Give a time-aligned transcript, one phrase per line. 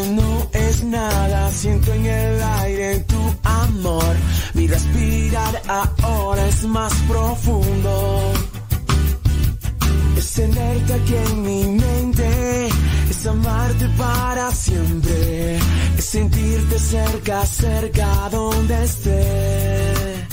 [0.00, 4.14] no es nada, siento en el aire tu amor.
[4.54, 5.62] Mi respirar
[6.02, 8.32] ahora es más profundo.
[10.16, 12.68] Es tenerte aquí en mi mente,
[13.10, 15.58] es amarte para siempre,
[15.98, 20.26] es sentirte cerca, cerca donde esté.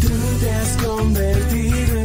[0.00, 1.95] Tú te has convertido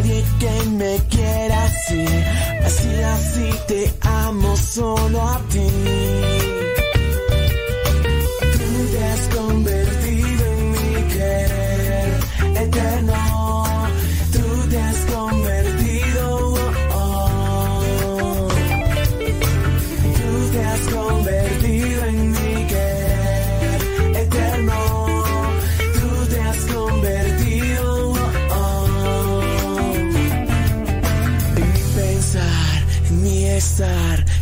[0.00, 2.04] nadie que me quiera así,
[2.64, 5.99] así, así te amo solo a ti.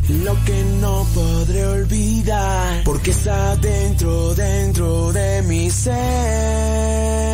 [0.09, 7.28] Lo que no podré olvidar, porque está dentro, dentro de mi ser.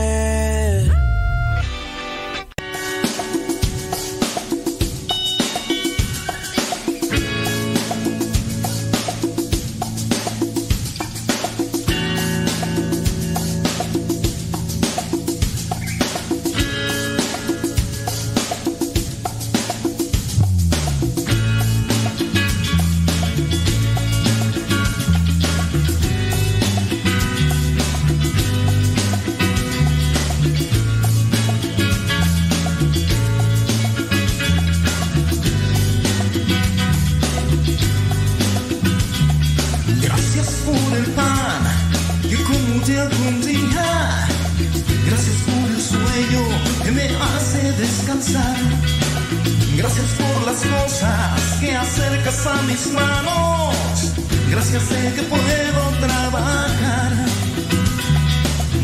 [54.75, 57.13] Gracias de que puedo trabajar.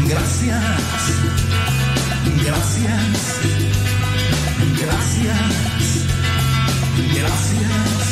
[0.07, 0.63] Gracias,
[2.45, 3.41] gracias,
[4.79, 6.07] gracias,
[7.13, 8.10] gracias,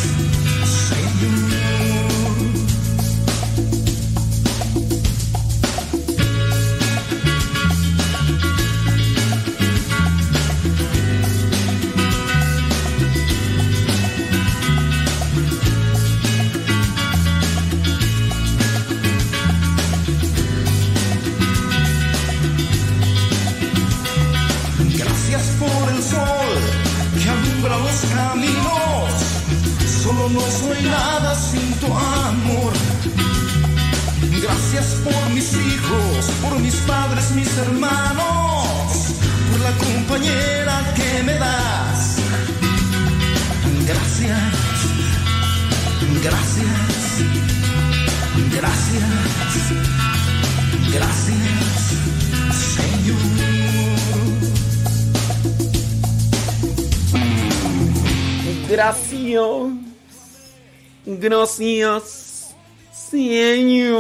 [61.20, 62.54] Gracias,
[62.92, 63.98] señor.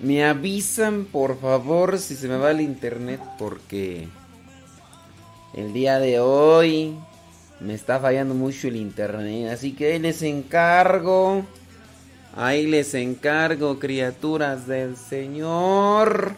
[0.00, 4.06] Me avisan, por favor, si se me va el internet, porque
[5.54, 6.94] el día de hoy
[7.58, 9.50] me está fallando mucho el internet.
[9.52, 11.44] Así que ahí les encargo.
[12.36, 16.36] Ahí les encargo, criaturas del Señor.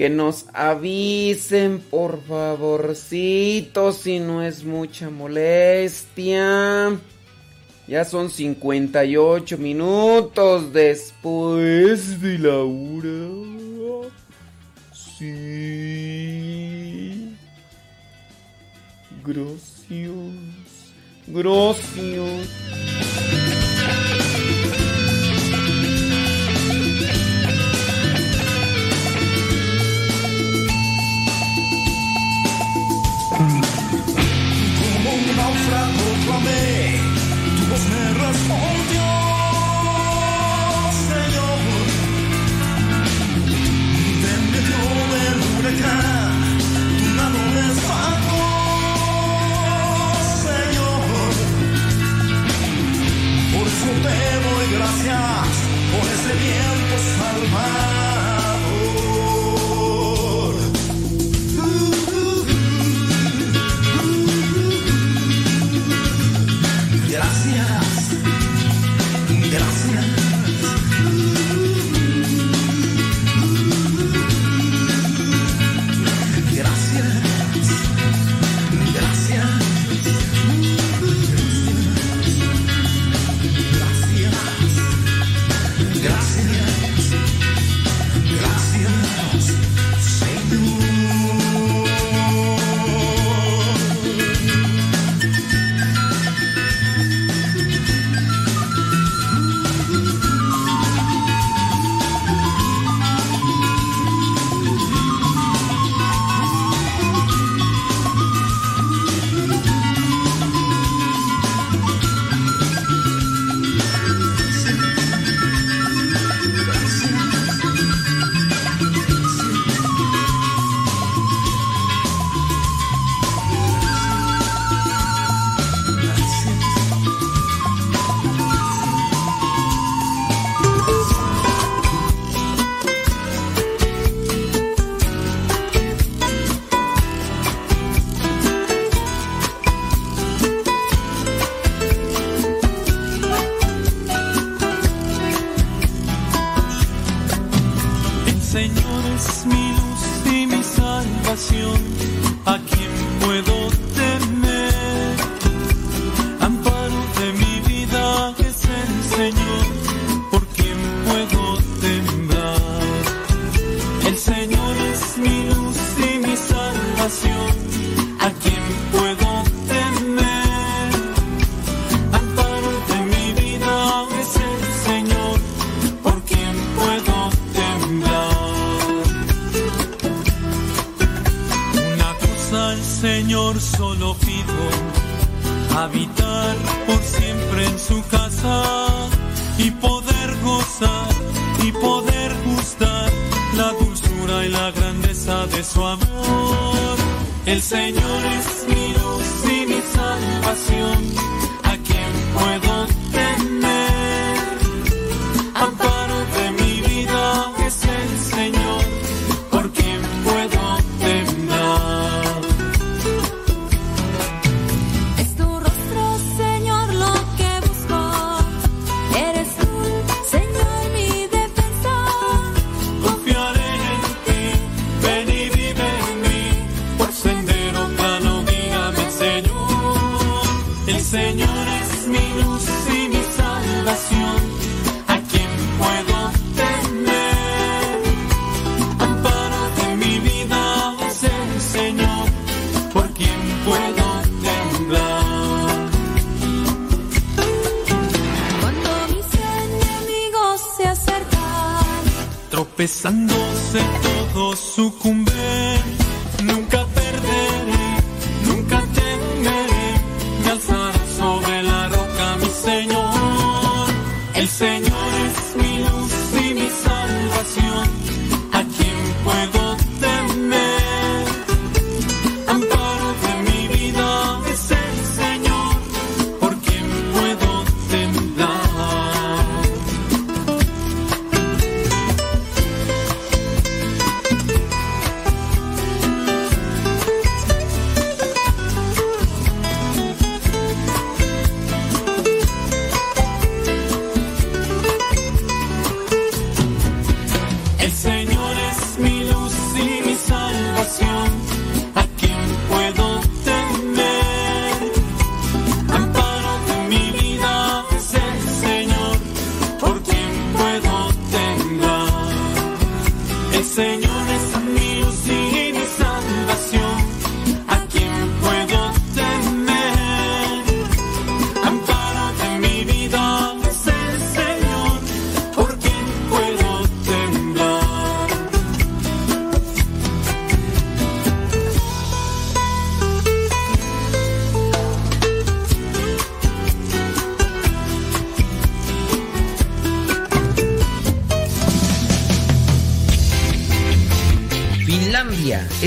[0.00, 6.98] Que nos avisen, por favorcito, si no es mucha molestia.
[7.86, 14.08] Ya son 58 minutos después de la hora.
[14.94, 15.36] Sí.
[19.22, 20.14] Gracias.
[21.26, 22.69] Gracias.
[38.30, 39.08] Respondió,
[41.10, 41.58] Señor,
[43.48, 45.96] y en mi joven lucha
[46.98, 48.46] tu nado me sacó,
[50.46, 51.32] Señor,
[53.52, 55.50] por su temor y gracias
[55.90, 58.19] por ese viento salvar.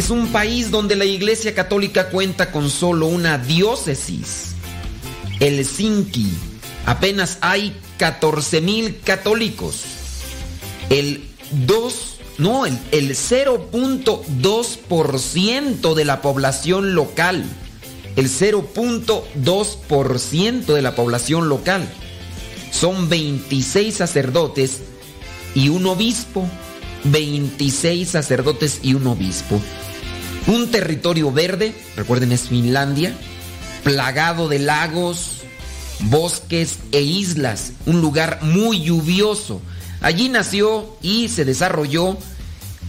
[0.03, 4.48] Es un país donde la Iglesia Católica cuenta con solo una diócesis,
[5.39, 6.27] Helsinki.
[6.86, 9.86] Apenas hay 14.000 católicos.
[10.89, 17.45] El 2, no, el, el 0.2% de la población local.
[18.17, 21.88] El 0.2% de la población local.
[22.72, 24.81] Son 26 sacerdotes
[25.55, 26.45] y un obispo.
[27.05, 29.62] 26 sacerdotes y un obispo.
[30.47, 33.15] Un territorio verde, recuerden es Finlandia,
[33.83, 35.41] plagado de lagos,
[36.01, 39.62] bosques e islas, un lugar muy lluvioso.
[40.01, 42.17] Allí nació y se desarrolló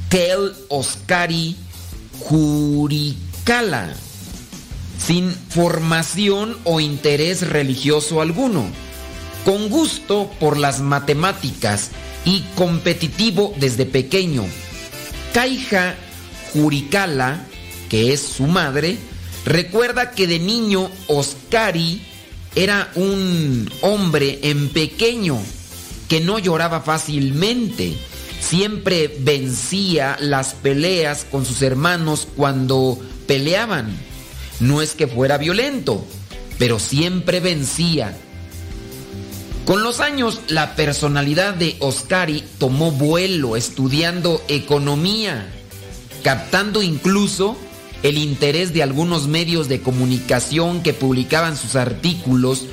[0.09, 1.57] Kel Oscari
[2.21, 3.95] Juricala,
[4.99, 8.65] sin formación o interés religioso alguno,
[9.45, 11.91] con gusto por las matemáticas
[12.25, 14.45] y competitivo desde pequeño.
[15.33, 15.95] Kaija
[16.55, 17.45] Juricala,
[17.91, 18.97] que es su madre,
[19.45, 22.01] recuerda que de niño Oscari
[22.55, 25.39] era un hombre en pequeño
[26.09, 27.95] que no lloraba fácilmente.
[28.41, 33.97] Siempre vencía las peleas con sus hermanos cuando peleaban.
[34.61, 36.07] No es que fuera violento,
[36.59, 38.17] pero siempre vencía.
[39.65, 45.51] Con los años, la personalidad de Oscari tomó vuelo estudiando economía,
[46.25, 47.57] captando incluso
[48.03, 52.65] el interés de algunos medios de comunicación que publicaban sus artículos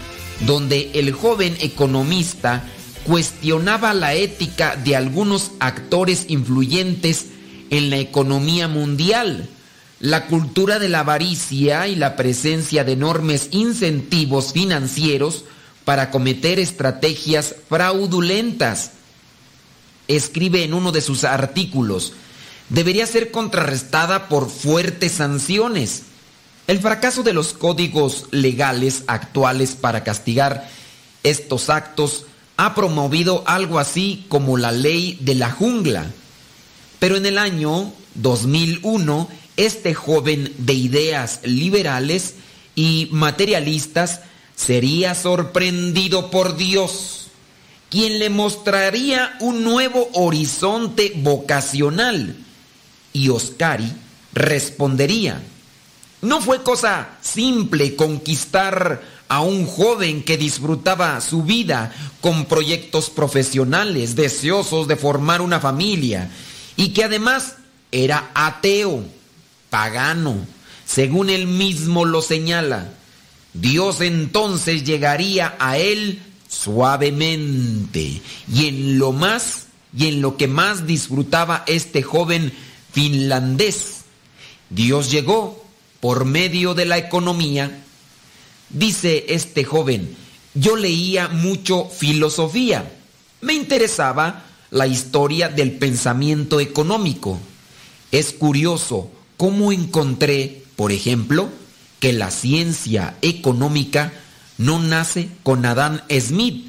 [0.46, 2.63] donde el joven economista
[3.03, 7.27] cuestionaba la ética de algunos actores influyentes
[7.70, 9.50] en la economía mundial,
[10.00, 15.43] la cultura de la avaricia y la presencia de enormes incentivos financieros
[15.84, 18.91] para cometer estrategias fraudulentas.
[20.08, 22.13] Escribe en uno de sus artículos,
[22.72, 26.04] debería ser contrarrestada por fuertes sanciones.
[26.68, 30.70] El fracaso de los códigos legales actuales para castigar
[31.24, 32.25] estos actos
[32.56, 36.12] ha promovido algo así como la ley de la jungla.
[37.00, 42.36] Pero en el año 2001, este joven de ideas liberales
[42.74, 44.22] y materialistas
[44.56, 47.28] sería sorprendido por Dios,
[47.90, 52.38] quien le mostraría un nuevo horizonte vocacional.
[53.13, 53.91] Y Oscari
[54.34, 55.41] respondería,
[56.22, 64.15] no fue cosa simple conquistar a un joven que disfrutaba su vida con proyectos profesionales,
[64.15, 66.30] deseosos de formar una familia,
[66.75, 67.56] y que además
[67.91, 69.03] era ateo,
[69.70, 70.46] pagano,
[70.86, 72.94] según él mismo lo señala.
[73.53, 78.22] Dios entonces llegaría a él suavemente
[78.53, 82.53] y en lo más y en lo que más disfrutaba este joven
[82.91, 84.01] finlandés.
[84.69, 85.63] Dios llegó
[86.00, 87.83] por medio de la economía.
[88.69, 90.15] Dice este joven,
[90.53, 92.91] yo leía mucho filosofía.
[93.41, 97.39] Me interesaba la historia del pensamiento económico.
[98.12, 101.50] Es curioso cómo encontré, por ejemplo,
[102.00, 104.12] que la ciencia económica
[104.57, 106.67] no nace con Adán Smith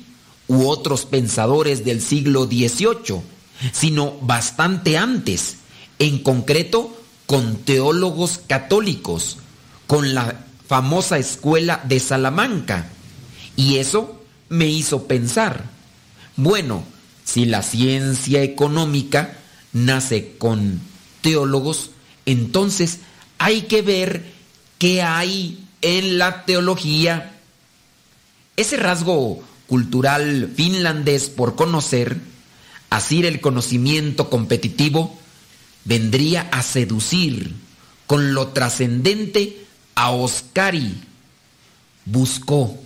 [0.49, 3.23] u otros pensadores del siglo XVIII,
[3.73, 5.57] sino bastante antes,
[6.03, 6.93] en concreto
[7.27, 9.37] con teólogos católicos,
[9.87, 12.89] con la famosa escuela de Salamanca.
[13.55, 15.71] Y eso me hizo pensar,
[16.35, 16.83] bueno,
[17.25, 19.39] si la ciencia económica
[19.73, 20.81] nace con
[21.21, 21.91] teólogos,
[22.27, 22.99] entonces
[23.39, 24.25] hay que ver
[24.79, 27.39] qué hay en la teología.
[28.57, 32.17] Ese rasgo cultural finlandés por conocer,
[32.91, 35.22] así el conocimiento competitivo,
[35.85, 37.55] vendría a seducir
[38.07, 40.95] con lo trascendente a Oscari.
[42.05, 42.77] Buscó,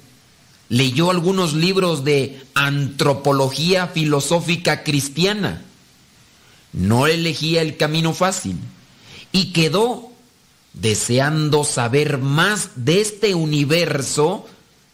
[0.69, 5.63] leyó algunos libros de antropología filosófica cristiana.
[6.73, 8.57] No elegía el camino fácil
[9.33, 10.13] y quedó
[10.75, 14.47] deseando saber más de este universo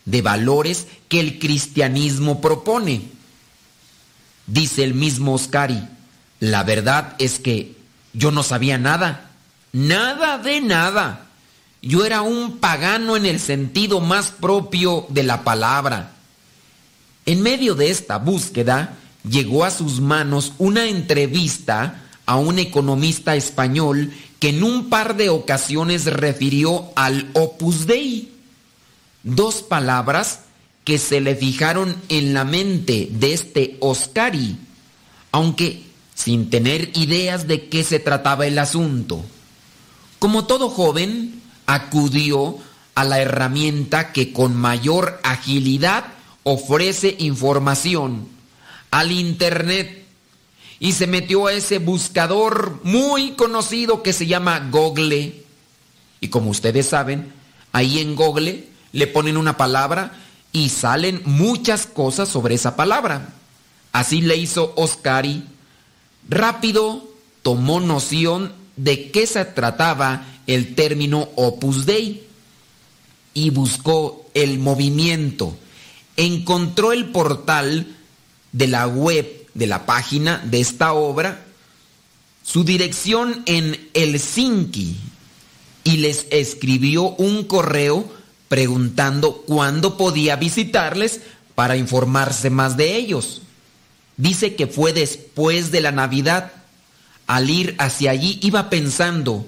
[0.05, 3.03] de valores que el cristianismo propone.
[4.47, 5.83] Dice el mismo Oscari,
[6.41, 7.82] la verdad es que
[8.13, 9.31] yo no sabía nada,
[9.73, 11.27] nada de nada.
[11.81, 16.13] Yo era un pagano en el sentido más propio de la palabra.
[17.27, 18.97] En medio de esta búsqueda
[19.29, 25.29] llegó a sus manos una entrevista a un economista español que en un par de
[25.29, 28.33] ocasiones refirió al opus dei.
[29.23, 30.41] Dos palabras
[30.85, 34.57] que se le fijaron en la mente de este Oscari,
[35.31, 35.83] aunque
[36.23, 39.25] sin tener ideas de qué se trataba el asunto.
[40.21, 42.59] Como todo joven, acudió
[42.95, 46.05] a la herramienta que con mayor agilidad
[46.45, 48.29] ofrece información,
[48.93, 50.07] al Internet,
[50.79, 55.45] y se metió a ese buscador muy conocido que se llama Google.
[56.21, 57.33] Y como ustedes saben,
[57.73, 60.13] ahí en Google le ponen una palabra
[60.53, 63.31] y salen muchas cosas sobre esa palabra.
[63.91, 65.45] Así le hizo Oscari.
[66.29, 67.09] Rápido
[67.43, 72.27] tomó noción de qué se trataba el término Opus Dei
[73.35, 75.57] y buscó el movimiento.
[76.17, 77.97] Encontró el portal
[78.53, 81.45] de la web, de la página de esta obra,
[82.43, 84.97] su dirección en Helsinki
[85.85, 88.13] y les escribió un correo
[88.49, 91.21] preguntando cuándo podía visitarles
[91.55, 93.43] para informarse más de ellos.
[94.17, 96.53] Dice que fue después de la Navidad.
[97.27, 99.47] Al ir hacia allí iba pensando,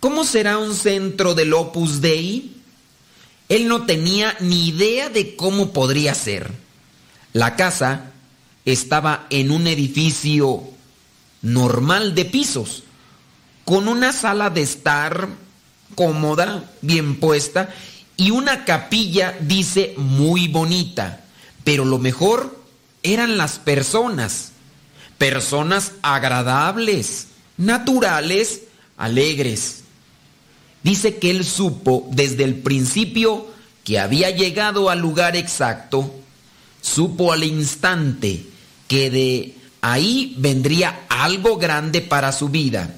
[0.00, 2.54] ¿cómo será un centro del Opus Dei?
[3.48, 6.52] Él no tenía ni idea de cómo podría ser.
[7.32, 8.12] La casa
[8.64, 10.62] estaba en un edificio
[11.42, 12.82] normal de pisos,
[13.64, 15.28] con una sala de estar
[15.94, 17.70] cómoda, bien puesta,
[18.16, 21.24] y una capilla, dice, muy bonita.
[21.64, 22.57] Pero lo mejor
[23.12, 24.52] eran las personas,
[25.16, 28.62] personas agradables, naturales,
[28.96, 29.82] alegres.
[30.82, 33.48] Dice que él supo desde el principio
[33.84, 36.14] que había llegado al lugar exacto,
[36.80, 38.44] supo al instante
[38.86, 42.94] que de ahí vendría algo grande para su vida.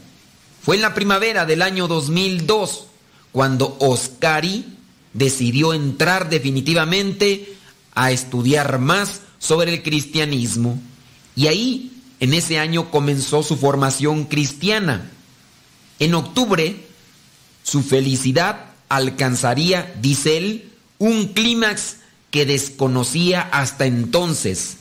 [0.63, 2.87] Fue en la primavera del año 2002
[3.33, 4.77] cuando Oscari
[5.13, 7.57] decidió entrar definitivamente
[7.95, 10.81] a estudiar más sobre el cristianismo.
[11.35, 15.11] Y ahí, en ese año, comenzó su formación cristiana.
[15.99, 16.77] En octubre,
[17.65, 21.97] su felicidad alcanzaría, dice él, un clímax
[22.31, 24.77] que desconocía hasta entonces,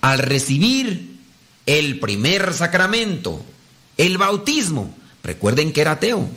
[0.00, 1.18] al recibir
[1.66, 3.44] el primer sacramento,
[3.96, 4.94] el bautismo.
[5.22, 6.28] Recuerden que era ateo.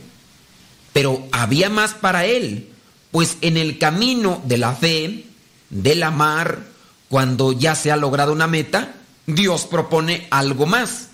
[0.92, 2.68] Pero había más para él,
[3.10, 5.26] pues en el camino de la fe,
[5.70, 6.64] del amar,
[7.08, 8.94] cuando ya se ha logrado una meta,
[9.26, 11.08] Dios propone algo más.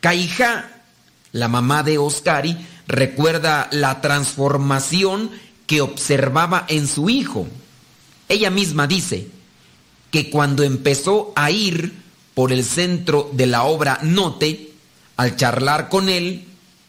[0.00, 0.70] Caija,
[1.32, 5.30] la mamá de Oscari, recuerda la transformación
[5.66, 7.46] que observaba en su hijo.
[8.28, 9.28] Ella misma dice
[10.10, 11.94] que cuando empezó a ir
[12.34, 14.72] por el centro de la obra Note,
[15.16, 16.46] al charlar con él,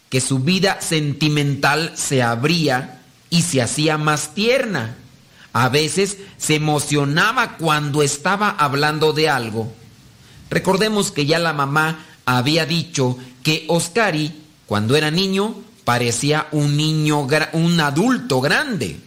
[0.10, 4.98] que su vida sentimental se abría y se hacía más tierna.
[5.54, 9.72] A veces se emocionaba cuando estaba hablando de algo.
[10.50, 17.28] Recordemos que ya la mamá había dicho que Oscari, cuando era niño, parecía un niño,
[17.54, 19.00] un adulto grande.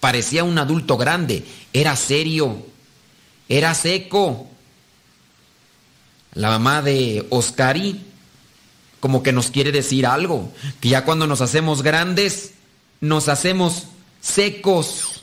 [0.00, 1.44] Parecía un adulto grande.
[1.72, 2.66] Era serio.
[3.48, 4.48] Era seco.
[6.34, 8.04] La mamá de Oscari
[9.04, 10.50] como que nos quiere decir algo.
[10.80, 12.54] Que ya cuando nos hacemos grandes,
[13.02, 13.84] nos hacemos
[14.22, 15.13] secos,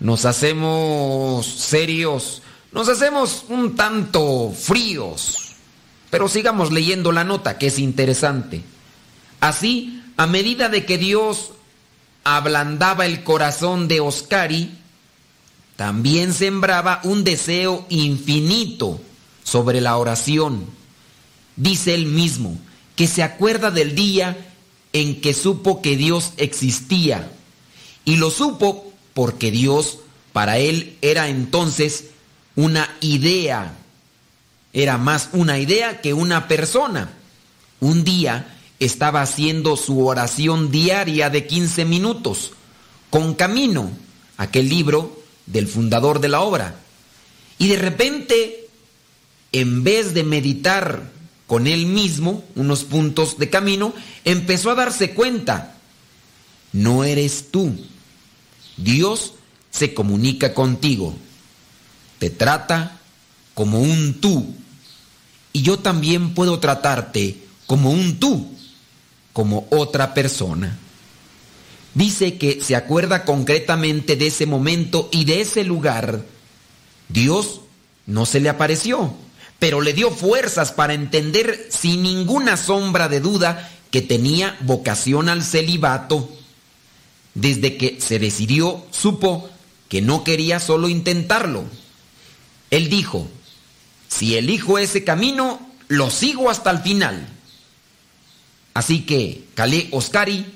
[0.00, 5.54] nos hacemos serios, nos hacemos un tanto fríos.
[6.10, 8.62] Pero sigamos leyendo la nota, que es interesante.
[9.40, 11.50] Así, a medida de que Dios
[12.24, 14.78] ablandaba el corazón de Oscari,
[15.76, 19.00] también sembraba un deseo infinito
[19.44, 20.66] sobre la oración.
[21.56, 22.58] Dice él mismo
[22.96, 24.36] que se acuerda del día
[24.92, 27.30] en que supo que Dios existía.
[28.04, 28.87] Y lo supo
[29.18, 29.98] porque Dios
[30.32, 32.10] para él era entonces
[32.54, 33.74] una idea.
[34.72, 37.10] Era más una idea que una persona.
[37.80, 42.52] Un día estaba haciendo su oración diaria de 15 minutos
[43.10, 43.90] con Camino,
[44.36, 46.76] aquel libro del fundador de la obra.
[47.58, 48.68] Y de repente,
[49.50, 51.10] en vez de meditar
[51.48, 55.74] con él mismo unos puntos de camino, empezó a darse cuenta,
[56.72, 57.74] no eres tú.
[58.78, 59.34] Dios
[59.70, 61.14] se comunica contigo,
[62.18, 62.98] te trata
[63.54, 64.54] como un tú.
[65.52, 68.48] Y yo también puedo tratarte como un tú,
[69.32, 70.78] como otra persona.
[71.94, 76.24] Dice que se acuerda concretamente de ese momento y de ese lugar.
[77.08, 77.60] Dios
[78.06, 79.14] no se le apareció
[79.58, 85.42] pero le dio fuerzas para entender sin ninguna sombra de duda que tenía vocación al
[85.42, 86.30] celibato.
[87.34, 89.48] Desde que se decidió, supo
[89.88, 91.64] que no quería solo intentarlo.
[92.70, 93.28] Él dijo,
[94.08, 97.28] si elijo ese camino, lo sigo hasta el final.
[98.74, 100.46] Así que Calé Oscari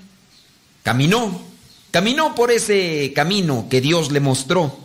[0.83, 1.43] caminó,
[1.91, 4.79] caminó por ese camino que Dios le mostró.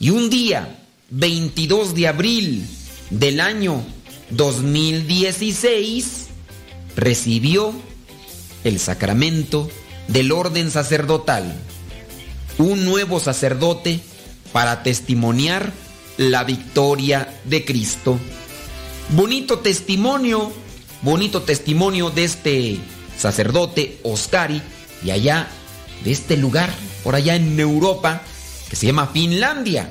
[0.00, 0.78] Y un día,
[1.10, 2.66] 22 de abril
[3.10, 3.84] del año
[4.30, 6.26] 2016
[6.96, 7.72] recibió
[8.64, 9.70] el sacramento
[10.08, 11.54] del orden sacerdotal,
[12.58, 14.00] un nuevo sacerdote
[14.52, 15.72] para testimoniar
[16.16, 18.18] la victoria de Cristo.
[19.10, 20.52] Bonito testimonio,
[21.02, 22.78] bonito testimonio de este
[23.18, 24.62] sacerdote Oscari
[25.04, 25.48] y allá
[26.04, 28.22] de este lugar, por allá en Europa,
[28.68, 29.90] que se llama Finlandia,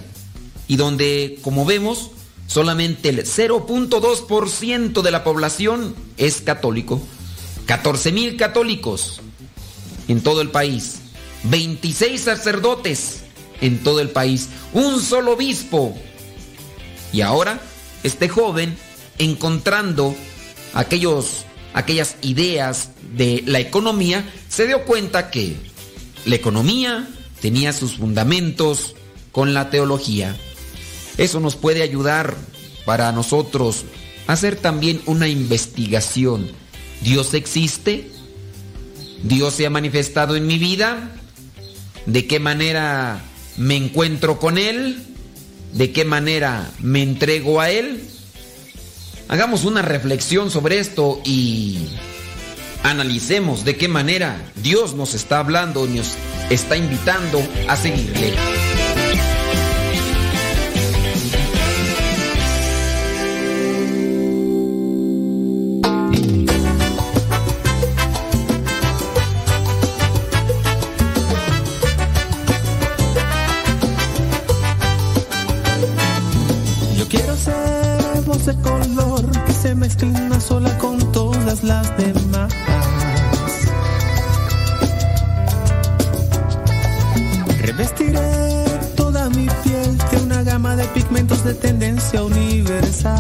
[0.68, 2.12] y donde, como vemos,
[2.48, 7.02] solamente el 0.2% de la población es católico.
[7.66, 9.22] 14 mil católicos
[10.08, 11.00] en todo el país,
[11.44, 13.22] 26 sacerdotes
[13.62, 15.98] en todo el país, un solo obispo.
[17.12, 17.62] Y ahora,
[18.04, 18.76] este joven,
[19.18, 20.16] encontrando
[20.74, 25.56] aquellos, aquellas ideas de la economía, se dio cuenta que
[26.26, 27.08] la economía
[27.42, 28.96] tenía sus fundamentos
[29.32, 30.36] con la teología.
[31.18, 32.36] Eso nos puede ayudar
[32.86, 33.86] para nosotros
[34.28, 36.50] hacer también una investigación.
[37.02, 38.10] ¿Dios existe?
[39.24, 41.10] ¿Dios se ha manifestado en mi vida?
[42.06, 43.22] ¿De qué manera
[43.58, 45.02] me encuentro con Él?
[45.74, 48.04] ¿De qué manera me entrego a Él?
[49.30, 51.88] Hagamos una reflexión sobre esto y
[52.84, 56.12] analicemos de qué manera Dios nos está hablando, nos
[56.50, 58.34] está invitando a seguirle.
[79.84, 82.54] Una sola con todas las demás.
[87.60, 88.64] Revestiré
[88.96, 93.20] toda mi piel de una gama de pigmentos de tendencia universal.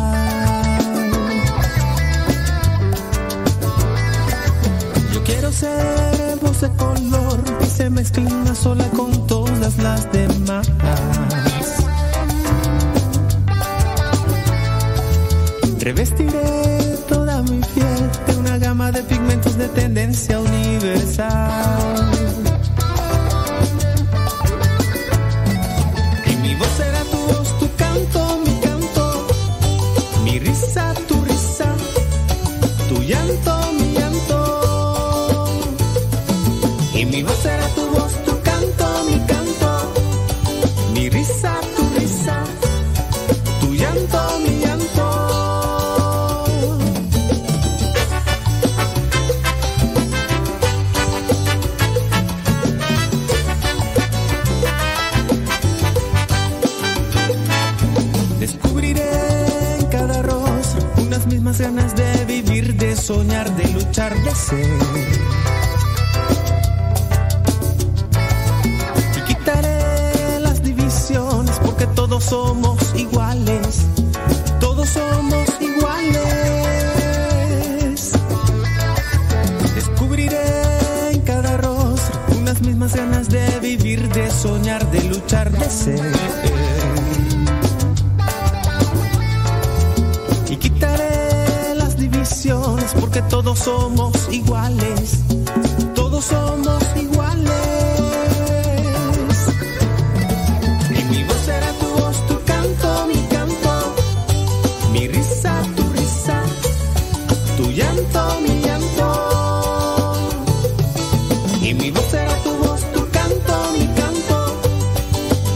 [5.13, 10.65] Yo quiero ser voz de color que se mezcla una sola con todas las demás.
[15.83, 22.32] Revestiré toda mi piel de una gama de pigmentos de tendencia universal.
[64.53, 64.82] say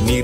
[0.08, 0.22] Mi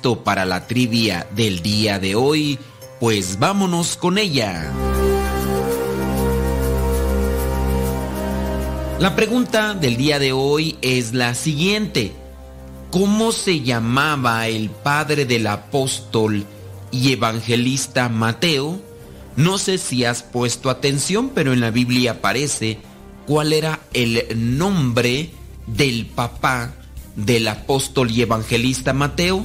[0.00, 2.58] para la trivia del día de hoy?
[2.98, 4.72] Pues vámonos con ella.
[8.98, 12.12] La pregunta del día de hoy es la siguiente.
[12.90, 16.44] ¿Cómo se llamaba el padre del apóstol
[16.90, 18.80] y evangelista Mateo?
[19.36, 22.78] No sé si has puesto atención, pero en la Biblia aparece
[23.26, 24.24] cuál era el
[24.58, 25.30] nombre
[25.66, 26.74] del papá
[27.16, 29.44] del apóstol y evangelista Mateo.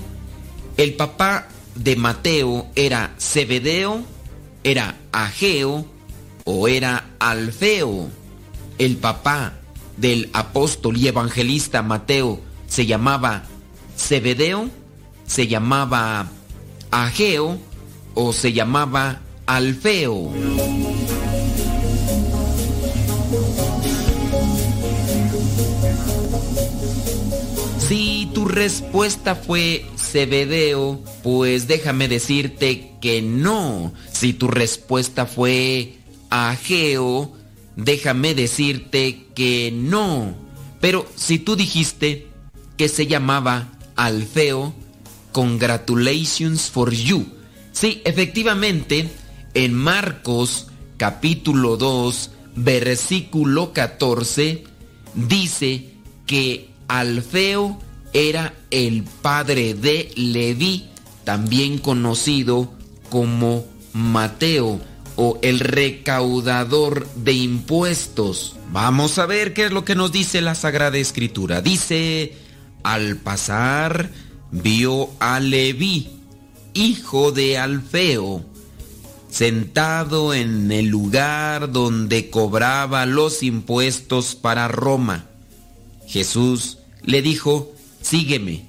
[0.77, 4.03] El papá de Mateo era Zebedeo,
[4.63, 5.85] era Ageo
[6.43, 8.09] o era Alfeo.
[8.77, 9.53] El papá
[9.95, 13.43] del apóstol y evangelista Mateo se llamaba
[13.97, 14.69] Zebedeo,
[15.25, 16.27] se llamaba
[16.91, 17.57] Ageo
[18.13, 20.33] o se llamaba Alfeo.
[27.87, 33.93] Si tu respuesta fue Cebedeo, pues déjame decirte que no.
[34.13, 35.97] Si tu respuesta fue
[36.29, 37.33] Ageo,
[37.75, 40.33] déjame decirte que no.
[40.79, 42.27] Pero si tú dijiste
[42.77, 44.73] que se llamaba Alfeo,
[45.33, 47.25] congratulations for you.
[47.73, 49.09] Sí, efectivamente,
[49.53, 54.63] en Marcos capítulo 2, versículo 14,
[55.13, 55.89] dice
[56.25, 57.81] que Alfeo
[58.15, 60.85] era el padre de Leví,
[61.25, 62.71] también conocido
[63.09, 64.79] como Mateo
[65.17, 68.55] o el recaudador de impuestos.
[68.71, 71.61] Vamos a ver qué es lo que nos dice la Sagrada Escritura.
[71.61, 72.37] Dice,
[72.83, 74.09] al pasar,
[74.49, 76.07] vio a Leví,
[76.73, 78.45] hijo de Alfeo,
[79.29, 85.25] sentado en el lugar donde cobraba los impuestos para Roma.
[86.07, 87.74] Jesús le dijo,
[88.05, 88.65] sígueme.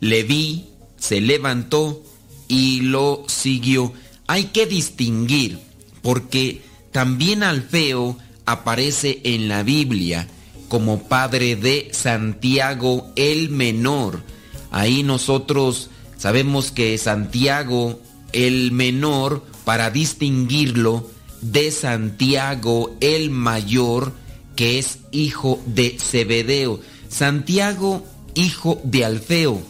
[0.00, 0.66] Leví
[0.98, 2.02] se levantó
[2.46, 3.92] y lo siguió.
[4.26, 5.58] Hay que distinguir,
[6.02, 10.28] porque también Alfeo aparece en la Biblia
[10.68, 14.22] como padre de Santiago el Menor.
[14.70, 18.00] Ahí nosotros sabemos que Santiago
[18.32, 24.12] el Menor, para distinguirlo de Santiago el Mayor,
[24.54, 26.80] que es hijo de Zebedeo.
[27.08, 29.62] Santiago, hijo de Alfeo.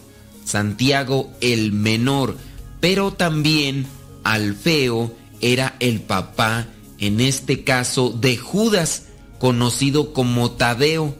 [0.44, 2.36] Santiago el menor.
[2.80, 3.86] Pero también
[4.24, 6.66] Alfeo era el papá,
[6.98, 9.04] en este caso, de Judas,
[9.38, 11.14] conocido como Tadeo,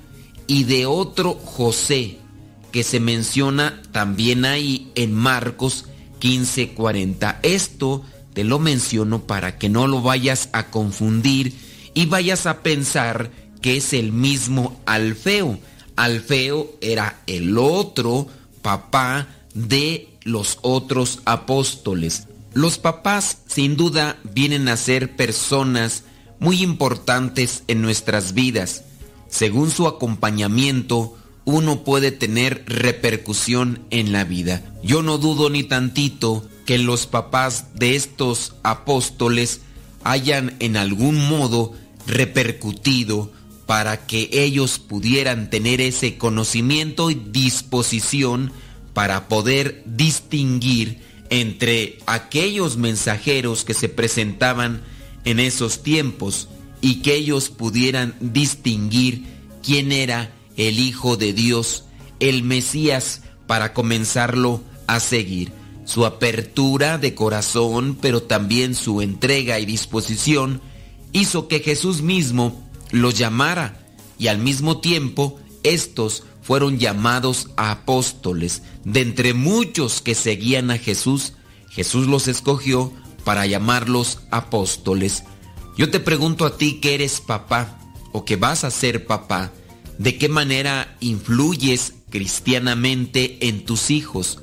[0.47, 2.19] y de otro José,
[2.73, 5.87] que se menciona también ahí en Marcos
[6.21, 7.39] 15:40.
[7.43, 8.03] Esto
[8.35, 11.55] te lo menciono para que no lo vayas a confundir
[11.95, 15.59] y vayas a pensar que es el mismo Alfeo.
[16.01, 18.27] Alfeo era el otro
[18.63, 22.27] papá de los otros apóstoles.
[22.55, 26.05] Los papás sin duda vienen a ser personas
[26.39, 28.85] muy importantes en nuestras vidas.
[29.29, 34.63] Según su acompañamiento, uno puede tener repercusión en la vida.
[34.83, 39.61] Yo no dudo ni tantito que los papás de estos apóstoles
[40.03, 41.75] hayan en algún modo
[42.07, 43.31] repercutido
[43.71, 48.51] para que ellos pudieran tener ese conocimiento y disposición
[48.95, 50.99] para poder distinguir
[51.31, 54.83] entre aquellos mensajeros que se presentaban
[55.25, 56.49] en esos tiempos
[56.81, 59.23] y que ellos pudieran distinguir
[59.63, 61.85] quién era el Hijo de Dios,
[62.19, 65.53] el Mesías, para comenzarlo a seguir.
[65.85, 70.61] Su apertura de corazón, pero también su entrega y disposición,
[71.13, 73.79] hizo que Jesús mismo los llamara
[74.19, 78.63] y al mismo tiempo estos fueron llamados apóstoles.
[78.85, 81.35] De entre muchos que seguían a Jesús,
[81.71, 82.93] Jesús los escogió
[83.25, 85.25] para llamarlos apóstoles.
[85.77, 87.79] Yo te pregunto a ti que eres papá
[88.13, 89.53] o que vas a ser papá,
[89.99, 94.41] ¿de qué manera influyes cristianamente en tus hijos?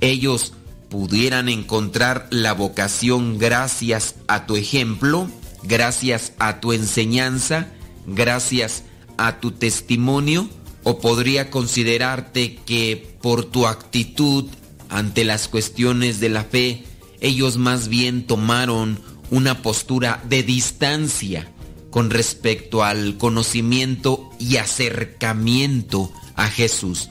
[0.00, 0.54] Ellos
[0.88, 5.28] pudieran encontrar la vocación gracias a tu ejemplo,
[5.62, 7.68] gracias a tu enseñanza,
[8.06, 8.84] gracias
[9.16, 10.48] a tu testimonio
[10.82, 14.46] o podría considerarte que por tu actitud
[14.88, 16.84] ante las cuestiones de la fe,
[17.20, 21.52] ellos más bien tomaron una postura de distancia
[21.90, 27.10] con respecto al conocimiento y acercamiento a Jesús.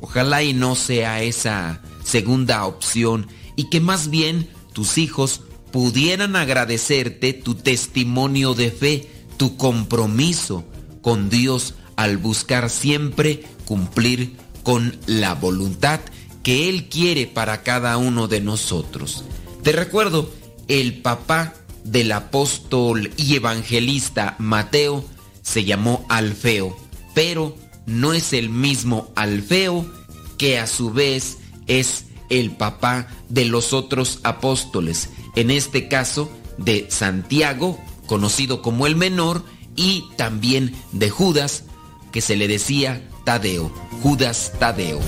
[0.00, 7.32] Ojalá y no sea esa segunda opción y que más bien tus hijos pudieran agradecerte
[7.32, 9.08] tu testimonio de fe,
[9.40, 10.66] tu compromiso
[11.00, 16.00] con Dios al buscar siempre cumplir con la voluntad
[16.42, 19.24] que Él quiere para cada uno de nosotros.
[19.62, 20.30] Te recuerdo,
[20.68, 25.06] el papá del apóstol y evangelista Mateo
[25.40, 26.76] se llamó Alfeo,
[27.14, 29.90] pero no es el mismo Alfeo
[30.36, 36.88] que a su vez es el papá de los otros apóstoles, en este caso de
[36.90, 39.44] Santiago, conocido como el menor,
[39.76, 41.62] y también de Judas,
[42.10, 43.70] que se le decía Tadeo,
[44.02, 44.98] Judas Tadeo.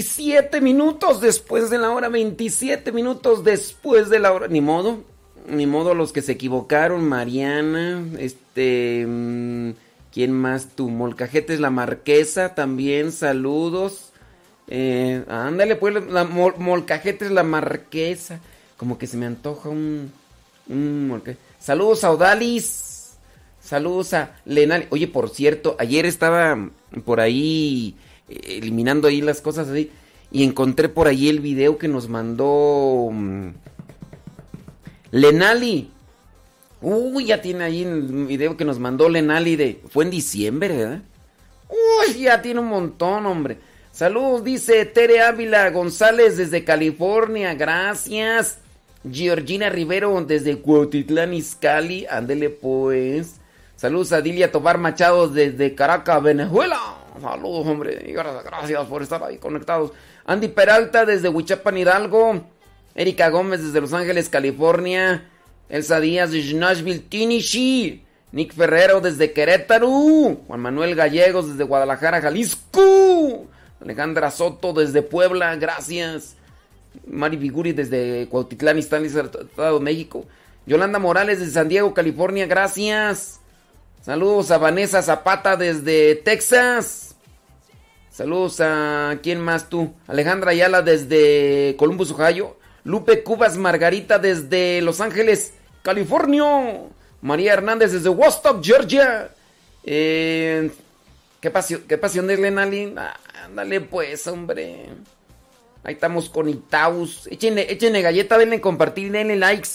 [0.00, 4.48] 27 minutos después de la hora, 27 minutos después de la hora.
[4.48, 5.04] Ni modo,
[5.46, 9.04] ni modo los que se equivocaron, Mariana, este...
[9.06, 9.72] Mm,
[10.10, 10.88] ¿Quién más tú?
[10.88, 14.10] Molcajetes La Marquesa también, saludos.
[14.68, 18.40] Eh, ándale, pues, la, Molcajetes La Marquesa.
[18.78, 20.10] Como que se me antoja un...
[20.68, 21.22] un
[21.60, 23.18] saludos a Odalis.
[23.60, 24.86] Saludos a Lenal.
[24.90, 26.70] Oye, por cierto, ayer estaba
[27.04, 27.94] por ahí
[28.44, 29.90] eliminando ahí las cosas así.
[30.32, 33.48] Y encontré por ahí el video que nos mandó mm,
[35.10, 35.90] Lenali.
[36.80, 39.80] Uy, ya tiene ahí el video que nos mandó Lenali de...
[39.90, 41.02] Fue en diciembre, ¿verdad?
[41.68, 43.58] Uy, ya tiene un montón, hombre.
[43.92, 47.54] Saludos, dice Tere Ávila González desde California.
[47.54, 48.58] Gracias.
[49.10, 52.06] Georgina Rivero desde Cuautitlán, Izcalli.
[52.08, 53.39] Ándele pues.
[53.80, 56.78] Saludos a Dilia Tobar Machado desde Caracas, Venezuela.
[57.18, 58.12] Saludos, hombre.
[58.12, 59.92] Gracias por estar ahí conectados.
[60.26, 62.44] Andy Peralta desde Huichapan, Hidalgo.
[62.94, 65.30] Erika Gómez desde Los Ángeles, California.
[65.70, 68.04] Elsa Díaz desde Nashville, Tennessee.
[68.32, 69.88] Nick Ferrero desde Querétaro.
[69.88, 73.46] Juan Manuel Gallegos desde Guadalajara, Jalisco.
[73.80, 76.36] Alejandra Soto desde Puebla, gracias.
[77.06, 80.26] Mari Viguri desde Cuautitlán, Estado de México.
[80.66, 83.39] Yolanda Morales desde San Diego, California, gracias.
[84.02, 87.14] Saludos a Vanessa Zapata desde Texas.
[88.10, 89.92] Saludos a quién más tú?
[90.06, 92.56] Alejandra Ayala desde Columbus, Ohio.
[92.82, 96.80] Lupe Cubas Margarita desde Los Ángeles, California.
[97.20, 99.32] María Hernández desde Woodstock, Georgia.
[99.84, 100.70] Eh,
[101.38, 102.98] ¿qué, pasión, ¿Qué pasión de Lenalin?
[102.98, 104.86] Ah, ándale pues, hombre.
[105.84, 107.26] Ahí estamos con Itaus.
[107.30, 109.68] Échenle, galleta, denle compartir, denle likes.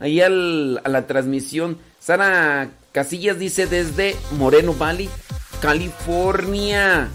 [0.00, 1.78] Ahí a la transmisión.
[2.00, 5.10] Sara Casillas dice desde Moreno Valley,
[5.60, 7.10] California.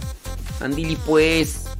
[0.59, 1.70] Andili pues.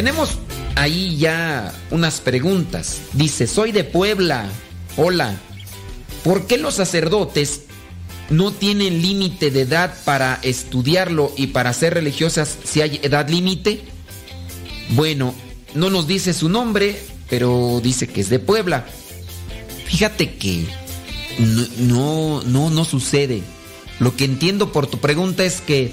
[0.00, 0.38] Tenemos
[0.76, 3.02] ahí ya unas preguntas.
[3.12, 4.48] Dice, soy de Puebla.
[4.96, 5.38] Hola.
[6.24, 7.64] ¿Por qué los sacerdotes
[8.30, 13.82] no tienen límite de edad para estudiarlo y para ser religiosas si hay edad límite?
[14.92, 15.34] Bueno,
[15.74, 16.98] no nos dice su nombre,
[17.28, 18.86] pero dice que es de Puebla.
[19.84, 20.64] Fíjate que
[21.38, 23.42] no, no, no, no sucede.
[23.98, 25.92] Lo que entiendo por tu pregunta es que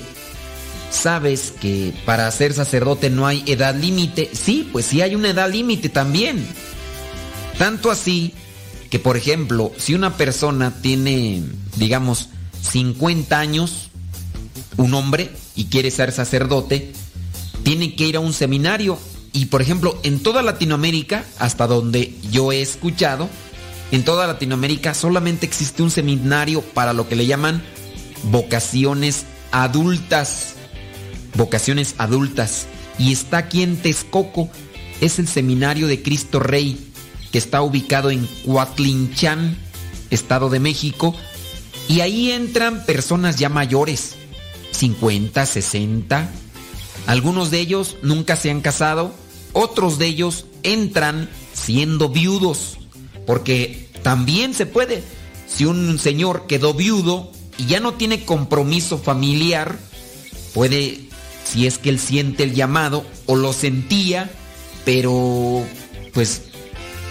[0.89, 4.29] sabes que para ser sacerdote no hay edad límite.
[4.33, 6.45] Sí, pues sí hay una edad límite también.
[7.57, 8.33] Tanto así
[8.89, 11.43] que, por ejemplo, si una persona tiene,
[11.75, 12.29] digamos,
[12.61, 13.89] 50 años,
[14.77, 16.93] un hombre, y quiere ser sacerdote,
[17.63, 18.97] tiene que ir a un seminario.
[19.33, 23.27] Y, por ejemplo, en toda Latinoamérica, hasta donde yo he escuchado,
[23.91, 27.63] en toda Latinoamérica solamente existe un seminario para lo que le llaman
[28.23, 30.56] vocaciones adultas.
[31.37, 32.67] Vocaciones adultas.
[32.99, 34.49] Y está aquí en Texcoco.
[34.99, 36.87] Es el seminario de Cristo Rey
[37.31, 39.57] que está ubicado en Coatlinchan,
[40.09, 41.15] Estado de México,
[41.87, 44.15] y ahí entran personas ya mayores,
[44.71, 46.29] 50, 60.
[47.05, 49.13] Algunos de ellos nunca se han casado,
[49.53, 52.77] otros de ellos entran siendo viudos,
[53.25, 55.03] porque también se puede.
[55.47, 59.79] Si un señor quedó viudo y ya no tiene compromiso familiar,
[60.53, 61.06] puede,
[61.47, 64.29] si es que él siente el llamado o lo sentía,
[64.85, 65.63] pero
[66.13, 66.43] pues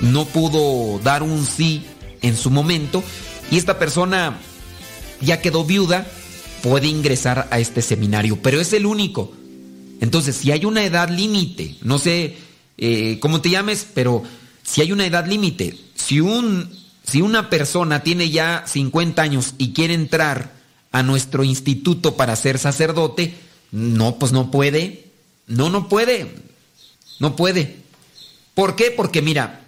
[0.00, 1.84] no pudo dar un sí
[2.22, 3.02] en su momento
[3.50, 4.38] y esta persona
[5.20, 6.06] ya quedó viuda,
[6.62, 9.32] puede ingresar a este seminario, pero es el único.
[10.00, 12.36] Entonces, si hay una edad límite, no sé
[12.76, 14.22] eh, cómo te llames, pero
[14.62, 16.70] si hay una edad límite, si, un,
[17.04, 20.52] si una persona tiene ya 50 años y quiere entrar
[20.92, 23.34] a nuestro instituto para ser sacerdote,
[23.70, 25.06] no, pues no puede.
[25.46, 26.34] No, no puede.
[27.18, 27.76] No puede.
[28.54, 28.90] ¿Por qué?
[28.90, 29.66] Porque mira,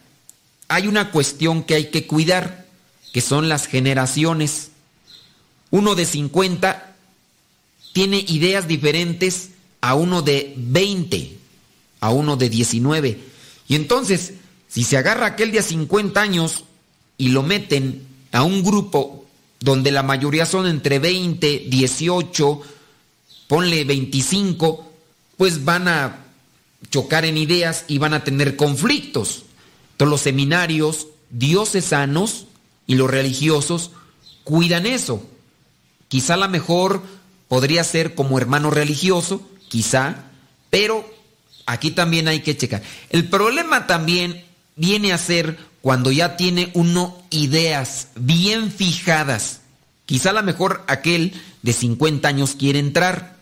[0.68, 2.66] hay una cuestión que hay que cuidar,
[3.12, 4.70] que son las generaciones.
[5.70, 6.96] Uno de 50
[7.92, 11.36] tiene ideas diferentes a uno de 20,
[12.00, 13.18] a uno de 19.
[13.68, 14.34] Y entonces,
[14.68, 16.64] si se agarra aquel de 50 años
[17.16, 19.26] y lo meten a un grupo
[19.60, 22.60] donde la mayoría son entre 20, 18,
[23.48, 24.92] ponle 25,
[25.36, 26.26] pues van a
[26.90, 29.44] chocar en ideas y van a tener conflictos.
[29.92, 32.46] Entonces los seminarios diocesanos
[32.86, 33.90] y los religiosos
[34.44, 35.22] cuidan eso.
[36.08, 37.02] Quizá la mejor
[37.48, 40.30] podría ser como hermano religioso, quizá,
[40.70, 41.04] pero
[41.66, 42.82] aquí también hay que checar.
[43.10, 44.44] El problema también
[44.76, 49.60] viene a ser cuando ya tiene uno ideas bien fijadas.
[50.06, 53.37] Quizá la mejor aquel de 50 años quiere entrar,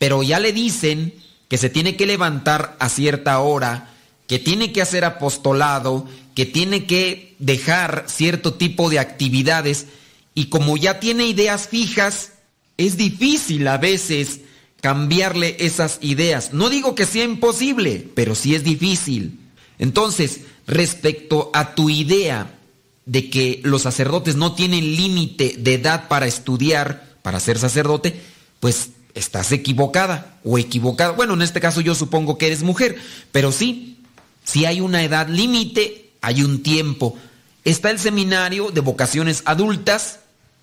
[0.00, 1.12] pero ya le dicen
[1.46, 3.90] que se tiene que levantar a cierta hora,
[4.26, 9.88] que tiene que hacer apostolado, que tiene que dejar cierto tipo de actividades
[10.34, 12.32] y como ya tiene ideas fijas,
[12.78, 14.40] es difícil a veces
[14.80, 16.54] cambiarle esas ideas.
[16.54, 19.38] No digo que sea imposible, pero sí es difícil.
[19.78, 22.58] Entonces, respecto a tu idea
[23.04, 28.18] de que los sacerdotes no tienen límite de edad para estudiar, para ser sacerdote,
[28.60, 31.14] pues estás equivocada o equivocado.
[31.14, 32.96] Bueno, en este caso yo supongo que eres mujer,
[33.32, 33.98] pero sí,
[34.44, 37.16] si hay una edad límite, hay un tiempo.
[37.64, 40.20] Está el seminario de vocaciones adultas,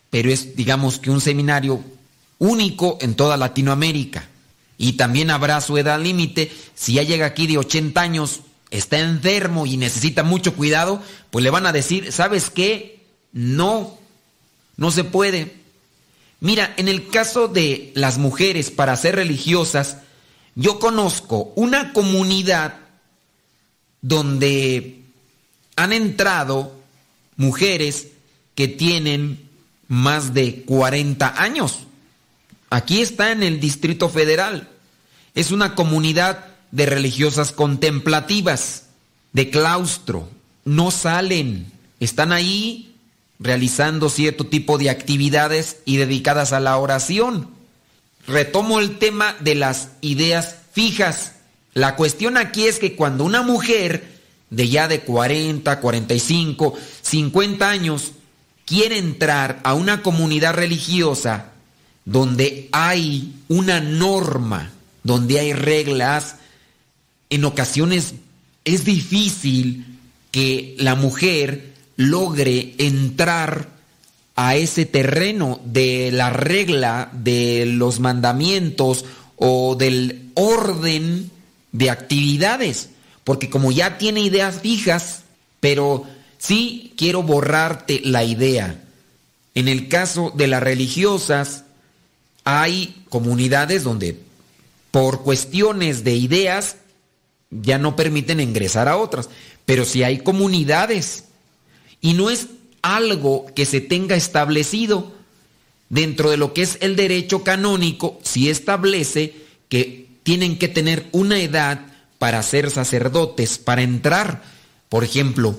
[0.09, 1.83] pero es digamos que un seminario
[2.39, 4.27] único en toda Latinoamérica.
[4.77, 6.51] Y también habrá su edad límite.
[6.75, 11.49] Si ya llega aquí de 80 años, está enfermo y necesita mucho cuidado, pues le
[11.49, 12.99] van a decir, ¿sabes qué?
[13.31, 13.97] No,
[14.75, 15.55] no se puede.
[16.39, 19.97] Mira, en el caso de las mujeres para ser religiosas,
[20.55, 22.79] yo conozco una comunidad
[24.01, 25.01] donde
[25.75, 26.73] han entrado
[27.35, 28.07] mujeres
[28.55, 29.47] que tienen
[29.87, 31.79] más de 40 años.
[32.69, 34.67] Aquí está en el Distrito Federal.
[35.35, 38.85] Es una comunidad de religiosas contemplativas,
[39.33, 40.29] de claustro.
[40.65, 42.95] No salen, están ahí
[43.39, 47.49] realizando cierto tipo de actividades y dedicadas a la oración.
[48.25, 51.33] Retomo el tema de las ideas fijas.
[51.73, 54.17] La cuestión aquí es que cuando una mujer
[54.49, 58.11] de ya de 40, 45, 50 años
[58.65, 61.51] quiere entrar a una comunidad religiosa
[62.05, 64.71] donde hay una norma,
[65.03, 66.35] donde hay reglas,
[67.29, 68.15] en ocasiones
[68.65, 69.85] es difícil
[70.31, 73.69] que la mujer logre entrar
[74.35, 79.03] a ese terreno de la regla, de los mandamientos
[79.35, 81.31] o del orden
[81.71, 82.91] de actividades,
[83.23, 85.23] porque como ya tiene ideas fijas,
[85.59, 86.05] pero
[86.37, 88.83] sí quiero borrarte la idea.
[89.55, 91.63] En el caso de las religiosas,
[92.43, 94.19] hay comunidades donde
[94.91, 96.77] por cuestiones de ideas
[97.49, 99.29] ya no permiten ingresar a otras,
[99.65, 101.23] pero si hay comunidades
[102.01, 102.47] y no es
[102.81, 105.11] algo que se tenga establecido
[105.89, 109.33] dentro de lo que es el derecho canónico, si establece
[109.69, 111.81] que tienen que tener una edad
[112.19, 114.43] para ser sacerdotes, para entrar.
[114.89, 115.57] Por ejemplo,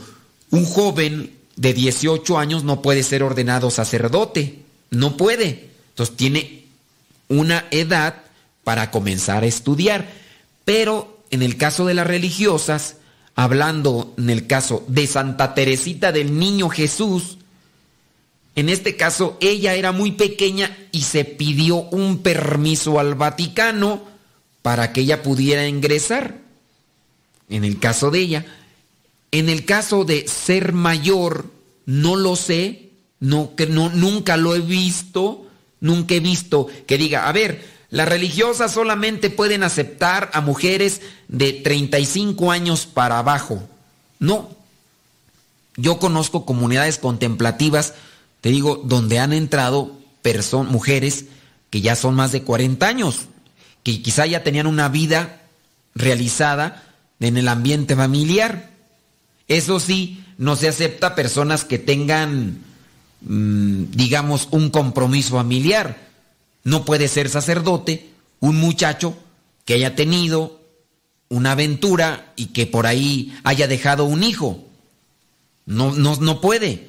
[0.51, 4.61] un joven de 18 años no puede ser ordenado sacerdote,
[4.91, 5.71] no puede.
[5.91, 6.65] Entonces tiene
[7.29, 8.23] una edad
[8.65, 10.11] para comenzar a estudiar.
[10.65, 12.97] Pero en el caso de las religiosas,
[13.39, 17.39] hablando en el caso de Santa Teresita del Niño Jesús,
[18.57, 24.03] en este caso ella era muy pequeña y se pidió un permiso al Vaticano
[24.61, 26.39] para que ella pudiera ingresar.
[27.49, 28.47] En el caso de ella.
[29.31, 31.47] En el caso de ser mayor,
[31.87, 35.47] no lo sé, no, que no, nunca lo he visto,
[35.81, 41.53] nunca he visto que diga, a ver, las religiosas solamente pueden aceptar a mujeres de
[41.53, 43.63] 35 años para abajo.
[44.19, 44.51] No.
[45.77, 47.95] Yo conozco comunidades contemplativas,
[48.41, 49.99] te digo, donde han entrado
[50.69, 51.27] mujeres
[51.71, 53.27] que ya son más de 40 años,
[53.83, 55.43] que quizá ya tenían una vida
[55.95, 56.85] realizada
[57.21, 58.71] en el ambiente familiar.
[59.49, 62.59] Eso sí, no se acepta personas que tengan,
[63.23, 66.08] mm, digamos, un compromiso familiar.
[66.69, 68.11] No puede ser sacerdote
[68.41, 69.17] un muchacho
[69.65, 70.61] que haya tenido
[71.31, 74.67] una aventura y que por ahí haya dejado un hijo.
[75.65, 76.89] No, no, no puede.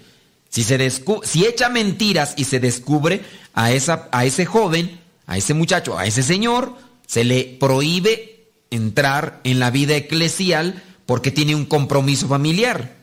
[0.50, 0.92] Si, se
[1.24, 3.22] si echa mentiras y se descubre
[3.54, 6.76] a, esa, a ese joven, a ese muchacho, a ese señor,
[7.08, 12.98] se le prohíbe entrar en la vida eclesial porque tiene un compromiso familiar.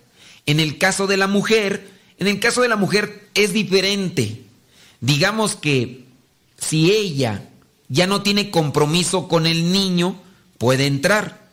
[0.45, 4.43] En el caso de la mujer, en el caso de la mujer es diferente.
[5.01, 6.05] Digamos que
[6.59, 7.48] si ella
[7.88, 10.20] ya no tiene compromiso con el niño,
[10.59, 11.46] puede entrar.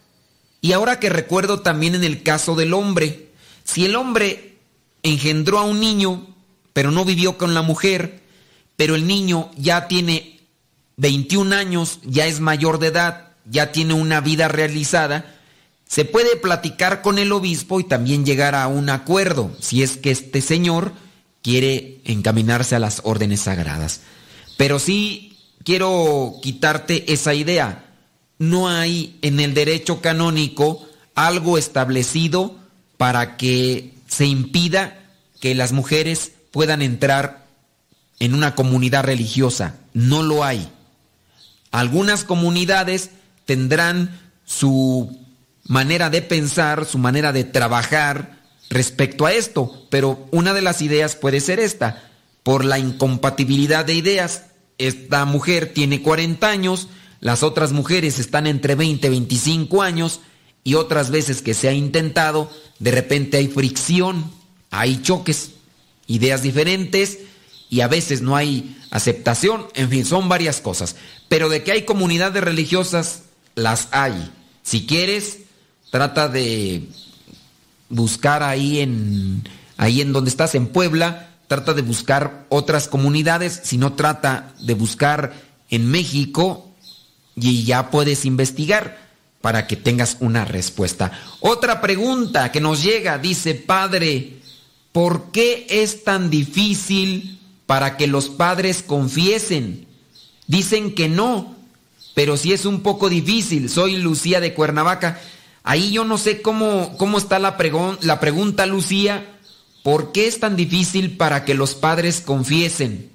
[0.61, 3.31] Y ahora que recuerdo también en el caso del hombre,
[3.63, 4.57] si el hombre
[5.03, 6.27] engendró a un niño,
[6.71, 8.23] pero no vivió con la mujer,
[8.75, 10.41] pero el niño ya tiene
[10.97, 15.35] 21 años, ya es mayor de edad, ya tiene una vida realizada,
[15.87, 20.11] se puede platicar con el obispo y también llegar a un acuerdo, si es que
[20.11, 20.93] este señor
[21.41, 24.01] quiere encaminarse a las órdenes sagradas.
[24.57, 27.85] Pero sí quiero quitarte esa idea.
[28.37, 30.85] No hay en el derecho canónico
[31.15, 32.55] algo establecido
[32.97, 34.99] para que se impida
[35.39, 37.45] que las mujeres puedan entrar
[38.19, 39.75] en una comunidad religiosa.
[39.93, 40.69] No lo hay.
[41.71, 43.09] Algunas comunidades
[43.45, 45.19] tendrán su
[45.63, 51.15] manera de pensar, su manera de trabajar respecto a esto, pero una de las ideas
[51.15, 52.12] puede ser esta
[52.43, 54.43] por la incompatibilidad de ideas.
[54.77, 56.89] Esta mujer tiene 40 años,
[57.19, 60.19] las otras mujeres están entre 20 y 25 años
[60.63, 64.31] y otras veces que se ha intentado, de repente hay fricción,
[64.71, 65.51] hay choques,
[66.07, 67.19] ideas diferentes
[67.69, 70.95] y a veces no hay aceptación, en fin, son varias cosas.
[71.27, 73.23] Pero de que hay comunidades religiosas,
[73.55, 74.31] las hay.
[74.61, 75.39] Si quieres,
[75.91, 76.87] trata de
[77.89, 79.43] buscar ahí en,
[79.77, 84.73] ahí en donde estás, en Puebla, trata de buscar otras comunidades, si no trata de
[84.73, 85.33] buscar
[85.69, 86.69] en México
[87.35, 89.03] y ya puedes investigar
[89.41, 91.11] para que tengas una respuesta.
[91.41, 94.37] Otra pregunta que nos llega, dice Padre,
[94.91, 99.85] ¿por qué es tan difícil para que los padres confiesen?
[100.47, 101.55] Dicen que no,
[102.13, 103.69] pero sí es un poco difícil.
[103.69, 105.19] Soy Lucía de Cuernavaca.
[105.63, 107.57] Ahí yo no sé cómo, cómo está la,
[108.01, 109.32] la pregunta, Lucía,
[109.83, 113.11] ¿Por qué es tan difícil para que los padres confiesen?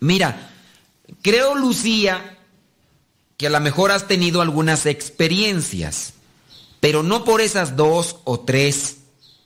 [0.00, 0.50] Mira,
[1.22, 2.36] creo, Lucía,
[3.36, 6.14] que a lo mejor has tenido algunas experiencias,
[6.80, 8.98] pero no por esas dos o tres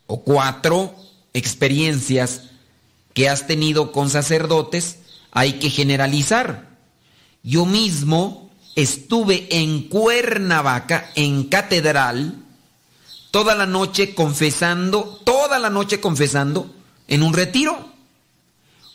[0.07, 0.95] o cuatro
[1.35, 2.45] experiencias
[3.13, 4.99] que has tenido con sacerdotes,
[5.33, 6.71] hay que generalizar.
[7.43, 12.37] Yo mismo estuve en Cuernavaca, en catedral,
[13.31, 16.75] toda la noche confesando, toda la noche confesando
[17.09, 17.91] en un retiro.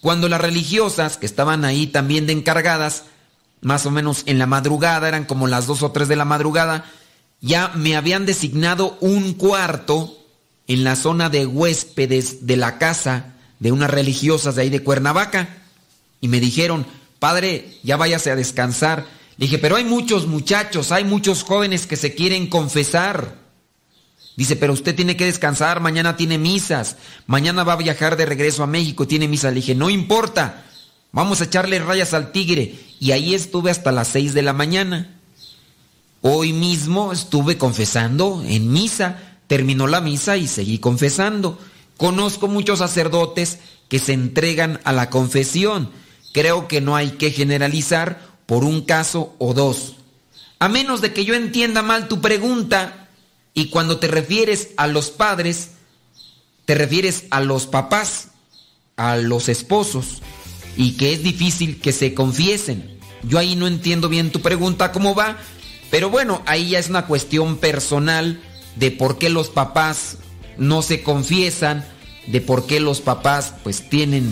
[0.02, 3.06] Cuando las religiosas que estaban ahí también de encargadas,
[3.62, 6.86] más o menos en la madrugada, eran como las dos o tres de la madrugada,
[7.42, 10.18] ya me habían designado un cuarto
[10.68, 15.50] en la zona de huéspedes de la casa de unas religiosas de ahí de Cuernavaca.
[16.22, 16.86] Y me dijeron,
[17.20, 19.06] padre, ya váyase a descansar.
[19.38, 23.45] Le dije, pero hay muchos muchachos, hay muchos jóvenes que se quieren confesar.
[24.36, 28.64] Dice, pero usted tiene que descansar, mañana tiene misas, mañana va a viajar de regreso
[28.64, 29.50] a México, tiene misa.
[29.50, 30.66] Le dije, no importa,
[31.12, 32.76] vamos a echarle rayas al tigre.
[33.00, 35.20] Y ahí estuve hasta las 6 de la mañana.
[36.22, 41.58] Hoy mismo estuve confesando en misa, terminó la misa y seguí confesando.
[41.98, 45.92] Conozco muchos sacerdotes que se entregan a la confesión.
[46.34, 49.96] Creo que no hay que generalizar por un caso o dos.
[50.60, 53.05] A menos de que yo entienda mal tu pregunta,
[53.56, 55.70] y cuando te refieres a los padres,
[56.66, 58.28] te refieres a los papás,
[58.98, 60.22] a los esposos,
[60.76, 63.00] y que es difícil que se confiesen.
[63.24, 65.38] Yo ahí no entiendo bien tu pregunta, cómo va,
[65.90, 68.42] pero bueno, ahí ya es una cuestión personal
[68.76, 70.18] de por qué los papás
[70.58, 71.86] no se confiesan,
[72.28, 74.30] de por qué los papás pues tienen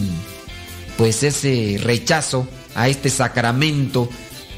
[0.97, 4.09] pues ese rechazo a este sacramento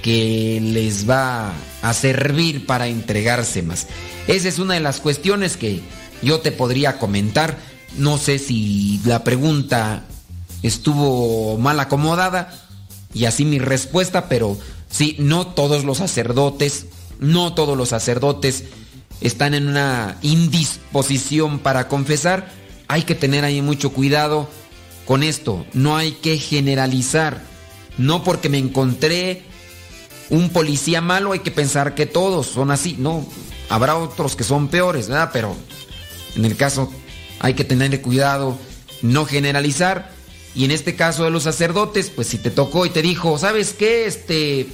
[0.02, 1.54] que les va
[1.86, 3.86] a servir para entregarse más.
[4.28, 5.82] Esa es una de las cuestiones que
[6.24, 7.60] yo te podría comentar.
[7.96, 10.04] No sé si la pregunta
[10.64, 12.60] estuvo mal acomodada
[13.14, 14.58] y así mi respuesta, pero
[14.90, 16.88] sí, no todos los sacerdotes,
[17.20, 18.64] no todos los sacerdotes
[19.22, 22.52] están en una indisposición para confesar.
[22.88, 24.50] Hay que tener ahí mucho cuidado
[25.06, 25.68] con esto.
[25.74, 27.44] No hay que generalizar.
[28.00, 29.44] No porque me encontré
[30.30, 32.96] un policía malo hay que pensar que todos son así.
[32.98, 33.26] No,
[33.70, 35.32] Habrá otros que son peores, ¿verdad?
[35.34, 35.56] Pero
[36.36, 36.92] en el caso
[37.40, 38.58] hay que tener cuidado,
[39.02, 40.12] no generalizar.
[40.54, 43.74] Y en este caso de los sacerdotes, pues si te tocó y te dijo, ¿sabes
[43.74, 44.06] qué?
[44.06, 44.68] Este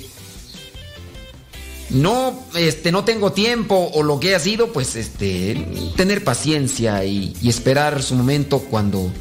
[1.90, 7.36] no este no tengo tiempo o lo que haya sido, pues este tener paciencia y,
[7.42, 9.12] y esperar su momento cuando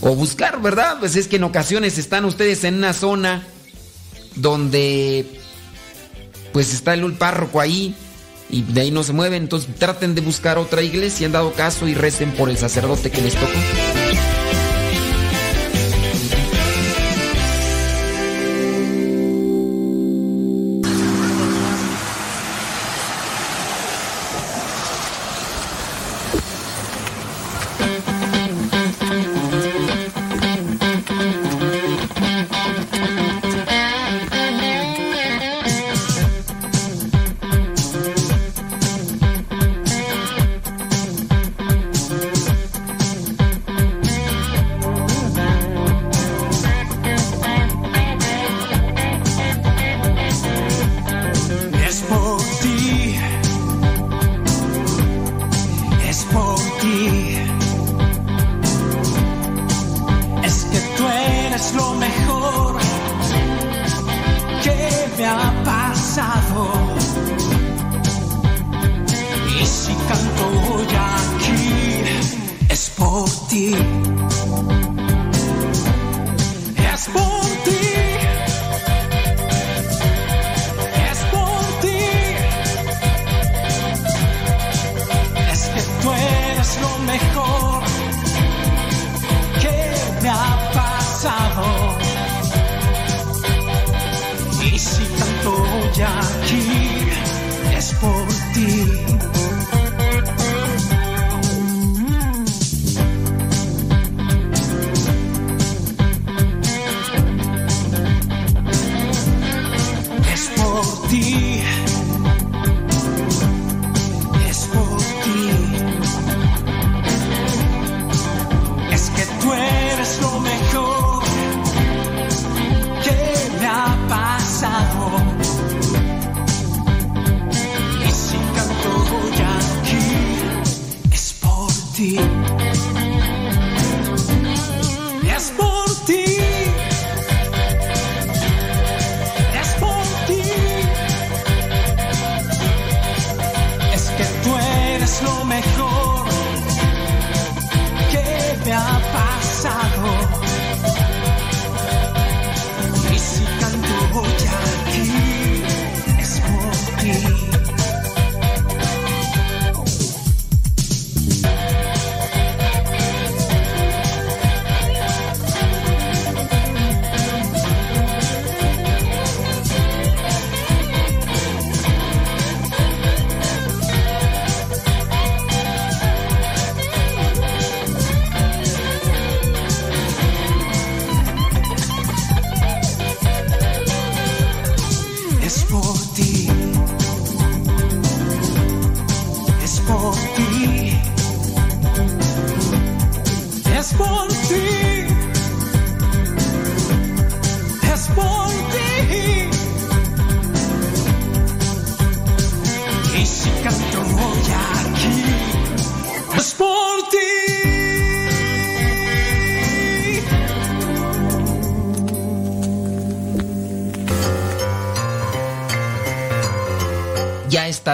[0.00, 0.96] o buscar, ¿verdad?
[1.00, 3.46] Pues es que en ocasiones están ustedes en una zona
[4.36, 5.39] donde
[6.52, 7.94] pues está el párroco ahí
[8.48, 9.42] y de ahí no se mueven.
[9.44, 13.20] Entonces traten de buscar otra iglesia, han dado caso y recen por el sacerdote que
[13.20, 13.99] les tocó.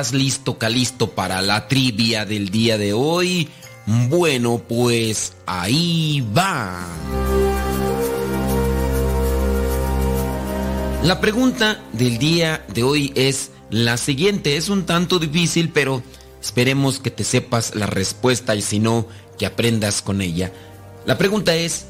[0.00, 3.48] Estás listo, Calisto, para la trivia del día de hoy?
[3.86, 6.86] Bueno, pues ahí va.
[11.02, 14.58] La pregunta del día de hoy es la siguiente.
[14.58, 16.02] Es un tanto difícil, pero
[16.42, 19.06] esperemos que te sepas la respuesta y si no,
[19.38, 20.52] que aprendas con ella.
[21.06, 21.86] La pregunta es,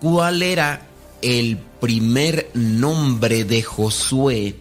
[0.00, 0.86] ¿cuál era
[1.20, 4.56] el primer nombre de Josué,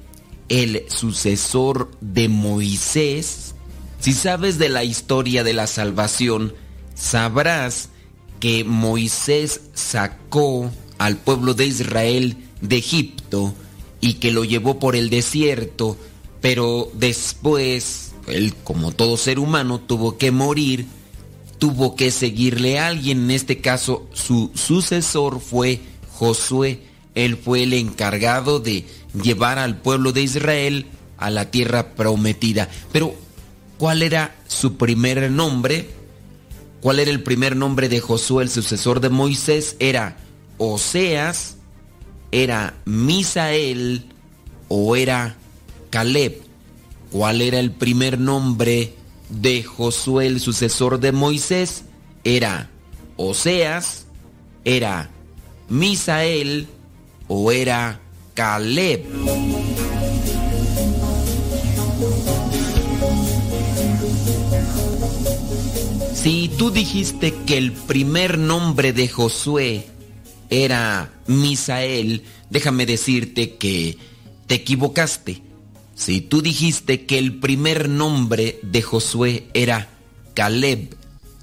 [0.49, 3.55] el sucesor de Moisés?
[3.99, 6.53] Si sabes de la historia de la salvación,
[6.95, 7.89] sabrás
[8.39, 13.53] que Moisés sacó al pueblo de Israel de Egipto
[14.01, 15.97] y que lo llevó por el desierto,
[16.41, 20.85] pero después, él como todo ser humano tuvo que morir,
[21.57, 25.79] tuvo que seguirle a alguien, en este caso su sucesor fue
[26.11, 26.81] Josué,
[27.15, 30.85] él fue el encargado de llevar al pueblo de Israel
[31.23, 32.67] a la tierra prometida.
[32.91, 33.15] Pero,
[33.77, 35.89] ¿cuál era su primer nombre?
[36.81, 39.77] ¿Cuál era el primer nombre de Josué, el sucesor de Moisés?
[39.79, 40.17] Era
[40.57, 41.55] Oseas,
[42.31, 44.03] era Misael
[44.67, 45.37] o era
[45.91, 46.41] Caleb.
[47.09, 48.93] ¿Cuál era el primer nombre
[49.29, 51.85] de Josué, el sucesor de Moisés?
[52.25, 52.69] Era
[53.15, 54.07] Oseas,
[54.65, 55.09] era
[55.69, 56.67] Misael
[57.29, 58.01] o era
[58.33, 59.72] Caleb.
[66.23, 69.85] Si tú dijiste que el primer nombre de Josué
[70.49, 73.97] era Misael, déjame decirte que
[74.47, 75.41] te equivocaste.
[75.95, 79.89] Si tú dijiste que el primer nombre de Josué era
[80.33, 80.95] Caleb,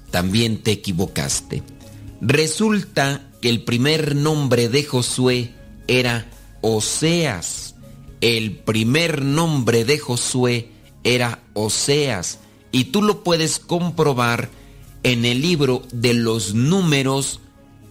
[0.09, 1.61] también te equivocaste.
[2.19, 5.51] Resulta que el primer nombre de Josué
[5.87, 6.27] era
[6.61, 7.75] Oseas.
[8.19, 10.71] El primer nombre de Josué
[11.03, 12.39] era Oseas.
[12.71, 14.49] Y tú lo puedes comprobar
[15.03, 17.39] en el libro de los números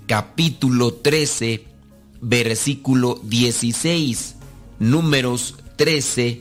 [0.06, 1.64] capítulo 13
[2.20, 4.36] versículo 16.
[4.78, 6.40] Números 13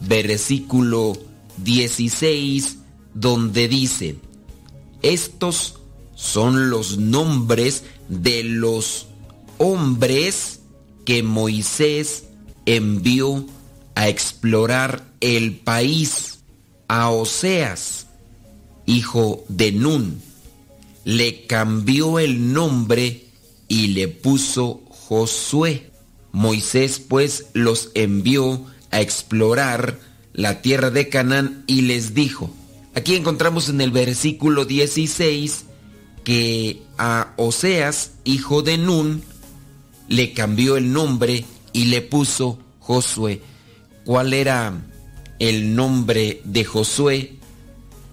[0.00, 1.16] versículo
[1.58, 2.78] 16
[3.14, 4.16] donde dice,
[5.02, 5.80] estos
[6.14, 9.06] son los nombres de los
[9.58, 10.60] hombres
[11.04, 12.24] que Moisés
[12.66, 13.44] envió
[13.94, 16.34] a explorar el país.
[16.90, 18.07] A Oseas,
[18.88, 20.20] hijo de Nun,
[21.04, 23.26] le cambió el nombre
[23.68, 25.90] y le puso Josué.
[26.32, 30.00] Moisés pues los envió a explorar
[30.32, 32.50] la tierra de Canaán y les dijo,
[32.94, 35.64] aquí encontramos en el versículo 16
[36.24, 39.22] que a Oseas, hijo de Nun,
[40.08, 43.42] le cambió el nombre y le puso Josué.
[44.04, 44.72] ¿Cuál era
[45.38, 47.37] el nombre de Josué?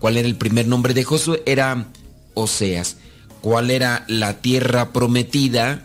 [0.05, 1.41] ¿Cuál era el primer nombre de Josué?
[1.47, 1.87] Era
[2.35, 2.97] Oseas.
[3.41, 5.81] ¿Cuál era la tierra prometida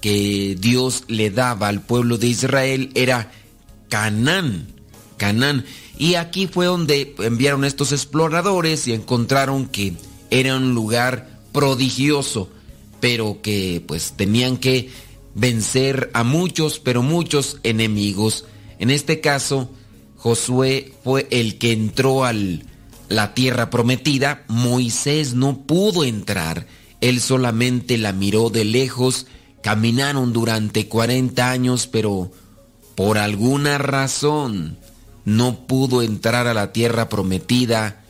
[0.00, 2.90] que Dios le daba al pueblo de Israel?
[2.96, 3.30] Era
[3.88, 4.66] Canaán.
[5.18, 5.64] Canaán.
[5.96, 9.92] Y aquí fue donde enviaron estos exploradores y encontraron que
[10.30, 12.50] era un lugar prodigioso,
[12.98, 14.90] pero que pues tenían que
[15.36, 18.46] vencer a muchos, pero muchos enemigos.
[18.80, 19.70] En este caso,
[20.16, 22.32] Josué fue el que entró a
[23.10, 24.44] la tierra prometida.
[24.48, 26.66] Moisés no pudo entrar.
[27.02, 29.26] Él solamente la miró de lejos.
[29.62, 32.30] Caminaron durante 40 años, pero
[32.94, 34.78] por alguna razón
[35.26, 38.02] no pudo entrar a la tierra prometida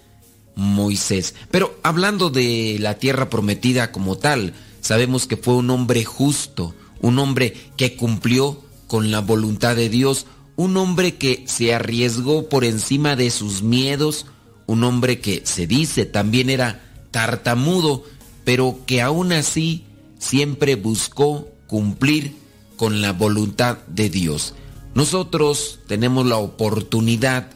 [0.54, 1.34] Moisés.
[1.50, 7.18] Pero hablando de la tierra prometida como tal, sabemos que fue un hombre justo, un
[7.18, 10.26] hombre que cumplió con la voluntad de Dios,
[10.56, 14.26] un hombre que se arriesgó por encima de sus miedos,
[14.70, 18.04] un hombre que se dice también era tartamudo,
[18.44, 19.82] pero que aún así
[20.20, 22.36] siempre buscó cumplir
[22.76, 24.54] con la voluntad de Dios.
[24.94, 27.48] Nosotros tenemos la oportunidad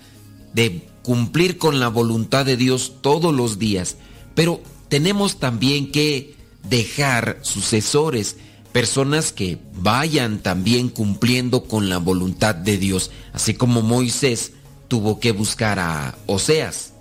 [0.54, 3.96] de cumplir con la voluntad de Dios todos los días,
[4.34, 6.34] pero tenemos también que
[6.68, 8.38] dejar sucesores,
[8.72, 14.50] personas que vayan también cumpliendo con la voluntad de Dios, así como Moisés
[14.88, 16.93] tuvo que buscar a Oseas.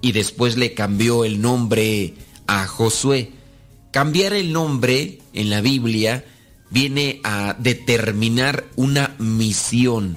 [0.00, 2.14] Y después le cambió el nombre
[2.46, 3.30] a Josué.
[3.90, 6.24] Cambiar el nombre en la Biblia
[6.70, 10.16] viene a determinar una misión.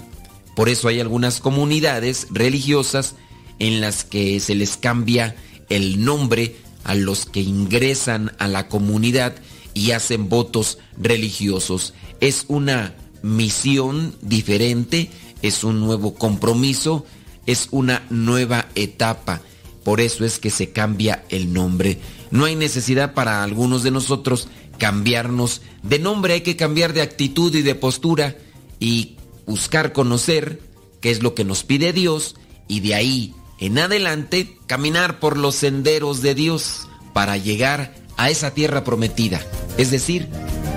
[0.56, 3.16] Por eso hay algunas comunidades religiosas
[3.60, 5.36] en las que se les cambia
[5.70, 9.36] el nombre a los que ingresan a la comunidad
[9.74, 11.94] y hacen votos religiosos.
[12.20, 15.10] Es una misión diferente,
[15.42, 17.06] es un nuevo compromiso,
[17.46, 19.42] es una nueva etapa.
[19.84, 22.00] Por eso es que se cambia el nombre.
[22.32, 27.54] No hay necesidad para algunos de nosotros cambiarnos de nombre, hay que cambiar de actitud
[27.56, 28.36] y de postura
[28.80, 30.62] y buscar conocer
[31.02, 32.36] qué es lo que nos pide Dios
[32.68, 38.54] y de ahí en adelante caminar por los senderos de Dios para llegar a esa
[38.54, 39.42] tierra prometida,
[39.78, 40.28] es decir,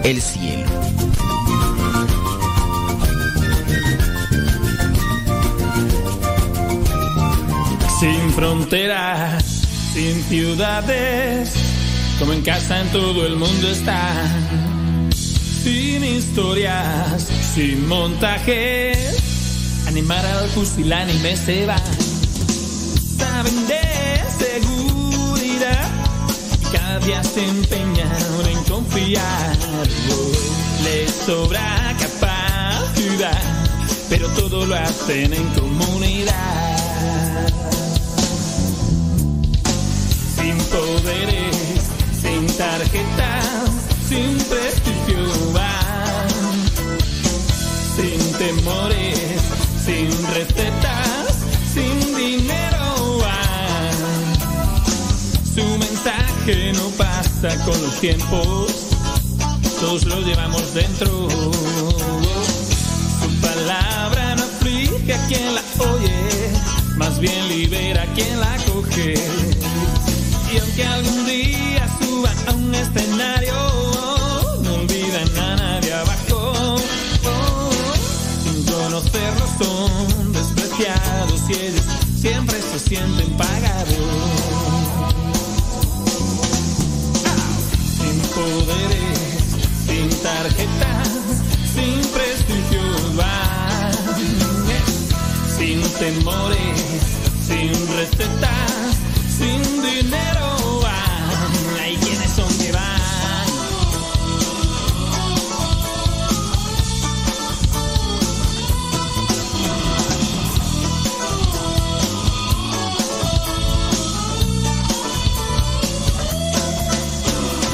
[0.05, 0.67] el cielo.
[8.37, 9.43] Fronteras,
[9.95, 11.55] sin ciudades,
[12.18, 14.12] como en casa en todo el mundo está.
[15.14, 18.99] Sin historias, sin montajes,
[19.89, 21.80] animar al pusilánime se va.
[23.16, 25.89] Saben de seguridad,
[26.70, 29.57] cada día se empeñan en confiar.
[30.84, 33.41] Les sobra capacidad,
[34.11, 36.76] pero todo lo hacen en comunidad.
[40.47, 41.90] Sin poderes,
[42.22, 43.68] sin tarjetas,
[44.09, 46.28] sin prestigio van,
[47.97, 49.18] sin temores,
[49.84, 51.34] sin recetas,
[51.74, 53.97] sin dinero van.
[55.53, 58.72] Su mensaje no pasa con los tiempos,
[59.80, 61.28] todos lo llevamos dentro.
[63.20, 66.53] Su palabra no aflige a quien la oye,
[66.97, 69.14] más bien libera a quien la coge.
[70.53, 73.55] Y aunque algún día suban a un escenario,
[74.62, 76.76] no olvidan a nadie abajo.
[78.44, 81.84] Sin conocerlos son despreciados y ellos
[82.20, 83.97] siempre se sienten pagados.
[87.97, 89.42] Sin poderes,
[89.86, 91.09] sin tarjetas,
[91.74, 92.82] sin prestigio
[93.16, 93.66] van.
[95.59, 96.82] Sin temores,
[97.47, 98.86] sin recetas,
[99.39, 101.80] sin dinero van.
[101.80, 103.47] Hay quienes son que van.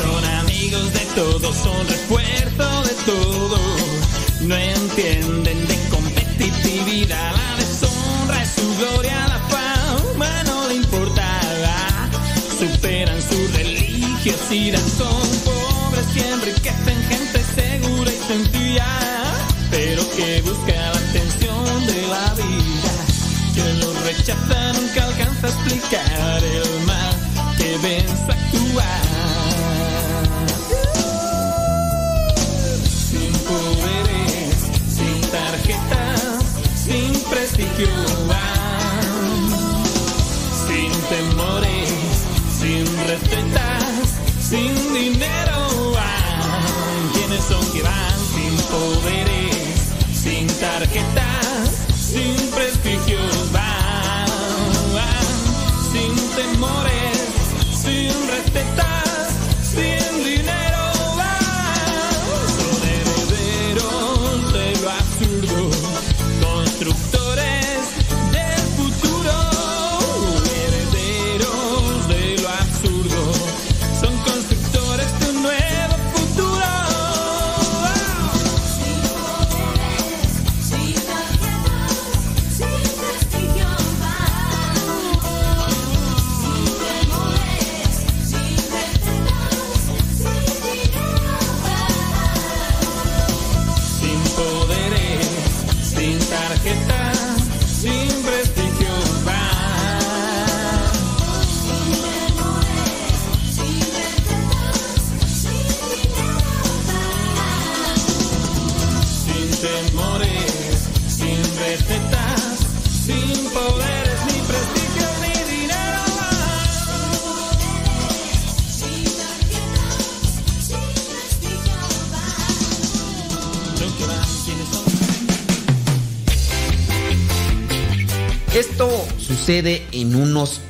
[0.01, 3.59] Son amigos de todos, son refuerzo de todo.
[4.41, 5.42] No entienden
[14.53, 18.87] son pobres y enriquecen gente segura y sencilla,
[19.71, 22.93] pero que busca la atención de la vida.
[23.55, 27.15] Que los rechaza nunca alcanza a explicar el mal
[27.57, 29.03] que ven su actuar.
[33.09, 34.55] Sin poderes,
[34.87, 36.45] sin tarjetas,
[36.85, 37.89] sin prestigio.
[40.69, 41.93] Sin temores,
[42.61, 43.72] sin recetas,
[44.53, 47.13] sin dinero van.
[47.15, 51.22] ¿Quiénes son que van sin poderes, sin tarjetas,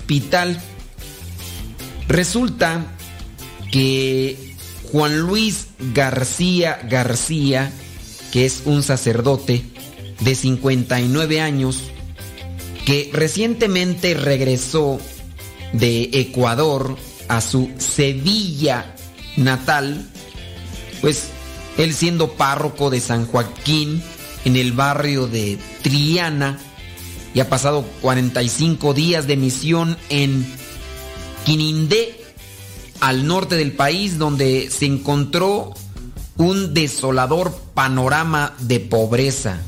[0.02, 0.58] hospital.
[2.08, 2.84] Resulta
[3.70, 4.56] que
[4.90, 7.72] Juan Luis García García,
[8.32, 9.64] que es un sacerdote
[10.20, 11.78] de 59 años,
[12.84, 15.00] que recientemente regresó
[15.72, 16.96] de Ecuador
[17.28, 18.94] a su Sevilla
[19.36, 20.04] natal,
[21.00, 21.28] pues
[21.78, 24.02] él siendo párroco de San Joaquín
[24.44, 26.58] en el barrio de Triana,
[27.34, 30.46] y ha pasado 45 días de misión en
[31.44, 32.18] Quinindé,
[33.00, 35.74] al norte del país, donde se encontró
[36.36, 39.60] un desolador panorama de pobreza.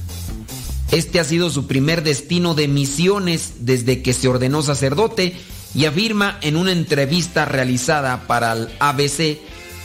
[0.92, 5.36] Este ha sido su primer destino de misiones desde que se ordenó sacerdote
[5.74, 9.38] y afirma en una entrevista realizada para el ABC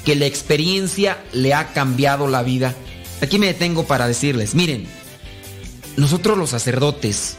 [0.06, 2.76] que la experiencia le ha cambiado la vida.
[3.22, 4.86] Aquí me detengo para decirles, miren,
[5.98, 7.39] nosotros los sacerdotes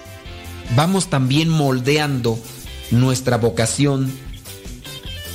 [0.76, 2.38] vamos también moldeando
[2.90, 4.10] nuestra vocación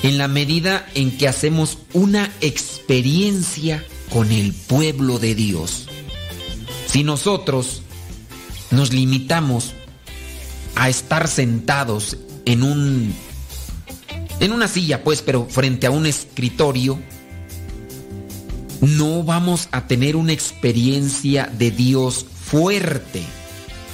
[0.04, 5.88] en la medida en que hacemos una experiencia con el pueblo de Dios.
[6.88, 7.82] Si nosotros
[8.72, 9.74] nos limitamos
[10.76, 13.14] a estar sentados en un
[14.40, 17.00] en una silla, pues, pero frente a un escritorio,
[18.82, 23.24] no vamos a tener una experiencia de Dios fuerte.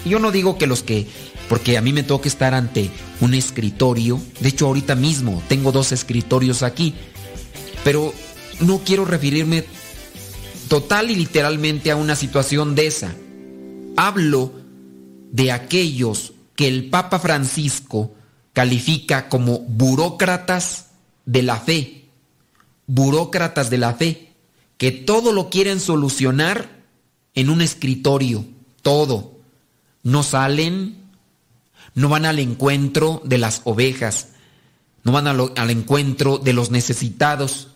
[0.03, 1.07] Yo no digo que los que
[1.51, 2.89] porque a mí me toca estar ante
[3.19, 4.21] un escritorio.
[4.39, 6.95] De hecho, ahorita mismo tengo dos escritorios aquí.
[7.83, 8.13] Pero
[8.61, 9.65] no quiero referirme
[10.69, 13.13] total y literalmente a una situación de esa.
[13.97, 14.53] Hablo
[15.33, 18.13] de aquellos que el Papa Francisco
[18.53, 20.85] califica como burócratas
[21.25, 22.05] de la fe.
[22.87, 24.31] Burócratas de la fe,
[24.77, 26.69] que todo lo quieren solucionar
[27.35, 28.45] en un escritorio,
[28.81, 29.33] todo.
[30.01, 31.00] No salen,
[31.95, 34.29] no van al encuentro de las ovejas,
[35.03, 37.69] no van al, encuentro de los necesitados.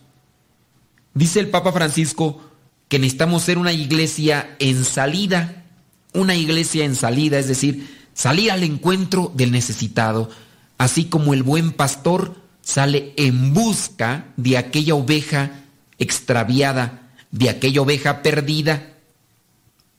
[1.14, 2.42] Dice el Papa Francisco
[2.88, 5.66] que necesitamos ser una iglesia en salida,
[6.14, 10.30] una iglesia en salida, es decir, salir al encuentro del necesitado,
[10.78, 15.64] así como el buen pastor sale en busca de aquella oveja
[15.98, 18.94] extraviada, de aquella oveja perdida,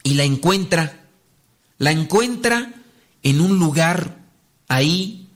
[0.02, 1.00] y la encuentra,
[1.78, 2.72] la encuentra
[3.26, 4.18] en un lugar
[4.68, 5.26] ahí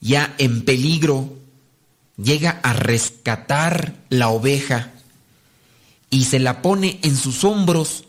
[0.00, 1.32] ya en peligro,
[2.16, 4.90] llega a rescatar la oveja
[6.10, 8.02] y se la pone en sus hombros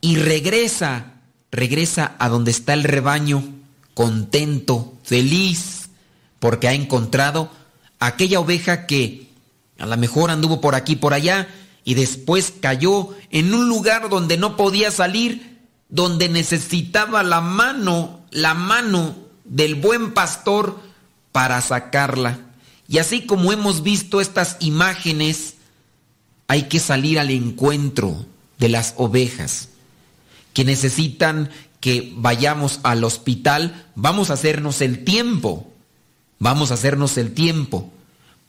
[0.00, 1.14] y regresa,
[1.50, 3.42] regresa a donde está el rebaño,
[3.94, 5.88] contento, feliz,
[6.38, 7.50] porque ha encontrado
[7.98, 9.26] aquella oveja que
[9.80, 11.48] a lo mejor anduvo por aquí, por allá,
[11.82, 18.54] y después cayó en un lugar donde no podía salir, donde necesitaba la mano la
[18.54, 20.80] mano del buen pastor
[21.32, 22.38] para sacarla.
[22.88, 25.54] Y así como hemos visto estas imágenes,
[26.46, 28.26] hay que salir al encuentro
[28.58, 29.68] de las ovejas
[30.52, 31.50] que necesitan
[31.80, 35.70] que vayamos al hospital, vamos a hacernos el tiempo,
[36.40, 37.92] vamos a hacernos el tiempo.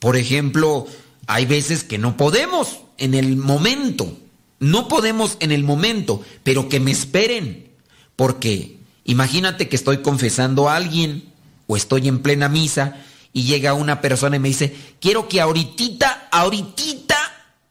[0.00, 0.86] Por ejemplo,
[1.28, 4.16] hay veces que no podemos en el momento,
[4.58, 7.70] no podemos en el momento, pero que me esperen,
[8.16, 8.79] porque
[9.10, 11.32] Imagínate que estoy confesando a alguien
[11.66, 12.94] o estoy en plena misa
[13.32, 17.16] y llega una persona y me dice, quiero que ahorita, ahorita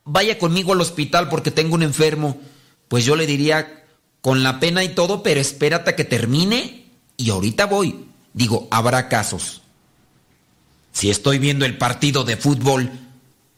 [0.03, 2.37] vaya conmigo al hospital porque tengo un enfermo.
[2.89, 3.85] Pues yo le diría,
[4.19, 8.07] con la pena y todo, pero espérate a que termine y ahorita voy.
[8.33, 9.61] Digo, habrá casos.
[10.91, 12.91] Si estoy viendo el partido de fútbol,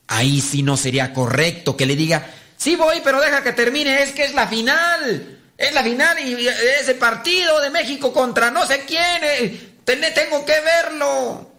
[0.06, 4.12] ahí sí no sería correcto que le diga, sí voy, pero deja que termine, es
[4.12, 5.41] que es la final.
[5.62, 9.24] Es la final y ese partido de México contra no sé quién.
[9.24, 11.52] Eh, tengo que verlo.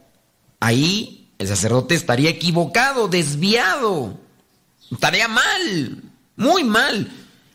[0.58, 4.18] Ahí el sacerdote estaría equivocado, desviado.
[4.90, 6.02] Estaría mal,
[6.36, 7.10] muy mal.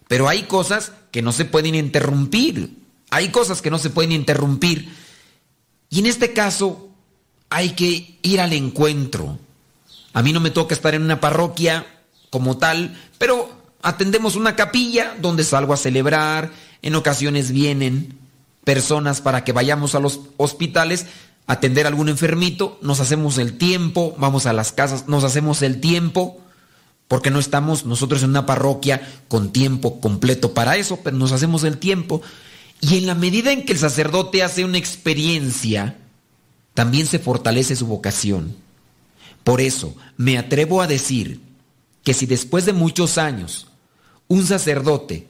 [0.07, 2.77] Pero hay cosas que no se pueden interrumpir.
[3.09, 4.89] Hay cosas que no se pueden interrumpir.
[5.89, 6.89] Y en este caso
[7.49, 9.37] hay que ir al encuentro.
[10.13, 11.85] A mí no me toca estar en una parroquia
[12.29, 16.51] como tal, pero atendemos una capilla donde salgo a celebrar,
[16.81, 18.17] en ocasiones vienen
[18.63, 21.05] personas para que vayamos a los hospitales
[21.47, 25.61] a atender a algún enfermito, nos hacemos el tiempo, vamos a las casas, nos hacemos
[25.61, 26.41] el tiempo,
[27.07, 31.63] porque no estamos nosotros en una parroquia con tiempo completo para eso, pero nos hacemos
[31.63, 32.21] el tiempo.
[32.81, 35.95] Y en la medida en que el sacerdote hace una experiencia,
[36.73, 38.55] también se fortalece su vocación.
[39.45, 41.46] Por eso, me atrevo a decir
[42.07, 43.67] que si después de muchos años
[44.29, 45.27] un sacerdote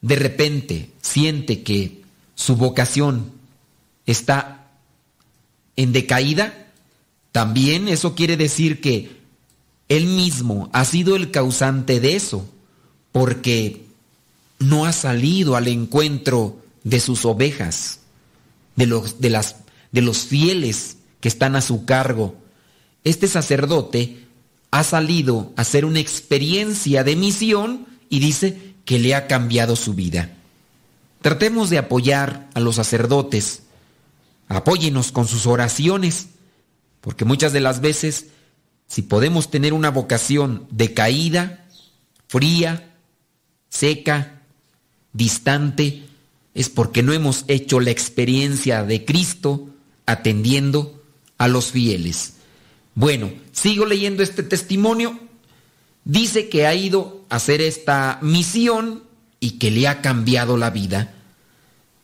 [0.00, 2.02] de repente siente que
[2.34, 3.30] su vocación
[4.04, 4.66] está
[5.76, 6.72] en decaída,
[7.30, 9.16] también eso quiere decir que
[9.88, 12.48] él mismo ha sido el causante de eso,
[13.12, 13.84] porque
[14.58, 18.00] no ha salido al encuentro de sus ovejas,
[18.74, 19.54] de los, de las,
[19.92, 22.34] de los fieles que están a su cargo.
[23.04, 24.27] Este sacerdote
[24.70, 29.94] ha salido a hacer una experiencia de misión y dice que le ha cambiado su
[29.94, 30.34] vida.
[31.20, 33.62] Tratemos de apoyar a los sacerdotes.
[34.48, 36.28] Apóyenos con sus oraciones,
[37.00, 38.28] porque muchas de las veces,
[38.86, 41.66] si podemos tener una vocación decaída,
[42.28, 42.94] fría,
[43.68, 44.40] seca,
[45.12, 46.04] distante,
[46.54, 49.68] es porque no hemos hecho la experiencia de Cristo
[50.06, 51.02] atendiendo
[51.36, 52.37] a los fieles.
[52.98, 55.20] Bueno, sigo leyendo este testimonio.
[56.04, 59.04] Dice que ha ido a hacer esta misión
[59.38, 61.14] y que le ha cambiado la vida.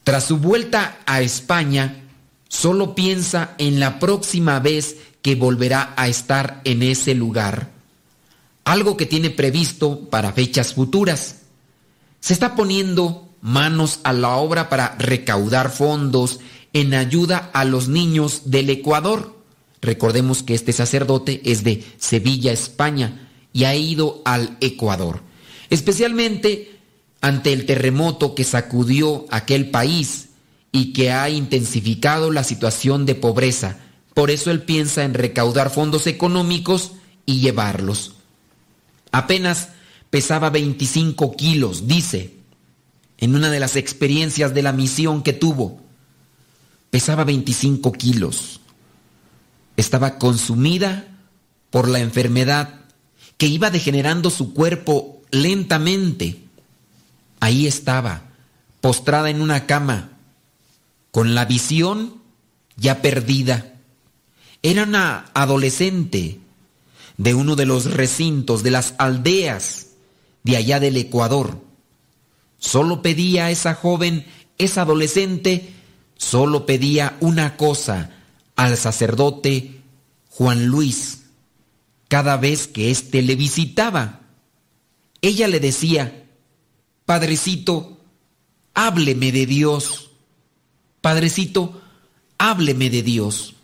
[0.05, 2.05] Tras su vuelta a España,
[2.49, 7.73] solo piensa en la próxima vez que volverá a estar en ese lugar.
[8.63, 11.41] Algo que tiene previsto para fechas futuras.
[12.21, 16.39] Se está poniendo manos a la obra para recaudar fondos
[16.73, 19.34] en ayuda a los niños del Ecuador.
[19.85, 25.23] Recordemos que este sacerdote es de Sevilla, España, y ha ido al Ecuador.
[25.69, 26.79] Especialmente
[27.21, 30.31] ante el terremoto que sacudió aquel país
[30.73, 33.79] y que ha intensificado la situación de pobreza.
[34.15, 36.93] Por eso él piensa en recaudar fondos económicos
[37.27, 38.15] y llevarlos.
[39.13, 39.69] Apenas
[40.11, 42.35] pesaba 25 kilos, dice,
[43.19, 45.81] en una de las experiencias de la misión que tuvo.
[46.91, 48.54] Pesaba 25 kilos.
[49.77, 51.07] Estaba consumida
[51.71, 52.81] por la enfermedad
[53.37, 56.39] que iba degenerando su cuerpo lentamente.
[57.41, 58.23] Ahí estaba,
[58.81, 60.11] postrada en una cama,
[61.11, 62.23] con la visión
[62.77, 63.75] ya perdida.
[64.63, 66.39] Era una adolescente
[67.17, 69.89] de uno de los recintos de las aldeas
[70.43, 71.61] de allá del Ecuador.
[72.59, 74.27] Solo pedía a esa joven,
[74.59, 75.73] esa adolescente,
[76.17, 78.11] solo pedía una cosa
[78.57, 79.83] al sacerdote
[80.31, 81.25] Juan Luis
[82.09, 84.21] cada vez que éste le visitaba.
[85.21, 86.27] Ella le decía,
[87.07, 87.99] Padrecito,
[88.75, 90.11] hábleme de Dios.
[91.01, 91.81] Padrecito,
[92.39, 93.55] hábleme de Dios.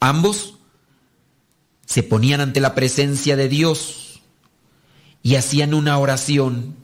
[0.00, 0.54] Ambos
[1.86, 4.20] se ponían ante la presencia de Dios
[5.22, 6.76] y hacían una oración.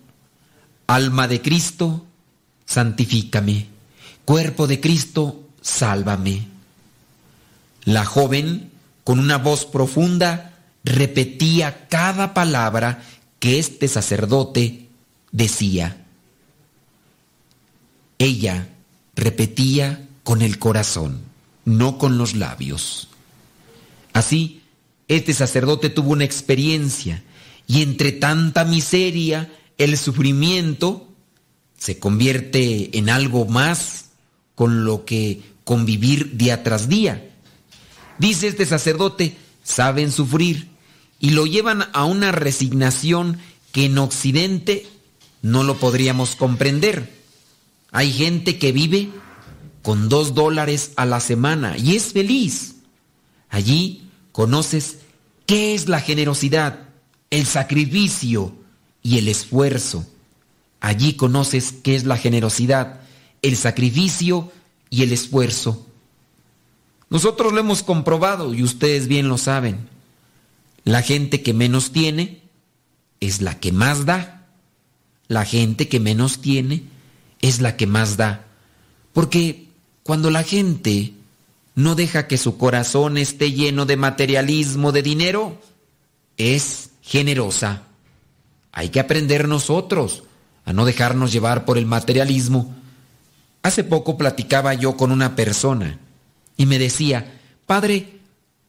[0.86, 2.04] Alma de Cristo,
[2.64, 3.68] santifícame.
[4.24, 6.55] Cuerpo de Cristo, sálvame.
[7.86, 8.72] La joven,
[9.04, 13.02] con una voz profunda, repetía cada palabra
[13.38, 14.88] que este sacerdote
[15.30, 16.04] decía.
[18.18, 18.68] Ella
[19.14, 21.20] repetía con el corazón,
[21.64, 23.08] no con los labios.
[24.12, 24.62] Así,
[25.06, 27.22] este sacerdote tuvo una experiencia
[27.68, 29.48] y entre tanta miseria,
[29.78, 31.08] el sufrimiento
[31.78, 34.06] se convierte en algo más
[34.56, 37.30] con lo que convivir día tras día.
[38.18, 40.68] Dice este sacerdote, saben sufrir
[41.20, 43.38] y lo llevan a una resignación
[43.72, 44.86] que en Occidente
[45.42, 47.12] no lo podríamos comprender.
[47.90, 49.10] Hay gente que vive
[49.82, 52.76] con dos dólares a la semana y es feliz.
[53.48, 54.98] Allí conoces
[55.46, 56.88] qué es la generosidad,
[57.30, 58.52] el sacrificio
[59.02, 60.06] y el esfuerzo.
[60.80, 63.00] Allí conoces qué es la generosidad,
[63.42, 64.52] el sacrificio
[64.90, 65.86] y el esfuerzo.
[67.08, 69.88] Nosotros lo hemos comprobado y ustedes bien lo saben.
[70.84, 72.42] La gente que menos tiene
[73.20, 74.46] es la que más da.
[75.28, 76.84] La gente que menos tiene
[77.40, 78.46] es la que más da.
[79.12, 79.68] Porque
[80.02, 81.14] cuando la gente
[81.74, 85.60] no deja que su corazón esté lleno de materialismo, de dinero,
[86.36, 87.82] es generosa.
[88.72, 90.24] Hay que aprender nosotros
[90.64, 92.74] a no dejarnos llevar por el materialismo.
[93.62, 96.00] Hace poco platicaba yo con una persona
[96.56, 98.20] y me decía, Padre,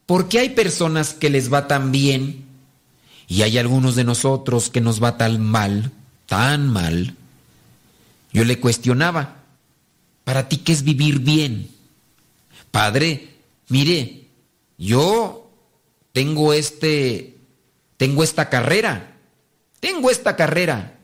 [0.05, 2.45] ¿por qué hay personas que les va tan bien
[3.27, 5.91] y hay algunos de nosotros que nos va tan mal?
[6.27, 7.15] tan mal,
[8.31, 9.37] yo le cuestionaba,
[10.23, 11.71] ¿para ti qué es vivir bien?
[12.69, 13.29] Padre,
[13.69, 14.27] mire,
[14.77, 15.49] yo
[16.11, 17.37] tengo este,
[17.95, 19.15] tengo esta carrera,
[19.79, 20.99] tengo esta carrera,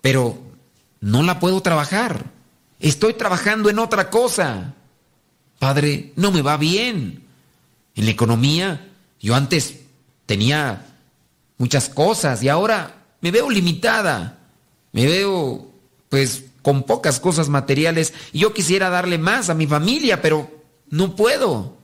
[0.00, 0.38] pero
[1.00, 2.24] no la puedo trabajar.
[2.78, 4.74] Estoy trabajando en otra cosa.
[5.58, 7.24] Padre, no me va bien.
[7.96, 8.88] En la economía,
[9.20, 9.80] yo antes
[10.26, 10.86] tenía
[11.58, 14.40] muchas cosas y ahora me veo limitada
[14.94, 15.72] me veo
[16.08, 20.48] pues con pocas cosas materiales y yo quisiera darle más a mi familia, pero
[20.88, 21.76] no puedo.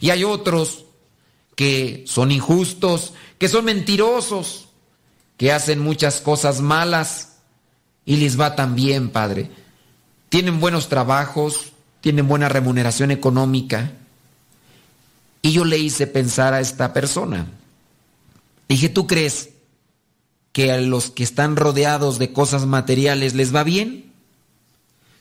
[0.00, 0.84] Y hay otros
[1.56, 4.68] que son injustos, que son mentirosos,
[5.36, 7.38] que hacen muchas cosas malas
[8.04, 9.50] y les va tan bien, Padre.
[10.28, 11.72] Tienen buenos trabajos,
[12.02, 13.92] tienen buena remuneración económica.
[15.40, 17.46] Y yo le hice pensar a esta persona.
[18.68, 19.50] Dije, ¿tú crees
[20.52, 24.12] que a los que están rodeados de cosas materiales les va bien?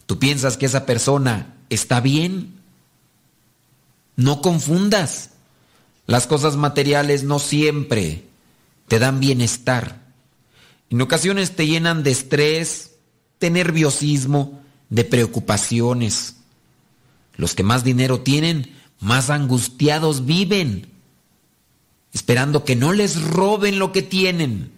[0.06, 2.56] ¿Tú piensas que esa persona está bien?
[4.16, 5.30] No confundas.
[6.08, 8.26] Las cosas materiales no siempre
[8.88, 10.02] te dan bienestar.
[10.90, 12.91] En ocasiones te llenan de estrés,
[13.40, 16.36] de nerviosismo, de preocupaciones.
[17.41, 20.91] Los que más dinero tienen, más angustiados viven,
[22.13, 24.72] esperando que no les roben lo que tienen.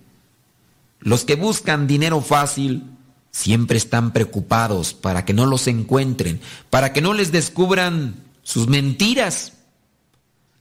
[1.02, 2.84] Los que buscan dinero fácil
[3.32, 9.52] siempre están preocupados para que no los encuentren, para que no les descubran sus mentiras.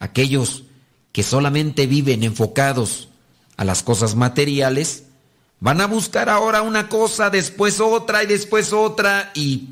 [0.00, 0.64] Aquellos
[1.12, 3.10] que solamente viven enfocados
[3.56, 5.04] a las cosas materiales,
[5.60, 9.68] van a buscar ahora una cosa, después otra y después otra y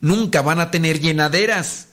[0.00, 1.88] nunca van a tener llenaderas.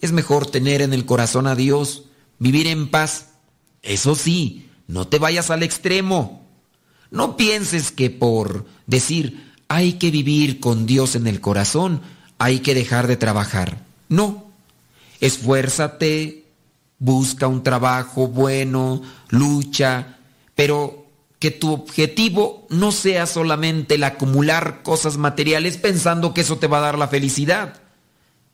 [0.00, 2.04] Es mejor tener en el corazón a Dios,
[2.38, 3.30] vivir en paz.
[3.82, 6.46] Eso sí, no te vayas al extremo.
[7.10, 12.00] No pienses que por decir hay que vivir con Dios en el corazón,
[12.38, 13.84] hay que dejar de trabajar.
[14.08, 14.46] No.
[15.20, 16.44] Esfuérzate,
[16.98, 20.18] busca un trabajo bueno, lucha,
[20.54, 20.97] pero
[21.38, 26.78] que tu objetivo no sea solamente el acumular cosas materiales pensando que eso te va
[26.78, 27.80] a dar la felicidad,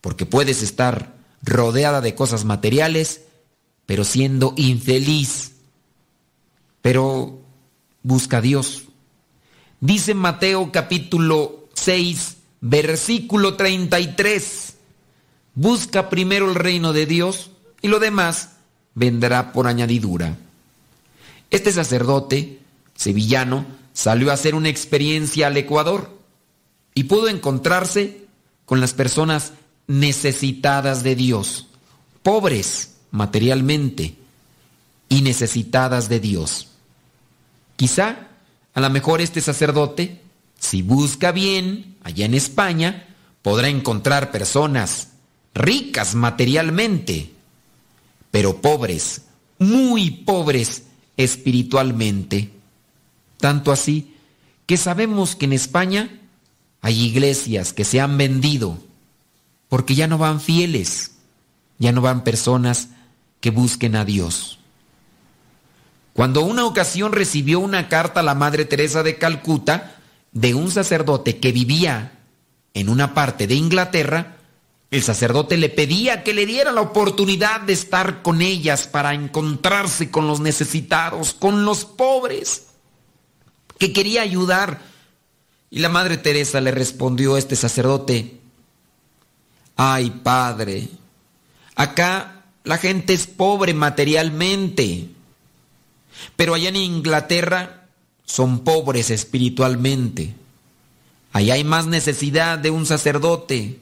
[0.01, 3.23] porque puedes estar rodeada de cosas materiales,
[3.86, 5.52] pero siendo infeliz.
[6.82, 7.40] Pero
[8.02, 8.85] busca a Dios.
[9.81, 14.74] Dice Mateo capítulo 6, versículo 33.
[15.55, 17.51] Busca primero el reino de Dios
[17.81, 18.51] y lo demás
[18.94, 20.36] vendrá por añadidura.
[21.51, 22.61] Este sacerdote
[22.94, 26.18] sevillano salió a hacer una experiencia al Ecuador
[26.94, 28.26] y pudo encontrarse
[28.64, 29.52] con las personas
[29.86, 31.66] necesitadas de Dios,
[32.22, 34.16] pobres materialmente
[35.08, 36.68] y necesitadas de Dios.
[37.76, 38.28] Quizá,
[38.72, 40.20] a lo mejor este sacerdote,
[40.58, 43.08] si busca bien allá en España,
[43.42, 45.08] podrá encontrar personas
[45.54, 47.30] ricas materialmente,
[48.30, 49.22] pero pobres,
[49.58, 50.84] muy pobres
[51.16, 52.50] espiritualmente.
[53.44, 54.16] Tanto así
[54.64, 56.08] que sabemos que en España
[56.80, 58.78] hay iglesias que se han vendido
[59.68, 61.16] porque ya no van fieles,
[61.78, 62.88] ya no van personas
[63.40, 64.60] que busquen a Dios.
[66.14, 69.96] Cuando una ocasión recibió una carta la Madre Teresa de Calcuta
[70.32, 72.12] de un sacerdote que vivía
[72.72, 74.38] en una parte de Inglaterra,
[74.90, 80.10] el sacerdote le pedía que le diera la oportunidad de estar con ellas para encontrarse
[80.10, 82.68] con los necesitados, con los pobres,
[83.78, 84.80] que quería ayudar.
[85.70, 88.38] Y la Madre Teresa le respondió a este sacerdote,
[89.76, 90.88] ay Padre,
[91.74, 95.09] acá la gente es pobre materialmente,
[96.36, 97.88] pero allá en Inglaterra
[98.24, 100.34] son pobres espiritualmente.
[101.32, 103.80] Allá hay más necesidad de un sacerdote.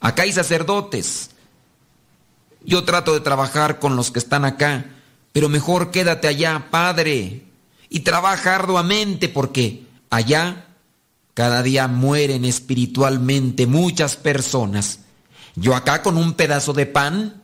[0.00, 1.30] Acá hay sacerdotes.
[2.64, 4.86] Yo trato de trabajar con los que están acá,
[5.32, 7.42] pero mejor quédate allá, Padre,
[7.92, 10.64] y trabaja arduamente porque allá
[11.34, 15.00] cada día mueren espiritualmente muchas personas.
[15.56, 17.42] Yo acá con un pedazo de pan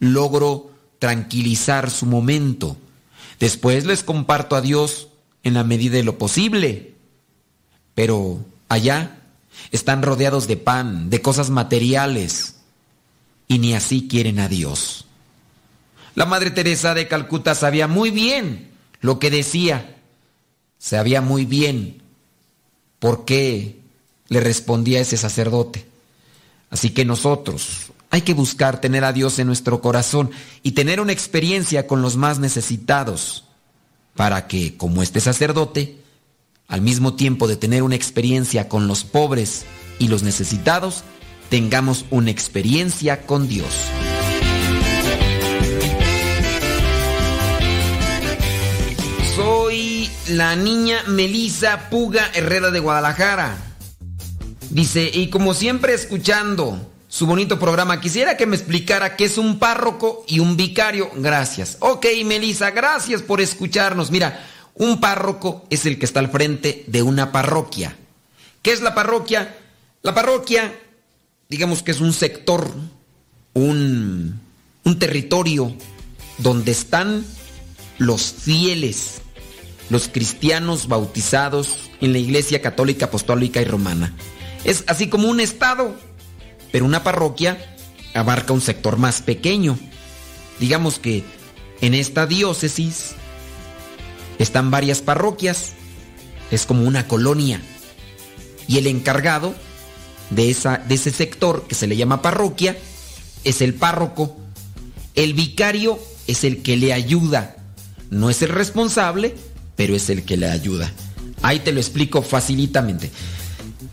[0.00, 2.76] logro tranquilizar su momento.
[3.40, 5.08] Después les comparto a Dios
[5.42, 6.94] en la medida de lo posible.
[7.94, 9.18] Pero allá
[9.70, 12.56] están rodeados de pan, de cosas materiales,
[13.48, 15.06] y ni así quieren a Dios.
[16.14, 18.73] La Madre Teresa de Calcuta sabía muy bien
[19.04, 19.96] lo que decía,
[20.78, 22.00] sabía muy bien
[22.98, 23.80] por qué
[24.28, 25.84] le respondía ese sacerdote.
[26.70, 30.30] Así que nosotros hay que buscar tener a Dios en nuestro corazón
[30.62, 33.44] y tener una experiencia con los más necesitados,
[34.16, 35.98] para que, como este sacerdote,
[36.66, 39.66] al mismo tiempo de tener una experiencia con los pobres
[39.98, 41.04] y los necesitados,
[41.50, 43.68] tengamos una experiencia con Dios.
[50.28, 53.56] La niña Melisa Puga Herrera de Guadalajara.
[54.70, 59.58] Dice, y como siempre escuchando su bonito programa, quisiera que me explicara qué es un
[59.58, 61.10] párroco y un vicario.
[61.16, 61.76] Gracias.
[61.80, 64.10] Ok, Melisa, gracias por escucharnos.
[64.10, 64.44] Mira,
[64.74, 67.96] un párroco es el que está al frente de una parroquia.
[68.62, 69.56] ¿Qué es la parroquia?
[70.02, 70.74] La parroquia,
[71.48, 72.70] digamos que es un sector
[73.54, 74.40] un,
[74.84, 75.74] un territorio
[76.38, 77.24] donde están
[77.98, 79.22] los fieles,
[79.90, 84.14] los cristianos bautizados en la Iglesia Católica Apostólica y Romana.
[84.64, 85.94] Es así como un estado,
[86.72, 87.76] pero una parroquia
[88.14, 89.78] abarca un sector más pequeño.
[90.58, 91.24] Digamos que
[91.80, 93.12] en esta diócesis
[94.38, 95.72] están varias parroquias,
[96.50, 97.60] es como una colonia,
[98.66, 99.54] y el encargado
[100.30, 102.76] de, esa, de ese sector que se le llama parroquia
[103.44, 104.36] es el párroco.
[105.14, 107.56] El vicario es el que le ayuda.
[108.10, 109.34] No es el responsable,
[109.76, 110.92] pero es el que le ayuda.
[111.42, 113.10] Ahí te lo explico facilitamente.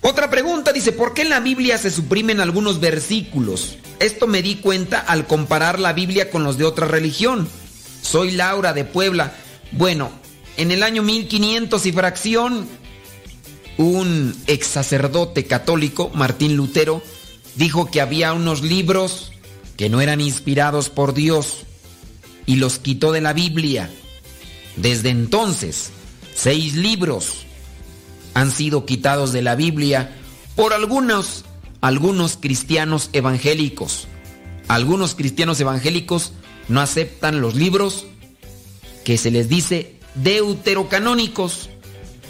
[0.02, 3.78] Otra pregunta dice, ¿por qué en la Biblia se suprimen algunos versículos?
[4.00, 7.48] Esto me di cuenta al comparar la Biblia con los de otra religión.
[8.02, 9.34] Soy Laura de Puebla.
[9.72, 10.12] Bueno,
[10.58, 12.68] en el año 1500 y fracción,
[13.78, 17.04] un ex sacerdote católico, Martín Lutero,
[17.56, 19.32] dijo que había unos libros
[19.78, 21.64] que no eran inspirados por Dios
[22.46, 23.90] y los quitó de la Biblia.
[24.76, 25.92] Desde entonces,
[26.36, 27.46] seis libros
[28.34, 30.16] han sido quitados de la Biblia
[30.56, 31.46] por algunos,
[31.82, 34.08] algunos cristianos evangélicos.
[34.68, 36.34] Algunos cristianos evangélicos
[36.68, 38.06] no aceptan los libros
[39.04, 41.70] que se les dice deuterocanónicos.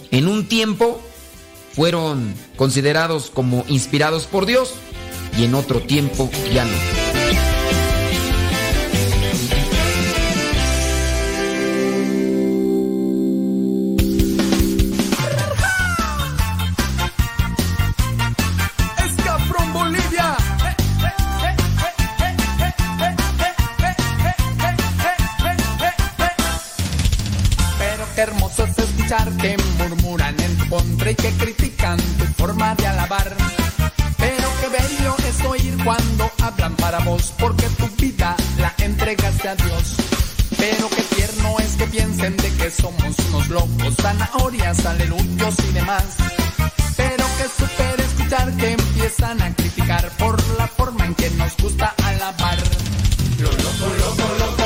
[0.10, 1.02] En un tiempo
[1.74, 4.74] fueron considerados como inspirados por Dios
[5.38, 7.11] y en otro tiempo ya no.
[28.16, 32.88] Qué hermoso es escuchar que murmuran en tu contra y que critican tu forma de
[32.88, 33.36] alabar.
[34.18, 39.56] Pero qué bello es oír cuando hablan para vos, porque tu vida la entregaste a
[39.56, 39.96] Dios.
[40.58, 46.04] Pero qué tierno es que piensen de que somos unos locos, zanahorias, aleluyos y demás.
[46.98, 51.94] Pero que super escuchar que empiezan a criticar por la forma en que nos gusta
[52.04, 52.58] alabar.
[53.40, 54.61] Lo loco, loco, loco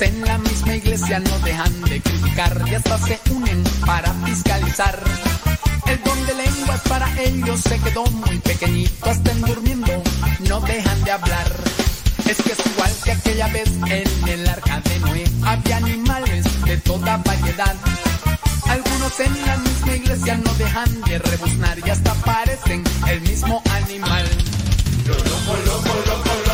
[0.00, 4.96] En la misma iglesia no dejan de criticar y hasta se unen para fiscalizar.
[5.86, 10.02] El don de lenguas para ellos se quedó muy pequeñito, hasta en durmiendo
[10.48, 11.52] no dejan de hablar.
[12.28, 16.76] Es que es igual que aquella vez en el arca de Noé, había animales de
[16.78, 17.74] toda variedad.
[18.68, 24.26] Algunos en la misma iglesia no dejan de rebuznar y hasta parecen el mismo animal.
[25.06, 26.47] Lo loco, loco, loco,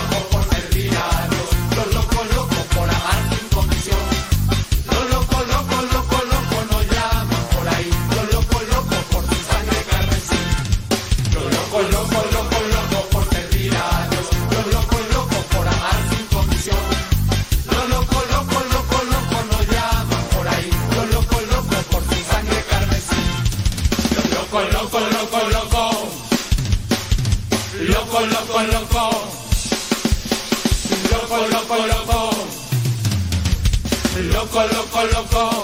[34.44, 35.63] Loco, loco, loco.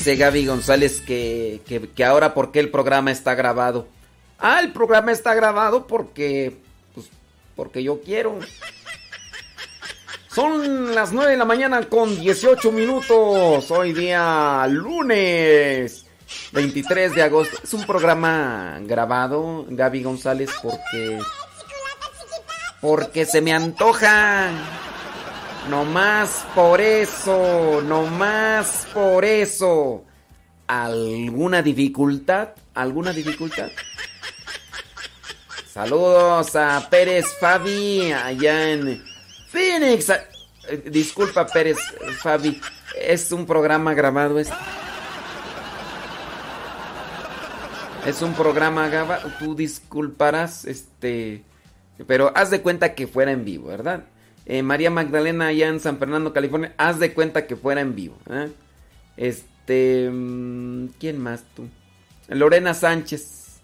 [0.00, 1.60] Dice Gaby González que,
[1.94, 3.86] que, ahora por qué el programa está grabado.
[4.38, 6.56] Ah, el programa está grabado porque.
[6.94, 7.10] Pues,
[7.54, 8.38] porque yo quiero.
[10.34, 13.70] Son las 9 de la mañana con 18 minutos.
[13.70, 16.06] Hoy día lunes
[16.52, 17.58] 23 de agosto.
[17.62, 21.18] Es un programa grabado, Gaby González, porque.
[22.80, 24.50] Porque se me antoja.
[25.68, 30.04] No más por eso, no más por eso.
[30.66, 32.50] ¿Alguna dificultad?
[32.74, 33.68] ¿Alguna dificultad?
[35.72, 39.04] Saludos a Pérez Fabi allá en
[39.48, 40.08] Phoenix.
[40.68, 41.78] Eh, Disculpa Pérez
[42.18, 42.60] Fabi,
[43.00, 44.54] es un programa grabado este.
[48.06, 51.44] Es un programa grabado, tú disculparás, este,
[52.06, 54.04] pero haz de cuenta que fuera en vivo, ¿verdad?
[54.46, 58.16] Eh, María Magdalena allá en San Fernando, California, haz de cuenta que fuera en vivo.
[58.30, 58.50] ¿eh?
[59.16, 61.68] Este, mm, ¿quién más tú?
[62.28, 63.60] Lorena Sánchez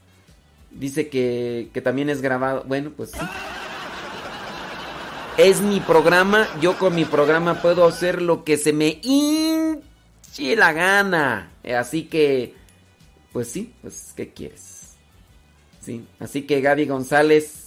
[0.70, 2.64] dice que, que también es grabado.
[2.66, 3.18] Bueno, pues sí.
[5.38, 10.72] Es mi programa, yo con mi programa puedo hacer lo que se me hinche la
[10.72, 11.50] gana.
[11.62, 12.54] Eh, Así que,
[13.32, 14.94] pues sí, pues, ¿qué quieres?
[15.82, 17.65] Sí, así que Gaby González,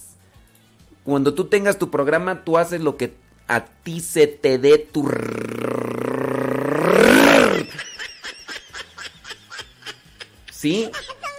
[1.04, 3.14] cuando tú tengas tu programa, tú haces lo que
[3.48, 5.10] a ti se te dé tu...
[10.52, 10.90] ¿Sí?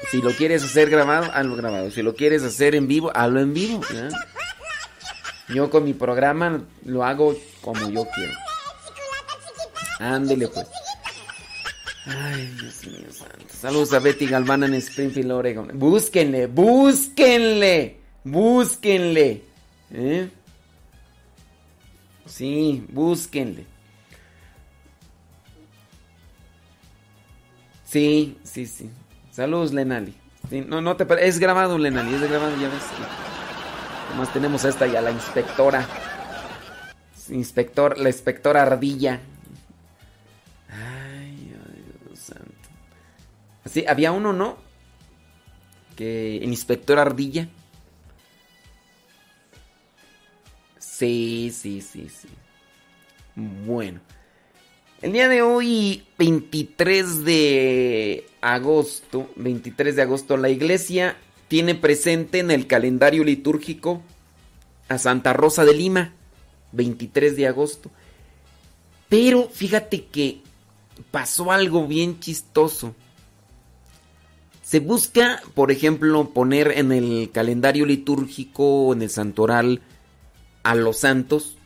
[0.10, 1.92] Si lo quieres hacer grabado, hazlo grabado.
[1.92, 3.82] Si lo quieres hacer en vivo, hazlo en vivo.
[5.50, 8.34] Yo con mi programa lo hago como yo quiero.
[10.00, 10.68] Ándele pues.
[12.08, 13.46] Ay, Dios mío santo.
[13.62, 15.70] Saludos a Betty Galván en Springfield, Oregon.
[15.76, 19.51] Búsquenle, búsquenle, búsquenle.
[19.94, 20.30] ¿Eh?
[22.26, 23.66] Sí, búsquenle.
[27.86, 28.90] Sí, sí, sí.
[29.32, 30.16] Saludos, Lenali.
[30.50, 32.84] Sí, no, no te Es grabado, Lenali, es grabado, ya ves.
[34.08, 35.86] Además tenemos a esta ya, la inspectora.
[37.30, 39.20] Inspector, la inspectora Ardilla.
[40.70, 41.54] Ay,
[42.08, 42.70] Dios santo.
[43.64, 44.58] Así, había uno, ¿no?
[45.96, 47.50] Que el inspector Ardilla.
[51.02, 52.28] Sí, sí, sí, sí.
[53.36, 54.02] Bueno.
[55.02, 61.18] El día de hoy, 23 de agosto, 23 de agosto, la iglesia
[61.48, 64.04] tiene presente en el calendario litúrgico
[64.90, 66.14] a Santa Rosa de Lima,
[66.74, 67.90] 23 de agosto.
[69.10, 70.44] Pero fíjate que
[71.10, 72.94] pasó algo bien chistoso.
[74.62, 79.82] Se busca, por ejemplo, poner en el calendario litúrgico, en el santoral,
[80.64, 81.58] a los santos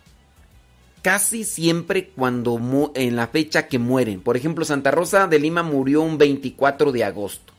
[1.05, 2.59] casi siempre cuando
[2.95, 4.21] en la fecha que mueren.
[4.21, 7.53] Por ejemplo, Santa Rosa de Lima murió un 24 de agosto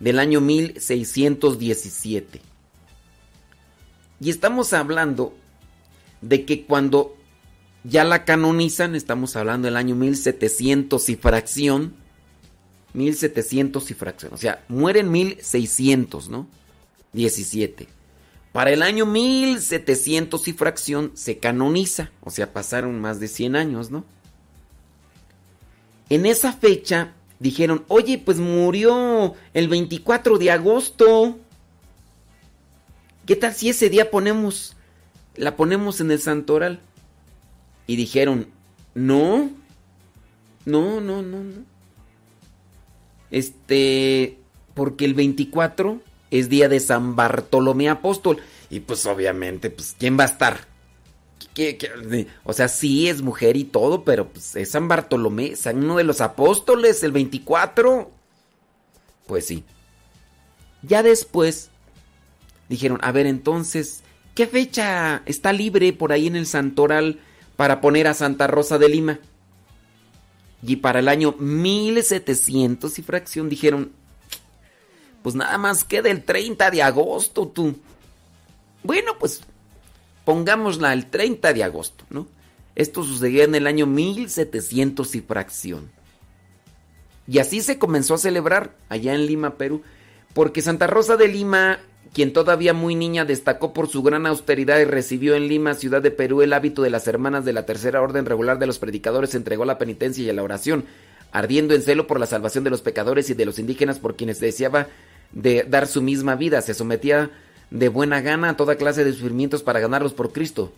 [0.00, 2.42] del año 1617.
[4.20, 5.34] Y estamos hablando
[6.20, 7.16] de que cuando
[7.84, 11.94] ya la canonizan, estamos hablando del año 1700 y fracción,
[12.92, 16.46] 1700 y fracción, o sea, muere en 1600, ¿no?
[17.14, 17.88] 17.
[18.52, 23.90] Para el año 1700 y fracción se canoniza, o sea, pasaron más de 100 años,
[23.90, 24.04] ¿no?
[26.10, 31.38] En esa fecha dijeron, oye, pues murió el 24 de agosto.
[33.24, 34.76] ¿Qué tal si ese día ponemos
[35.36, 36.80] la ponemos en el santoral.
[37.86, 38.48] Y dijeron,
[38.94, 39.50] no,
[40.64, 41.64] no, no, no, no.
[43.30, 44.38] Este,
[44.74, 46.00] porque el 24
[46.32, 48.38] es día de San Bartolomé Apóstol.
[48.70, 50.66] Y pues obviamente, pues, ¿quién va a estar?
[51.54, 55.98] ¿Qué- O sea, sí es mujer y todo, pero pues es San Bartolomé, San uno
[55.98, 58.10] de los apóstoles, el 24.
[59.26, 59.62] Pues sí.
[60.82, 61.70] Ya después
[62.68, 64.02] dijeron, a ver, entonces,
[64.34, 67.20] ¿qué fecha está libre por ahí en el santoral
[67.56, 69.20] para poner a Santa Rosa de Lima?
[70.64, 73.92] Y para el año 1700 y fracción dijeron,
[75.22, 77.76] pues nada más queda el 30 de agosto, tú.
[78.82, 79.42] Bueno, pues
[80.24, 82.26] pongámosla el 30 de agosto, ¿no?
[82.74, 85.90] Esto sucedió en el año 1700 y fracción.
[87.26, 89.82] Y así se comenzó a celebrar allá en Lima, Perú,
[90.34, 91.80] porque Santa Rosa de Lima,
[92.12, 96.10] quien todavía muy niña destacó por su gran austeridad y recibió en Lima, ciudad de
[96.10, 99.64] Perú, el hábito de las hermanas de la tercera orden regular de los predicadores, entregó
[99.64, 100.84] la penitencia y a la oración,
[101.30, 104.40] ardiendo en celo por la salvación de los pecadores y de los indígenas por quienes
[104.40, 104.88] deseaba
[105.32, 107.30] de dar su misma vida, se sometía
[107.70, 110.72] de buena gana a toda clase de sufrimientos para ganarlos por Cristo.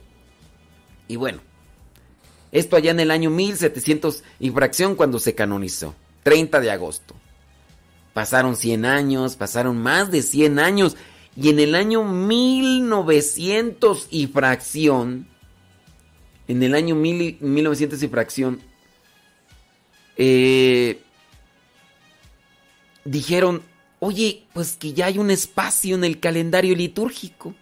[1.08, 1.40] Y bueno,
[2.52, 7.14] esto allá en el año 1700 y fracción cuando se canonizó, 30 de agosto.
[8.12, 10.96] Pasaron 100 años, pasaron más de 100 años
[11.36, 15.26] y en el año 1900 y fracción,
[16.46, 18.60] en el año mil- 1900 y fracción,
[20.16, 21.00] eh,
[23.04, 23.62] dijeron,
[24.04, 27.54] oye, pues que ya hay un espacio en el calendario litúrgico.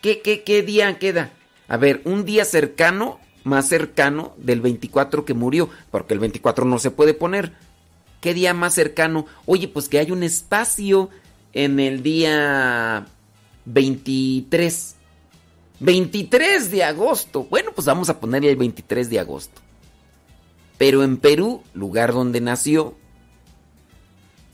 [0.00, 1.30] ¿Qué, qué, qué día queda?
[1.68, 6.78] A ver, un día cercano, más cercano del 24 que murió, porque el 24 no
[6.78, 7.52] se puede poner.
[8.22, 9.26] ¿Qué día más cercano?
[9.44, 11.10] Oye, pues que hay un espacio
[11.52, 13.06] en el día
[13.66, 14.94] 23.
[15.80, 17.44] 23 de agosto.
[17.44, 19.60] Bueno, pues vamos a ponerle el 23 de agosto.
[20.78, 22.96] Pero en Perú, lugar donde nació,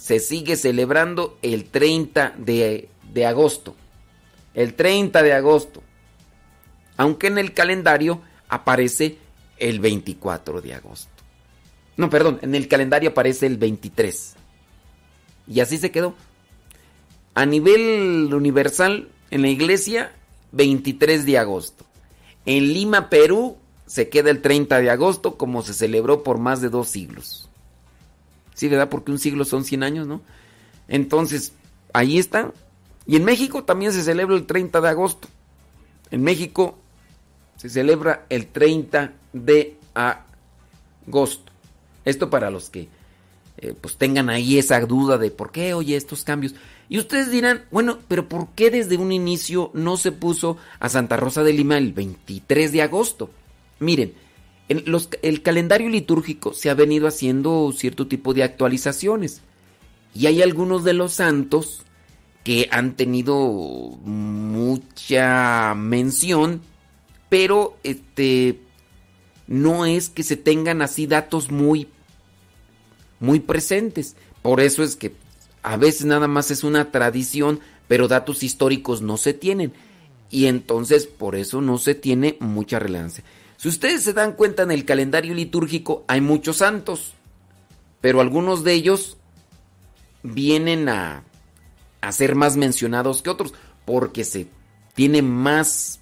[0.05, 2.91] se sigue celebrando el 30 de,
[3.27, 3.75] agosto.
[4.53, 5.83] El 30 de agosto.
[6.99, 9.17] Aunque en el calendario aparece
[9.57, 11.09] el 24 de agosto.
[11.97, 14.35] No, perdón, en el calendario aparece el 23.
[15.49, 16.15] Y así se quedó.
[17.33, 20.13] A nivel universal, en la iglesia,
[20.53, 21.87] 23 de agosto.
[22.45, 23.57] En Lima, Perú,
[23.87, 27.49] se queda el 30 de agosto como se celebró por más de dos siglos.
[28.55, 28.89] Sí, ¿verdad?
[28.89, 30.23] Porque un siglo son 100 años, ¿no?
[30.89, 31.53] Entonces,
[31.93, 32.53] ahí está.
[33.07, 35.29] Y en México también se celebra el 30 de agosto.
[36.11, 36.79] En México
[37.57, 41.53] se celebra el 30 de agosto.
[42.05, 42.89] Esto para los que
[43.59, 46.55] eh, pues tengan ahí esa duda de por qué, oye, estos cambios.
[46.89, 51.17] Y ustedes dirán, bueno, pero ¿por qué desde un inicio no se puso a Santa
[51.17, 53.31] Rosa de Lima el 23 de agosto?
[53.79, 54.15] Miren,
[54.69, 59.43] en los- el calendario litúrgico se ha venido haciendo cierto tipo de actualizaciones.
[60.15, 61.83] Y hay algunos de los santos
[62.45, 63.37] que han tenido
[64.05, 66.63] mucha mención,
[67.29, 68.61] pero este
[69.47, 71.89] no es que se tengan así datos muy
[73.21, 74.17] muy presentes.
[74.43, 75.15] Por eso es que
[75.63, 79.73] a veces nada más es una tradición, pero datos históricos no se tienen.
[80.31, 83.25] Y entonces por eso no se tiene mucha relevancia.
[83.65, 87.15] Si ustedes se dan cuenta en el calendario litúrgico hay muchos santos,
[88.03, 89.17] pero algunos de ellos
[90.23, 91.25] vienen a,
[92.11, 93.55] ser más mencionados que otros
[93.87, 94.49] porque se
[94.93, 96.01] tiene más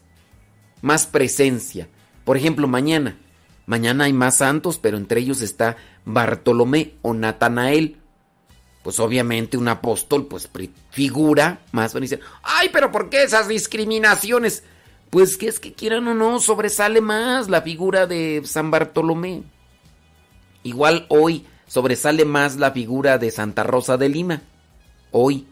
[0.81, 1.89] más presencia.
[2.25, 3.17] Por ejemplo, mañana.
[3.67, 7.99] Mañana hay más santos, pero entre ellos está Bartolomé o Natanael.
[8.83, 10.51] Pues obviamente un apóstol, pues
[10.91, 11.95] figura más.
[11.95, 12.03] Van
[12.43, 14.65] ay, pero ¿por qué esas discriminaciones?
[15.13, 19.43] Pues que es que quieran o no, sobresale más la figura de San Bartolomé.
[20.63, 24.41] Igual hoy sobresale más la figura de Santa Rosa de Lima.
[25.11, 25.47] Hoy.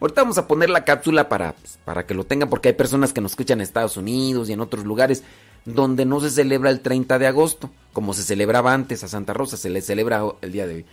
[0.00, 3.12] Ahorita vamos a poner la cápsula para, pues, para que lo tengan, porque hay personas
[3.12, 5.22] que nos escuchan en Estados Unidos y en otros lugares
[5.64, 9.56] donde no se celebra el 30 de agosto, como se celebraba antes a Santa Rosa,
[9.56, 10.86] se le celebra el día de hoy.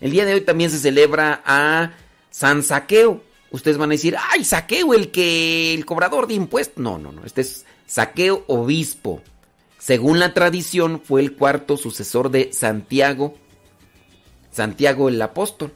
[0.00, 1.90] El día de hoy también se celebra a
[2.30, 3.20] San Saqueo.
[3.56, 6.76] Ustedes van a decir, ay, Saqueo, el que, el cobrador de impuestos.
[6.76, 9.22] No, no, no, este es Saqueo Obispo.
[9.78, 13.34] Según la tradición, fue el cuarto sucesor de Santiago,
[14.52, 15.72] Santiago el Apóstol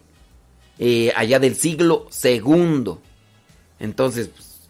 [0.78, 2.96] eh, allá del siglo II.
[3.78, 4.60] Entonces, pues,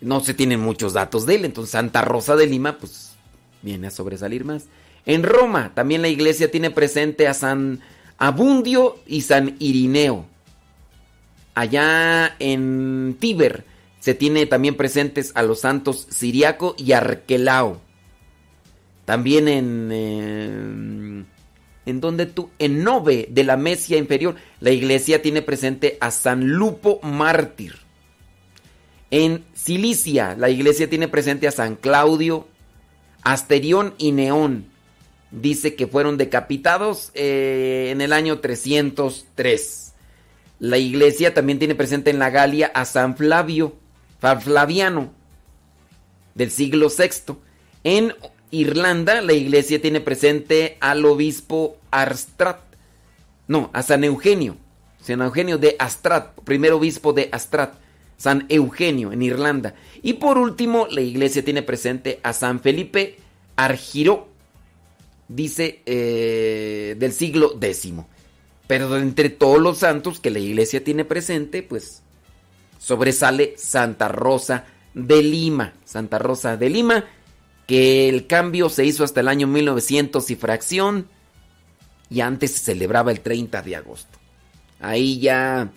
[0.00, 1.44] no se tienen muchos datos de él.
[1.44, 3.12] Entonces, Santa Rosa de Lima, pues,
[3.60, 4.64] viene a sobresalir más.
[5.04, 7.80] En Roma, también la iglesia tiene presente a San
[8.16, 10.24] Abundio y San Irineo.
[11.56, 13.64] Allá en Tíber
[13.98, 17.80] se tiene también presentes a los santos Siriaco y Arquelao.
[19.06, 19.88] También en...
[19.90, 21.24] eh,
[21.86, 22.50] ¿En donde tú?
[22.58, 27.76] En Nove de la Mesia Inferior, la iglesia tiene presente a San Lupo Mártir.
[29.10, 32.46] En Cilicia, la iglesia tiene presente a San Claudio,
[33.22, 34.66] Asterión y Neón.
[35.30, 39.85] Dice que fueron decapitados eh, en el año 303.
[40.58, 43.76] La iglesia también tiene presente en la Galia a San Flavio,
[44.40, 45.12] Flaviano,
[46.34, 47.34] del siglo VI.
[47.84, 48.14] En
[48.50, 52.60] Irlanda, la iglesia tiene presente al obispo Arstrat.
[53.48, 54.56] No, a San Eugenio.
[55.00, 57.74] San Eugenio de Astrat, primer obispo de Astrat.
[58.16, 59.74] San Eugenio en Irlanda.
[60.02, 63.18] Y por último, la iglesia tiene presente a San Felipe
[63.56, 64.28] Argiro,
[65.28, 67.92] dice, eh, del siglo X.
[68.66, 72.02] Pero entre todos los santos que la iglesia tiene presente, pues
[72.78, 74.64] sobresale Santa Rosa
[74.94, 75.74] de Lima.
[75.84, 77.04] Santa Rosa de Lima,
[77.66, 81.08] que el cambio se hizo hasta el año 1900 y fracción,
[82.10, 84.18] y antes se celebraba el 30 de agosto.
[84.80, 85.70] Ahí ya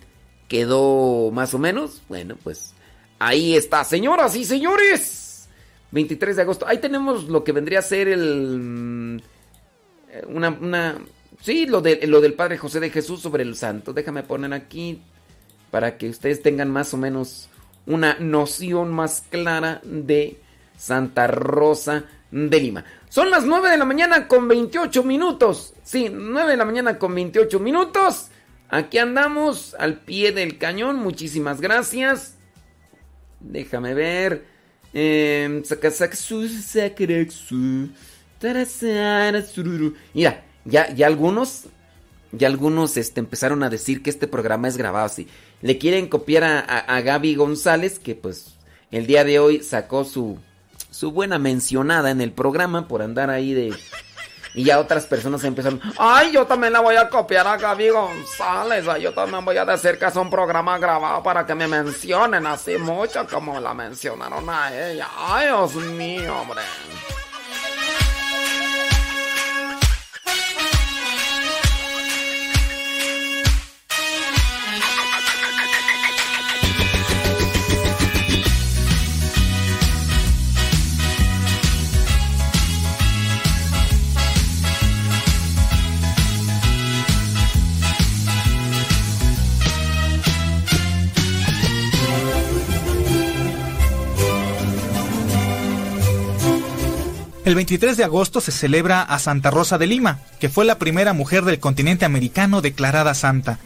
[0.48, 2.02] quedó más o menos.
[2.10, 2.74] Bueno, pues
[3.20, 5.48] ahí está, señoras y señores.
[5.92, 6.68] 23 de agosto.
[6.68, 8.60] Ahí tenemos lo que vendría a ser el...
[8.60, 9.18] mm,
[10.12, 10.50] eh, Una...
[10.50, 10.98] una
[11.42, 13.94] sí, lo, de, lo del Padre José de Jesús sobre el santo.
[13.94, 15.02] Déjame poner aquí
[15.72, 17.50] para que ustedes tengan más o menos
[17.86, 20.40] una noción más clara de
[20.78, 22.86] Santa Rosa de Lima.
[23.10, 25.74] Son las 9 de la mañana con 28 minutos.
[25.84, 28.28] Sí, 9 de la mañana con 28 minutos.
[28.70, 30.98] Aquí andamos al pie del cañón.
[30.98, 32.36] Muchísimas gracias.
[33.40, 34.46] Déjame ver.
[39.48, 39.96] Sururu.
[40.14, 41.66] Mira, ya, ya algunos,
[42.32, 45.28] ya algunos este, empezaron a decir que este programa es grabado así.
[45.62, 48.56] Le quieren copiar a, a- Gaby González, que pues
[48.92, 50.40] el día de hoy sacó su,
[50.92, 53.74] su buena mencionada en el programa por andar ahí de...
[54.56, 58.88] Y ya otras personas empezaron, ay, yo también la voy a copiar a Gaby González,
[58.88, 62.48] ay, yo también voy a decir que es un programa grabado para que me mencionen
[62.48, 65.08] así mucho como la mencionaron a ella.
[65.16, 66.62] Ay, Dios mío, hombre.
[97.50, 101.14] El 23 de agosto se celebra a Santa Rosa de Lima, que fue la primera
[101.14, 103.58] mujer del continente americano declarada santa.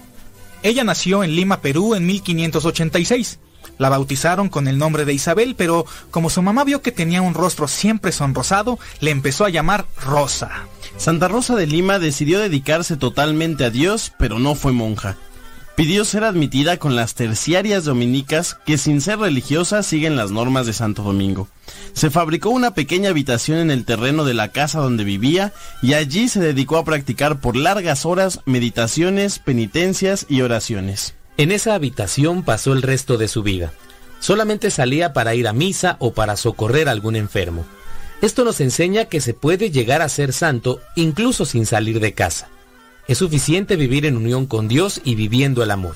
[0.62, 3.40] Ella nació en Lima, Perú, en 1586.
[3.78, 7.34] La bautizaron con el nombre de Isabel, pero como su mamá vio que tenía un
[7.34, 10.50] rostro siempre sonrosado, le empezó a llamar Rosa.
[10.96, 15.18] Santa Rosa de Lima decidió dedicarse totalmente a Dios, pero no fue monja.
[15.76, 20.74] Pidió ser admitida con las terciarias dominicas que sin ser religiosas siguen las normas de
[20.74, 21.48] Santo Domingo.
[21.94, 25.52] Se fabricó una pequeña habitación en el terreno de la casa donde vivía
[25.82, 31.16] y allí se dedicó a practicar por largas horas meditaciones, penitencias y oraciones.
[31.38, 33.74] En esa habitación pasó el resto de su vida.
[34.20, 37.66] Solamente salía para ir a misa o para socorrer algún enfermo.
[38.22, 42.48] Esto nos enseña que se puede llegar a ser santo incluso sin salir de casa.
[43.08, 45.96] Es suficiente vivir en unión con Dios y viviendo el amor.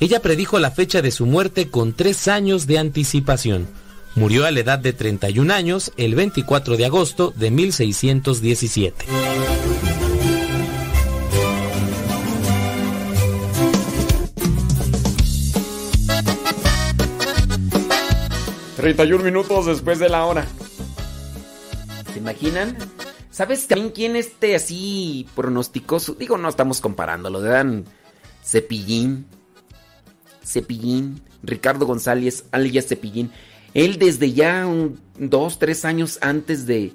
[0.00, 3.66] Ella predijo la fecha de su muerte con tres años de anticipación.
[4.14, 9.04] Murió a la edad de 31 años el 24 de agosto de 1617.
[9.04, 9.88] Ujú.
[18.78, 20.46] 31 minutos después de la hora.
[22.12, 22.78] ¿Se imaginan?
[23.30, 26.14] ¿Sabes también quién este así pronosticó su...
[26.14, 27.84] Digo, no estamos comparándolo, dan
[28.44, 29.26] Cepillín.
[30.44, 31.22] Cepillín.
[31.42, 33.30] Ricardo González, alias Cepillín.
[33.74, 36.94] Él desde ya un, dos, tres años antes de,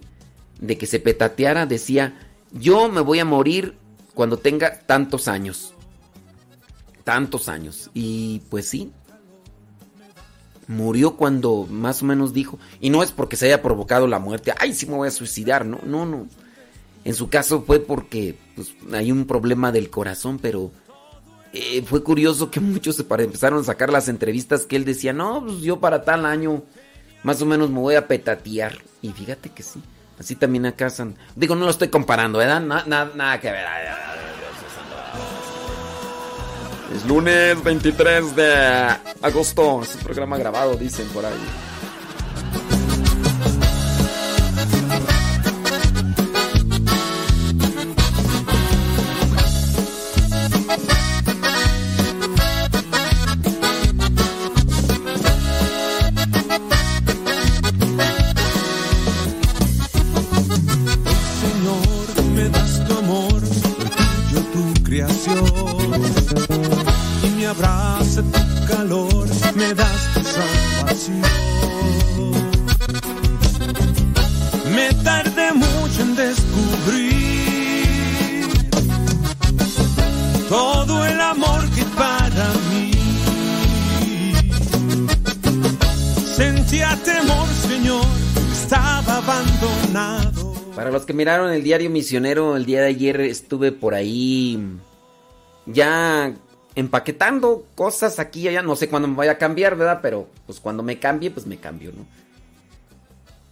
[0.59, 2.17] de que se petateara decía,
[2.51, 3.77] yo me voy a morir
[4.13, 5.73] cuando tenga tantos años.
[7.03, 7.89] Tantos años.
[7.93, 8.91] Y pues sí.
[10.67, 12.57] Murió cuando más o menos dijo.
[12.79, 14.53] Y no es porque se haya provocado la muerte.
[14.59, 15.65] Ay, sí me voy a suicidar.
[15.65, 16.27] No, no, no.
[17.03, 20.71] En su caso fue porque pues, hay un problema del corazón, pero
[21.51, 25.43] eh, fue curioso que muchos se empezaron a sacar las entrevistas que él decía, no,
[25.45, 26.63] pues yo para tal año
[27.23, 28.77] más o menos me voy a petatear.
[29.01, 29.81] Y fíjate que sí.
[30.19, 31.15] Así también acá San...
[31.35, 32.61] Digo, no lo estoy comparando, ¿verdad?
[32.61, 33.65] Na- na- nada que ver.
[36.93, 38.53] Es lunes 23 de
[39.21, 39.81] agosto.
[39.81, 41.72] Es un programa grabado, dicen por ahí.
[91.13, 94.59] Miraron el diario misionero, el día de ayer estuve por ahí
[95.65, 96.33] ya
[96.75, 98.61] empaquetando cosas aquí y allá.
[98.61, 99.99] No sé cuándo me vaya a cambiar, ¿verdad?
[100.01, 102.05] Pero pues cuando me cambie, pues me cambio, ¿no?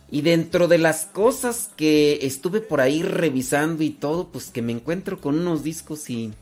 [0.10, 4.74] Y dentro de las cosas que estuve por ahí revisando y todo, pues que me
[4.74, 6.34] encuentro con unos discos y...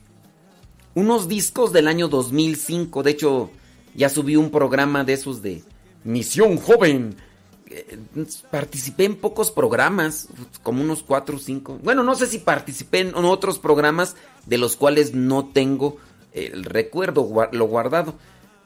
[0.92, 3.04] Unos discos del año 2005.
[3.04, 3.50] De hecho,
[3.94, 5.62] ya subí un programa de esos de
[6.02, 7.14] Misión Joven.
[8.50, 10.28] Participé en pocos programas,
[10.62, 11.78] como unos cuatro o cinco.
[11.82, 14.16] Bueno, no sé si participé en otros programas
[14.46, 15.98] de los cuales no tengo
[16.32, 18.14] el recuerdo, lo guardado.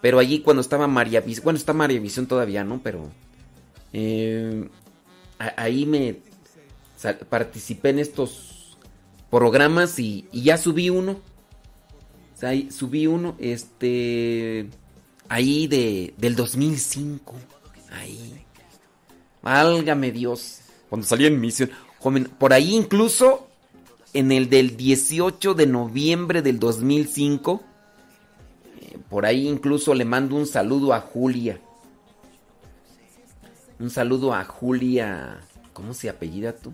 [0.01, 2.81] Pero allí cuando estaba María Visión, bueno, está María Visión todavía, ¿no?
[2.83, 3.11] Pero
[3.93, 4.69] eh,
[5.39, 6.17] ahí me
[7.29, 8.77] participé en estos
[9.31, 11.19] programas y, ya subí uno.
[12.69, 14.69] Subí uno, este,
[15.31, 17.35] ahí de, del 2005.
[17.91, 18.44] Ahí.
[19.45, 20.61] Válgame Dios.
[20.89, 21.71] Cuando salí en misión.
[21.99, 23.47] Joven, por ahí incluso
[24.15, 27.63] en el del 18 de noviembre del 2005.
[28.81, 31.61] eh, Por ahí incluso le mando un saludo a Julia.
[33.79, 35.41] Un saludo a Julia.
[35.75, 36.73] ¿Cómo se apellida tú?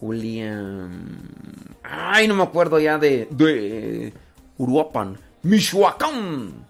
[0.00, 0.56] Julia.
[0.56, 3.28] mm, Ay, no me acuerdo ya de.
[3.30, 4.12] de
[4.56, 5.18] Uruapan.
[5.42, 6.66] Michoacán.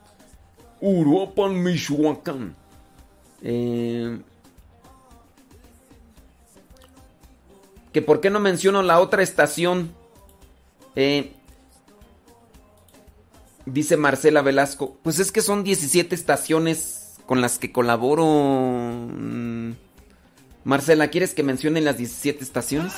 [0.81, 2.55] Uruapan, Michoacán.
[3.43, 4.19] Eh,
[7.97, 9.91] que por qué no menciono la otra estación.
[10.97, 11.33] Eh,
[13.65, 14.99] dice Marcela Velasco.
[15.03, 18.27] Pues es que son 17 estaciones con las que colaboro.
[18.27, 19.71] Mm,
[20.65, 22.93] Marcela, ¿quieres que mencione las 17 estaciones?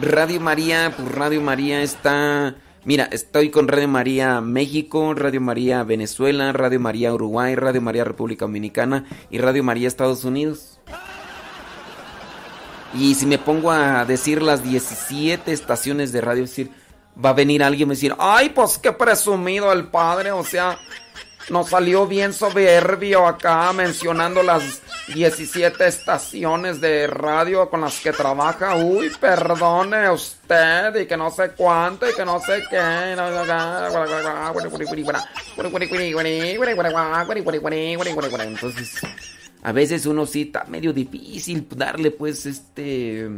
[0.00, 2.56] Radio María, pues Radio María está...
[2.84, 8.46] Mira, estoy con Radio María México, Radio María Venezuela, Radio María Uruguay, Radio María República
[8.46, 10.80] Dominicana y Radio María Estados Unidos.
[12.94, 16.70] Y si me pongo a decir las 17 estaciones de radio, es decir,
[17.22, 20.78] va a venir alguien me decir, ay, pues qué presumido el padre, o sea,
[21.50, 28.76] nos salió bien soberbio acá mencionando las 17 estaciones de radio con las que trabaja.
[28.76, 33.16] Uy, perdone usted y que no sé cuánto y que no sé qué.
[38.42, 39.00] Entonces,
[39.62, 43.28] a veces uno sí está medio difícil darle pues este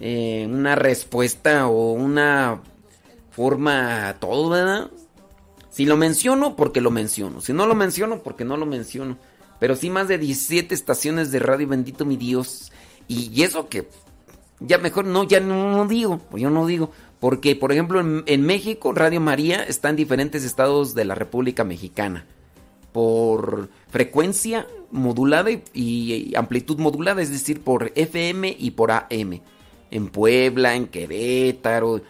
[0.00, 2.62] eh, una respuesta o una
[3.30, 4.90] forma a todo, ¿verdad?
[5.70, 7.40] Si lo menciono, porque lo menciono.
[7.40, 9.18] Si no lo menciono, porque no lo menciono.
[9.58, 12.72] Pero sí más de 17 estaciones de radio, bendito mi Dios.
[13.06, 13.88] Y, eso que
[14.58, 16.90] ya mejor no, ya no, no digo, pues yo no digo.
[17.20, 22.24] Porque, por ejemplo, en México, Radio María está en diferentes estados de la República Mexicana.
[22.92, 29.40] Por frecuencia modulada y, amplitud modulada, es decir, por FM y por AM.
[29.90, 32.00] En Puebla, en Querétaro.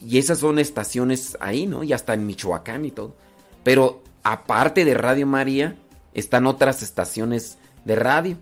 [0.00, 1.82] Y esas son estaciones ahí, ¿no?
[1.82, 3.14] Y hasta en Michoacán y todo.
[3.62, 5.76] Pero aparte de Radio María,
[6.14, 8.36] están otras estaciones de radio.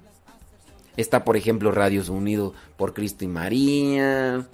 [0.96, 4.46] Está, por ejemplo, Radio Unido por Cristo y María.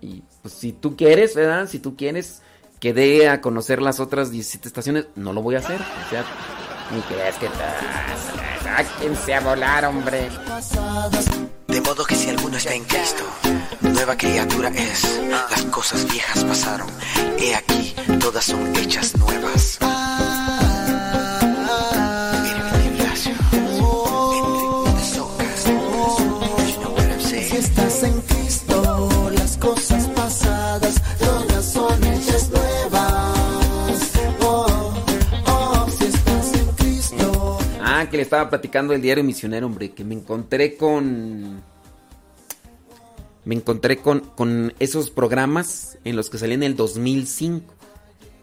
[0.00, 1.68] Y pues si tú quieres, ¿verdad?
[1.68, 2.42] Si tú quieres
[2.86, 5.80] que dé a conocer las otras 17 estaciones, no lo voy a hacer.
[5.80, 6.24] O sea,
[6.94, 7.48] ni creas que...
[8.62, 10.28] Sáquense a volar, hombre.
[11.66, 13.24] De modo que si alguno está en Cristo,
[13.80, 15.20] nueva criatura es.
[15.28, 16.86] Las cosas viejas pasaron.
[17.40, 19.80] He aquí, todas son hechas nuevas.
[38.10, 41.62] Que le estaba platicando el diario misionero, hombre, que me encontré con...
[43.44, 47.74] me encontré con, con esos programas en los que salí en el 2005.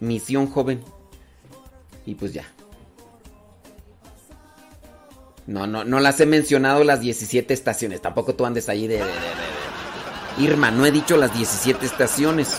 [0.00, 0.82] Misión Joven.
[2.06, 2.44] Y pues ya.
[5.46, 8.00] No, no, no las he mencionado las 17 estaciones.
[8.00, 9.02] Tampoco tú andes ahí de-
[10.38, 12.58] Irma, no he dicho las 17 estaciones.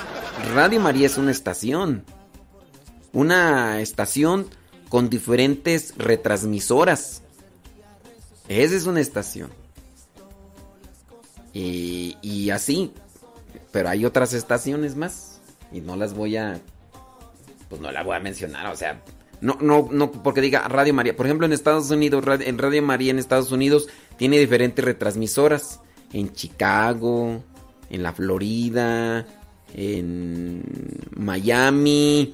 [0.53, 2.03] Radio María es una estación.
[3.11, 4.47] Una estación
[4.95, 7.21] con diferentes retransmisoras.
[8.47, 9.49] Esa es una estación.
[11.51, 12.93] Y, así.
[13.73, 15.41] Pero hay otras estaciones más.
[15.73, 16.61] Y no las voy a.
[17.67, 18.67] Pues no las voy a mencionar.
[18.67, 19.03] O sea.
[19.41, 21.13] No, no, no, porque diga Radio María.
[21.13, 25.81] Por ejemplo, en Estados Unidos, en Radio María en Estados Unidos tiene diferentes retransmisoras.
[26.13, 27.43] En Chicago,
[27.89, 29.27] en la Florida,
[29.73, 30.63] en
[31.17, 32.33] Miami,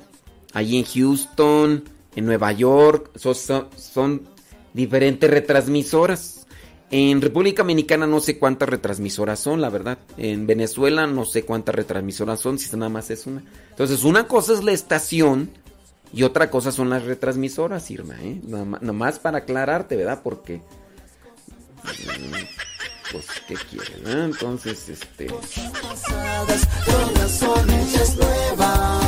[0.54, 1.86] allí en Houston,
[2.16, 3.12] en Nueva York.
[3.18, 4.22] Son,
[4.74, 6.48] diferentes retransmisoras.
[6.90, 10.00] En República Dominicana no sé cuántas retransmisoras son, la verdad.
[10.18, 13.44] En Venezuela no sé cuántas retransmisoras son, si nada más es una.
[13.70, 15.52] Entonces, una cosa es la estación
[16.14, 18.42] y otra cosa son las retransmisoras, Irma, ¿eh?
[18.44, 20.22] Nada más para aclararte, ¿verdad?
[20.24, 20.62] Porque...
[21.84, 24.08] mm, Pues, ¿qué quieren?
[24.08, 24.26] ah?
[24.26, 25.28] Entonces, este...
[28.46, 29.01] todas.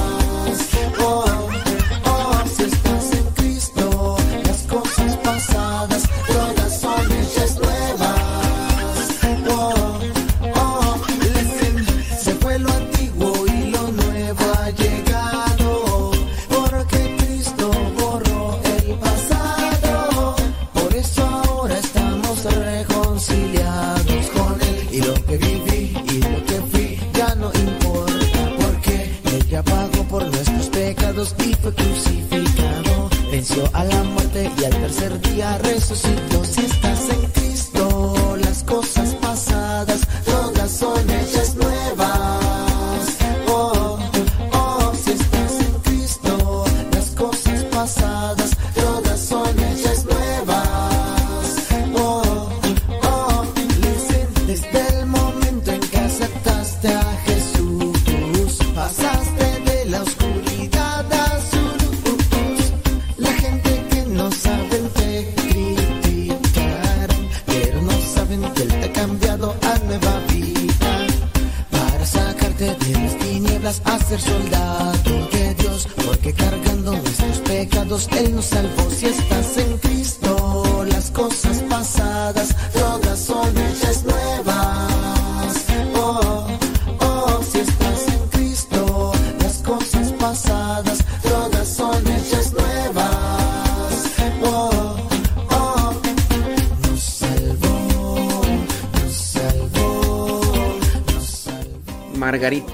[31.63, 33.09] Fue crucificado.
[33.31, 36.43] Venció a la muerte y al tercer día resucitó.
[36.43, 41.42] Si estás en Cristo, las cosas pasadas todas son hechas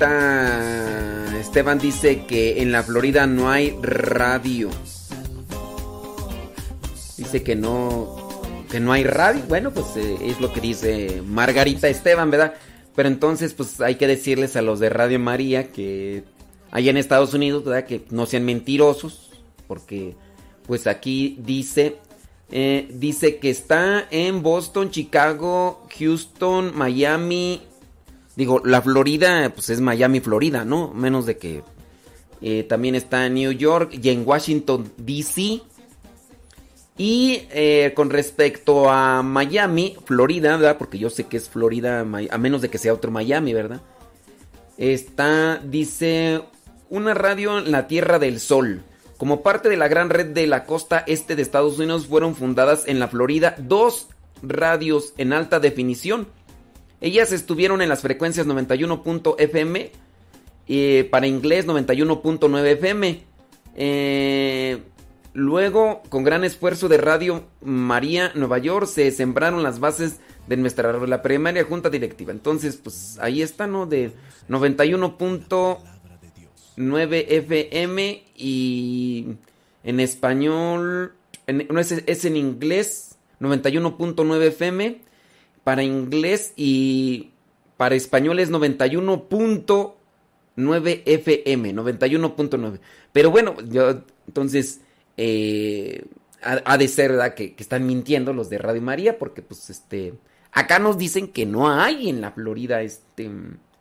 [0.01, 4.69] Esteban dice que en la Florida no hay radio.
[7.17, 8.15] Dice que no
[8.71, 9.43] que no hay radio.
[9.47, 12.53] Bueno, pues eh, es lo que dice Margarita Esteban, ¿verdad?
[12.95, 16.23] Pero entonces pues hay que decirles a los de Radio María que
[16.71, 17.85] allá en Estados Unidos, ¿verdad?
[17.85, 19.31] Que no sean mentirosos,
[19.67, 20.15] porque
[20.65, 21.97] pues aquí dice
[22.51, 27.61] eh, dice que está en Boston, Chicago, Houston, Miami,
[28.39, 30.93] Digo, la Florida, pues es Miami, Florida, ¿no?
[30.93, 31.61] Menos de que
[32.41, 35.61] eh, también está en New York y en Washington, D.C.
[36.97, 40.77] Y eh, con respecto a Miami, Florida, ¿verdad?
[40.77, 43.81] Porque yo sé que es Florida, a menos de que sea otro Miami, ¿verdad?
[44.77, 46.41] Está, dice,
[46.89, 48.83] una radio en la Tierra del Sol.
[49.17, 52.87] Como parte de la gran red de la costa este de Estados Unidos fueron fundadas
[52.87, 54.07] en la Florida dos
[54.41, 56.38] radios en alta definición.
[57.01, 59.91] Ellas estuvieron en las frecuencias 91.fm,
[60.67, 63.23] eh, para inglés 91.9 FM.
[63.75, 64.83] Eh,
[65.33, 70.91] luego, con gran esfuerzo de Radio María Nueva York, se sembraron las bases de nuestra
[71.07, 72.33] la primaria junta directiva.
[72.33, 73.85] Entonces, pues ahí está, ¿no?
[73.85, 74.11] De
[74.49, 79.27] 91.9 FM y
[79.83, 81.13] en español,
[81.47, 85.08] no es, es en inglés 91.9 FM
[85.69, 87.29] para inglés y
[87.77, 92.79] para español es 91.9 FM, 91.9.
[93.13, 94.81] Pero bueno, yo entonces
[95.15, 96.05] eh,
[96.41, 97.35] ha, de ser ¿verdad?
[97.35, 100.15] Que, que están mintiendo los de Radio María porque pues este
[100.51, 103.29] acá nos dicen que no hay en la Florida este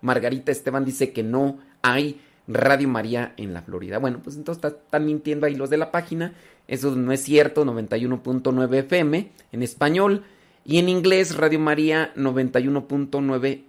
[0.03, 3.97] Margarita Esteban dice que no hay Radio María en la Florida.
[3.97, 6.35] Bueno, pues entonces está- están mintiendo ahí los de la página.
[6.67, 10.25] Eso no es cierto, 91.9 FM en español
[10.69, 13.65] y en inglés Radio María 91.9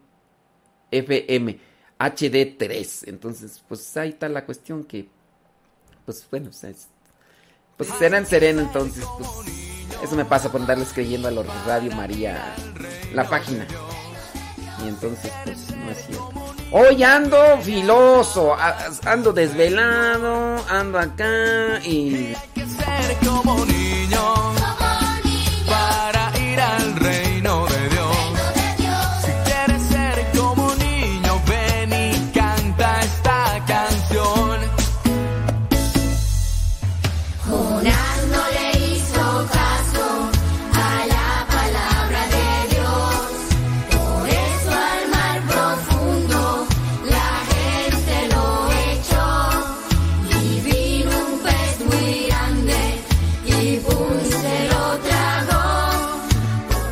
[0.91, 1.59] FM
[1.97, 3.07] HD3.
[3.07, 5.07] Entonces, pues ahí está la cuestión que,
[6.05, 6.51] pues bueno,
[7.77, 9.29] pues serán sereno entonces, pues
[10.03, 12.53] eso me pasa por andarles creyendo a los Radio María,
[13.13, 13.65] la página.
[14.83, 16.33] Y entonces, pues no es cierto.
[16.73, 18.57] Hoy ando filoso,
[19.05, 22.33] ando desvelado, ando acá y...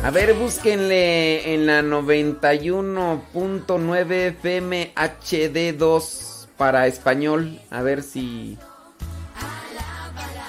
[0.08, 7.60] A ver, búsquenle en la 91.9 FM HD2 para español.
[7.68, 8.56] A ver si...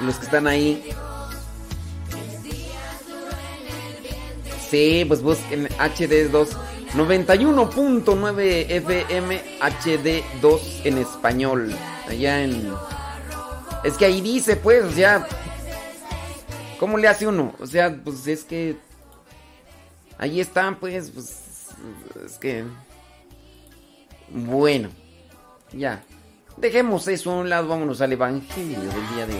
[0.01, 0.81] Los que están ahí.
[4.69, 6.47] Sí, pues busquen HD2.
[6.95, 11.75] 91.9 FM HD2 en español.
[12.07, 12.71] Allá en...
[13.83, 15.27] Es que ahí dice, pues, o sea...
[16.79, 17.53] ¿Cómo le hace uno?
[17.59, 18.87] O sea, pues es que...
[20.19, 21.69] Ahí están, pues, pues...
[22.25, 22.65] Es que...
[24.29, 24.89] Bueno.
[25.71, 26.03] Ya.
[26.57, 29.39] Dejemos eso a un lado, vámonos al Evangelio del día de hoy.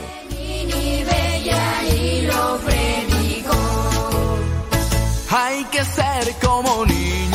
[5.32, 7.29] Hay que ser como niño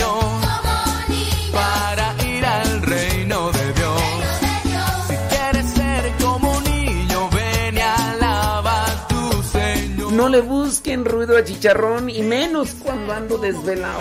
[10.34, 14.00] le busquen ruido a chicharrón y menos cuando ando desvelado.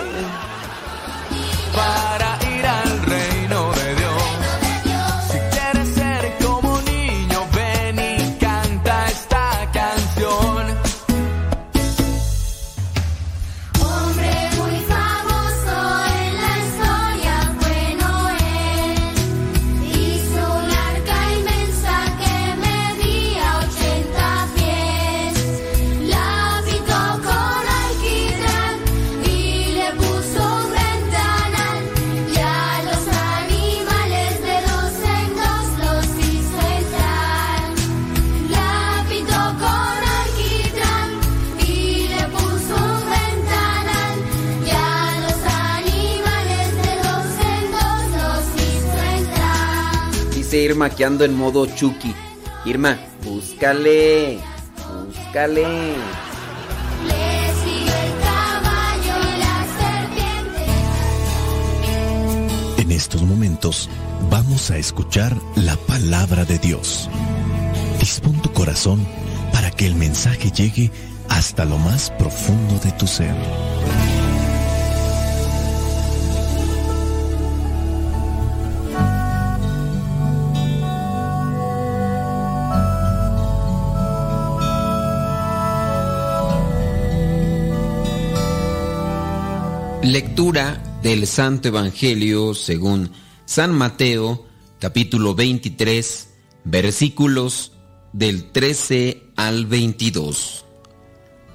[1.76, 2.43] Para
[50.74, 50.74] entrar.
[50.74, 52.14] Dice Irma que ando en modo Chucky.
[52.66, 54.40] Irma, búscale.
[55.06, 55.66] Búscale.
[62.78, 63.90] En estos momentos
[64.30, 67.10] vamos a escuchar la palabra de Dios.
[68.00, 69.06] Dispón tu corazón
[69.52, 70.92] para que el mensaje llegue
[71.30, 73.36] hasta lo más profundo de tu ser.
[90.04, 93.12] Lectura del Santo Evangelio según
[93.46, 94.46] San Mateo,
[94.78, 96.28] capítulo 23,
[96.66, 97.72] versículos
[98.12, 100.66] del 13 al 22.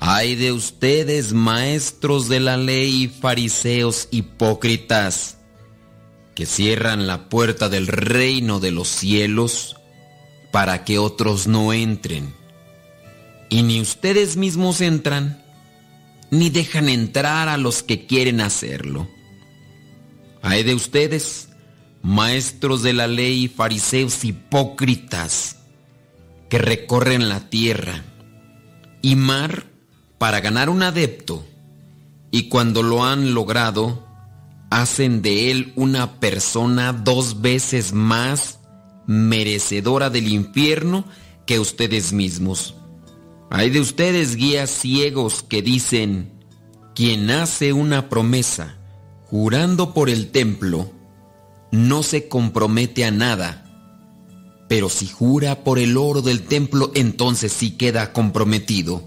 [0.01, 5.37] Ay de ustedes, maestros de la ley fariseos hipócritas,
[6.35, 9.77] que cierran la puerta del reino de los cielos
[10.53, 12.33] para que otros no entren.
[13.51, 15.45] Y ni ustedes mismos entran,
[16.31, 19.09] ni dejan entrar a los que quieren hacerlo.
[20.43, 21.49] Ay de ustedes,
[22.03, 25.57] maestros de la ley y fariseos hipócritas,
[26.49, 28.05] que recorren la tierra
[29.03, 29.67] y mar
[30.19, 31.47] para ganar un adepto,
[32.31, 34.07] y cuando lo han logrado,
[34.71, 38.59] hacen de él una persona dos veces más
[39.07, 41.05] merecedora del infierno
[41.47, 42.75] que ustedes mismos.
[43.51, 46.33] Hay de ustedes guías ciegos que dicen,
[46.95, 48.77] quien hace una promesa
[49.31, 50.91] jurando por el templo,
[51.71, 53.65] no se compromete a nada,
[54.69, 59.03] pero si jura por el oro del templo, entonces sí queda comprometido.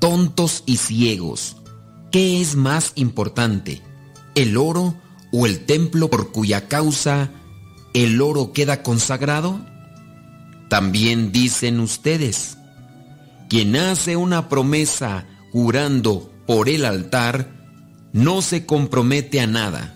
[0.00, 1.56] Tontos y ciegos,
[2.10, 3.80] ¿qué es más importante,
[4.34, 4.94] el oro
[5.32, 7.30] o el templo por cuya causa
[7.94, 9.64] el oro queda consagrado?
[10.68, 12.58] También dicen ustedes,
[13.52, 17.50] quien hace una promesa jurando por el altar,
[18.14, 19.92] no se compromete a nada.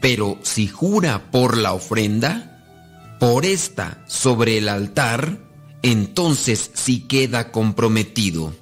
[0.00, 5.36] Pero si jura por la ofrenda, por esta sobre el altar,
[5.82, 8.54] entonces sí queda comprometido.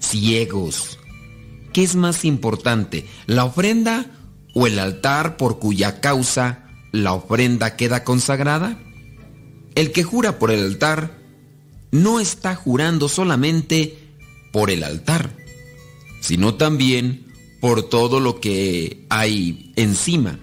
[0.00, 0.98] Ciegos.
[1.72, 4.06] ¿Qué es más importante, la ofrenda
[4.54, 8.76] o el altar por cuya causa la ofrenda queda consagrada?
[9.76, 11.23] El que jura por el altar
[11.94, 13.96] no está jurando solamente
[14.50, 15.30] por el altar,
[16.20, 20.40] sino también por todo lo que hay encima.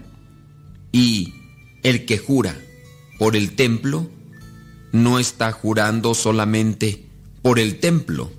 [0.94, 1.34] Y
[1.84, 2.58] el que jura
[3.20, 4.10] por el templo
[4.94, 7.04] no está jurando solamente
[7.42, 8.32] por el templo,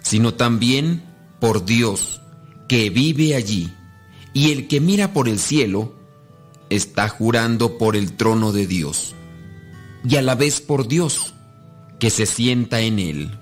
[0.00, 1.02] sino también
[1.40, 2.20] por Dios
[2.68, 3.72] que vive allí.
[4.34, 5.96] Y el que mira por el cielo
[6.70, 9.16] está jurando por el trono de Dios
[10.08, 11.32] y a la vez por Dios
[11.98, 13.38] que se sienta en él.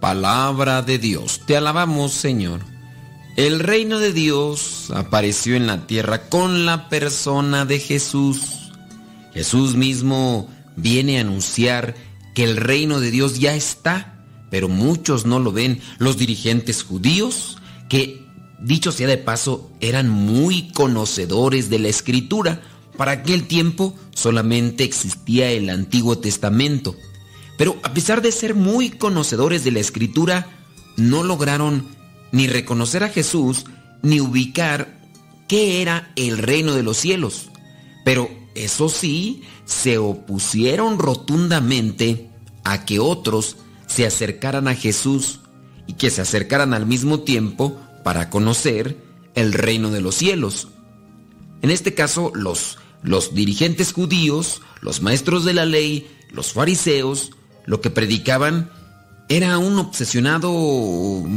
[0.00, 2.60] Palabra de Dios, te alabamos Señor.
[3.36, 8.72] El reino de Dios apareció en la tierra con la persona de Jesús.
[9.32, 11.94] Jesús mismo viene a anunciar
[12.34, 15.80] que el reino de Dios ya está, pero muchos no lo ven.
[15.98, 17.58] Los dirigentes judíos,
[17.88, 18.26] que
[18.60, 22.60] dicho sea de paso, eran muy conocedores de la escritura.
[22.96, 26.96] Para aquel tiempo solamente existía el Antiguo Testamento.
[27.58, 30.46] Pero a pesar de ser muy conocedores de la escritura,
[30.96, 31.86] no lograron
[32.32, 33.66] ni reconocer a Jesús
[34.00, 35.00] ni ubicar
[35.48, 37.50] qué era el reino de los cielos.
[38.04, 42.30] Pero eso sí, se opusieron rotundamente
[42.64, 43.56] a que otros
[43.86, 45.40] se acercaran a Jesús
[45.86, 48.96] y que se acercaran al mismo tiempo para conocer
[49.34, 50.68] el reino de los cielos.
[51.60, 57.32] En este caso, los, los dirigentes judíos, los maestros de la ley, los fariseos,
[57.68, 58.70] lo que predicaban
[59.28, 60.50] era un obsesionado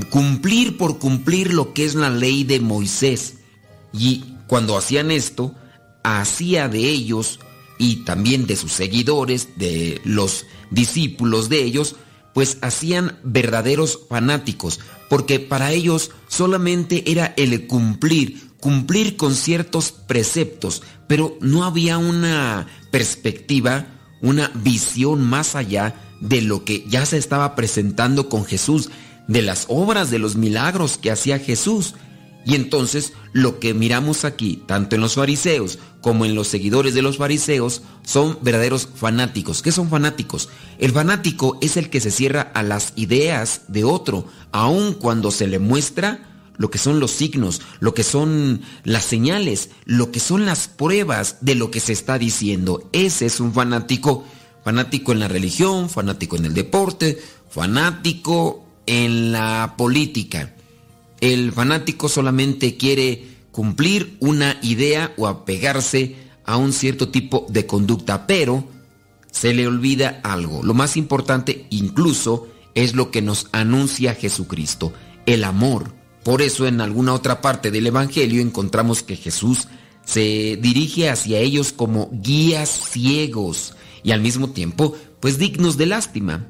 [0.09, 3.35] cumplir por cumplir lo que es la ley de Moisés.
[3.91, 5.53] Y cuando hacían esto,
[6.03, 7.41] hacía de ellos
[7.77, 11.97] y también de sus seguidores, de los discípulos de ellos,
[12.33, 14.79] pues hacían verdaderos fanáticos,
[15.09, 22.67] porque para ellos solamente era el cumplir, cumplir con ciertos preceptos, pero no había una
[22.89, 23.87] perspectiva,
[24.21, 28.89] una visión más allá de lo que ya se estaba presentando con Jesús,
[29.27, 31.95] de las obras, de los milagros que hacía Jesús.
[32.45, 37.03] Y entonces lo que miramos aquí, tanto en los fariseos como en los seguidores de
[37.03, 39.61] los fariseos, son verdaderos fanáticos.
[39.61, 40.49] ¿Qué son fanáticos?
[40.79, 45.47] El fanático es el que se cierra a las ideas de otro, aun cuando se
[45.47, 46.27] le muestra
[46.57, 51.37] lo que son los signos, lo que son las señales, lo que son las pruebas
[51.41, 52.89] de lo que se está diciendo.
[52.93, 54.25] Ese es un fanático,
[54.63, 60.53] fanático en la religión, fanático en el deporte, fanático en la política.
[61.19, 66.15] El fanático solamente quiere cumplir una idea o apegarse
[66.45, 68.67] a un cierto tipo de conducta, pero
[69.31, 70.63] se le olvida algo.
[70.63, 74.93] Lo más importante incluso es lo que nos anuncia Jesucristo,
[75.25, 75.93] el amor.
[76.23, 79.67] Por eso en alguna otra parte del Evangelio encontramos que Jesús
[80.05, 86.47] se dirige hacia ellos como guías ciegos y al mismo tiempo pues dignos de lástima.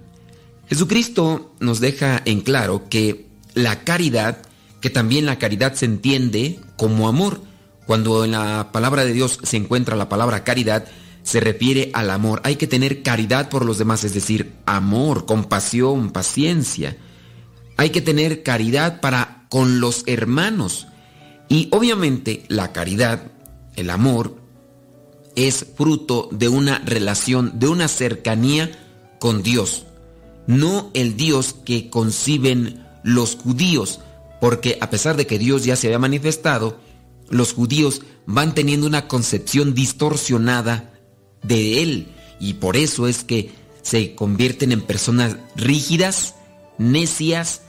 [0.67, 4.43] Jesucristo nos deja en claro que la caridad
[4.81, 7.41] que también la caridad se entiende como amor.
[7.85, 10.85] Cuando en la palabra de Dios se encuentra la palabra caridad,
[11.23, 12.41] se refiere al amor.
[12.43, 16.97] Hay que tener caridad por los demás, es decir, amor, compasión, paciencia.
[17.77, 20.87] Hay que tener caridad para con los hermanos.
[21.47, 23.31] Y obviamente la caridad,
[23.75, 24.40] el amor,
[25.35, 28.71] es fruto de una relación, de una cercanía
[29.19, 29.85] con Dios.
[30.47, 33.99] No el Dios que conciben los judíos,
[34.39, 36.79] porque a pesar de que Dios ya se había manifestado,
[37.29, 40.93] los judíos van teniendo una concepción distorsionada
[41.43, 42.07] de Él
[42.39, 43.51] y por eso es que
[43.83, 46.35] se convierten en personas rígidas,
[46.77, 47.61] necias,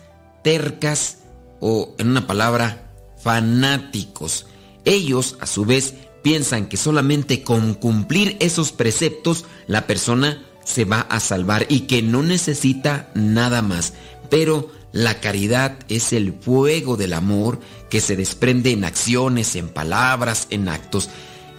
[0.43, 1.19] tercas
[1.61, 2.91] o, en una palabra,
[3.23, 4.47] fanáticos.
[4.85, 11.01] Ellos, a su vez, piensan que solamente con cumplir esos preceptos la persona se va
[11.01, 13.95] a salvar y que no necesita nada más.
[14.31, 20.47] Pero la caridad es el fuego del amor que se desprende en acciones, en palabras,
[20.51, 21.11] en actos.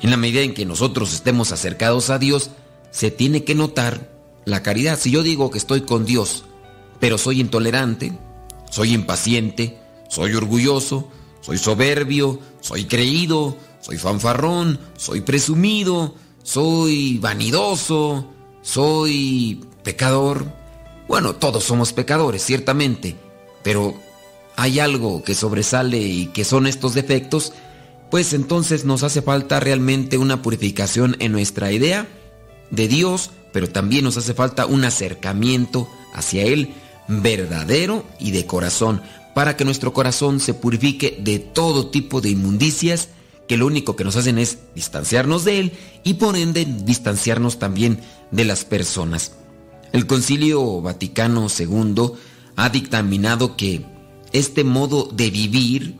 [0.01, 2.51] En la medida en que nosotros estemos acercados a Dios,
[2.91, 4.11] se tiene que notar
[4.45, 4.99] la caridad.
[4.99, 6.45] Si yo digo que estoy con Dios,
[6.99, 8.13] pero soy intolerante,
[8.69, 9.77] soy impaciente,
[10.09, 11.09] soy orgulloso,
[11.41, 18.31] soy soberbio, soy creído, soy fanfarrón, soy presumido, soy vanidoso,
[18.61, 20.47] soy pecador.
[21.07, 23.15] Bueno, todos somos pecadores, ciertamente,
[23.61, 23.93] pero
[24.55, 27.53] hay algo que sobresale y que son estos defectos
[28.13, 32.07] pues entonces nos hace falta realmente una purificación en nuestra idea
[32.69, 36.75] de Dios, pero también nos hace falta un acercamiento hacia Él
[37.07, 39.01] verdadero y de corazón,
[39.33, 43.09] para que nuestro corazón se purifique de todo tipo de inmundicias
[43.53, 45.73] que lo único que nos hacen es distanciarnos de Él
[46.03, 47.99] y por ende distanciarnos también
[48.31, 49.33] de las personas.
[49.91, 52.13] El Concilio Vaticano II
[52.55, 53.85] ha dictaminado que
[54.31, 55.97] este modo de vivir,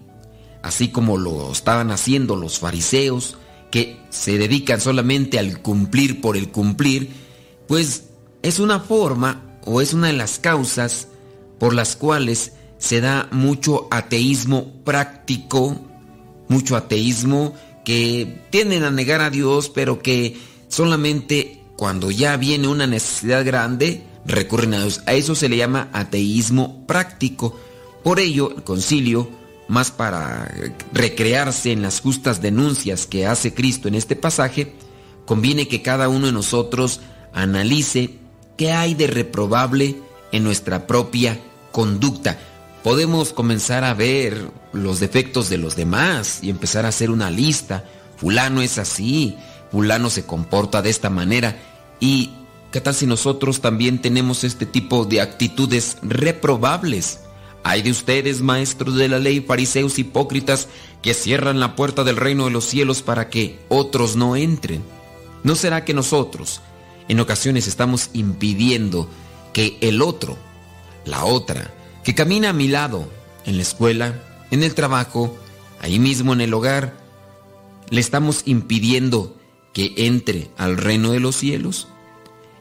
[0.63, 3.37] así como lo estaban haciendo los fariseos,
[3.69, 7.11] que se dedican solamente al cumplir por el cumplir,
[7.67, 8.05] pues
[8.41, 11.07] es una forma o es una de las causas
[11.59, 15.92] por las cuales se da mucho ateísmo práctico,
[16.47, 17.53] mucho ateísmo
[17.83, 20.37] que tienden a negar a Dios, pero que
[20.67, 25.01] solamente cuando ya viene una necesidad grande recurren a Dios.
[25.05, 27.59] A eso se le llama ateísmo práctico.
[28.03, 29.29] Por ello, el concilio,
[29.67, 30.53] más para
[30.91, 34.73] recrearse en las justas denuncias que hace Cristo en este pasaje,
[35.25, 37.01] conviene que cada uno de nosotros
[37.33, 38.17] analice
[38.57, 39.95] qué hay de reprobable
[40.31, 41.39] en nuestra propia
[41.71, 42.39] conducta.
[42.83, 47.85] Podemos comenzar a ver los defectos de los demás y empezar a hacer una lista.
[48.17, 49.37] Fulano es así,
[49.71, 51.57] fulano se comporta de esta manera.
[52.01, 52.31] ¿Y
[52.71, 57.21] qué tal si nosotros también tenemos este tipo de actitudes reprobables?
[57.63, 60.67] Hay de ustedes, maestros de la ley, fariseos hipócritas,
[61.01, 64.83] que cierran la puerta del reino de los cielos para que otros no entren.
[65.43, 66.59] ¿No será que nosotros
[67.07, 69.09] en ocasiones estamos impidiendo
[69.53, 70.37] que el otro,
[71.05, 71.73] la otra,
[72.03, 73.07] que camina a mi lado,
[73.45, 74.21] en la escuela,
[74.51, 75.37] en el trabajo,
[75.79, 76.97] ahí mismo en el hogar,
[77.89, 79.37] le estamos impidiendo
[79.73, 81.87] que entre al reino de los cielos?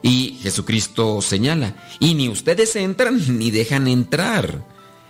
[0.03, 4.67] Y Jesucristo señala, y ni ustedes entran ni dejan entrar.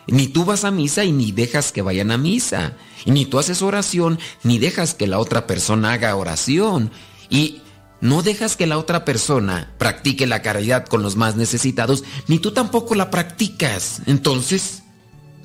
[0.06, 2.76] Ni tú vas a misa y ni dejas que vayan a misa.
[3.06, 6.90] Ni tú haces oración ni dejas que la otra persona haga oración.
[7.30, 7.62] Y
[8.02, 12.50] no dejas que la otra persona practique la caridad con los más necesitados, ni tú
[12.50, 14.02] tampoco la practicas.
[14.06, 14.82] Entonces,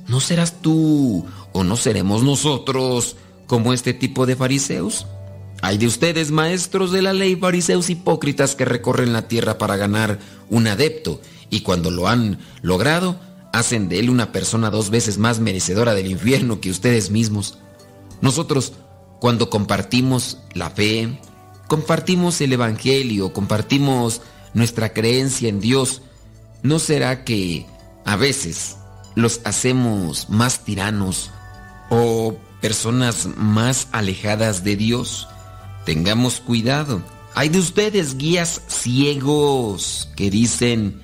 [0.08, 1.24] ¿no serás tú
[1.54, 3.16] o no seremos nosotros
[3.46, 5.06] como este tipo de fariseos?
[5.62, 10.18] Hay de ustedes, maestros de la ley, fariseos hipócritas que recorren la tierra para ganar
[10.50, 11.22] un adepto,
[11.52, 13.20] y cuando lo han logrado,
[13.54, 17.60] hacen de él una persona dos veces más merecedora del infierno que ustedes mismos.
[18.20, 18.74] Nosotros,
[19.20, 21.20] cuando compartimos la fe,
[21.68, 24.22] compartimos el Evangelio, compartimos
[24.54, 26.02] nuestra creencia en Dios,
[26.64, 27.66] ¿no será que
[28.06, 28.78] a veces
[29.16, 31.30] los hacemos más tiranos
[31.90, 35.28] o personas más alejadas de Dios?
[35.86, 37.02] Tengamos cuidado.
[37.36, 41.02] Hay de ustedes guías ciegos que dicen,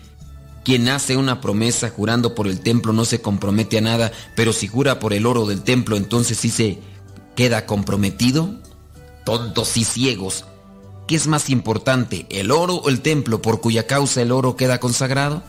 [0.63, 4.67] quien hace una promesa jurando por el templo no se compromete a nada, pero si
[4.67, 6.79] jura por el oro del templo entonces sí se
[7.35, 8.61] queda comprometido.
[9.25, 10.45] Tontos y ciegos.
[11.07, 14.79] ¿Qué es más importante, el oro o el templo por cuya causa el oro queda
[14.79, 15.43] consagrado?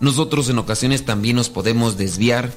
[0.00, 2.52] Nosotros en ocasiones también nos podemos desviar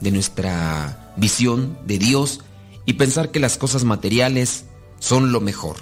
[0.00, 2.40] de nuestra visión de Dios
[2.86, 4.64] y pensar que las cosas materiales
[4.98, 5.76] son lo mejor.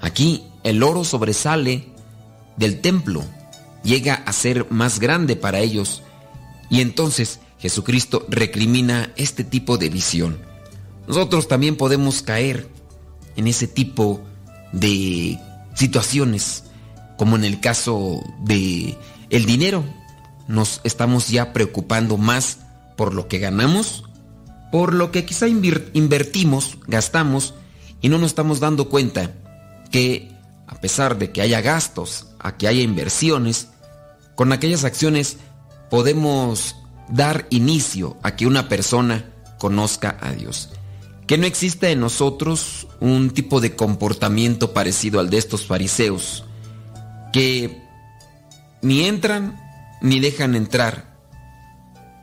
[0.00, 1.86] Aquí el oro sobresale
[2.56, 3.24] del templo,
[3.84, 6.02] llega a ser más grande para ellos
[6.70, 10.38] y entonces Jesucristo recrimina este tipo de visión.
[11.06, 12.68] Nosotros también podemos caer
[13.36, 14.22] en ese tipo
[14.72, 15.38] de
[15.74, 16.64] situaciones,
[17.16, 18.96] como en el caso de
[19.30, 19.84] el dinero.
[20.48, 22.58] Nos estamos ya preocupando más
[22.96, 24.04] por lo que ganamos,
[24.72, 27.54] por lo que quizá invertimos, gastamos
[28.00, 29.32] y no nos estamos dando cuenta
[29.90, 30.32] que
[30.66, 33.68] a pesar de que haya gastos, a que haya inversiones,
[34.34, 35.36] con aquellas acciones
[35.90, 36.76] podemos
[37.08, 40.70] dar inicio a que una persona conozca a Dios.
[41.30, 46.44] Que no exista en nosotros un tipo de comportamiento parecido al de estos fariseos,
[47.32, 47.84] que
[48.82, 49.56] ni entran
[50.02, 51.16] ni dejan entrar.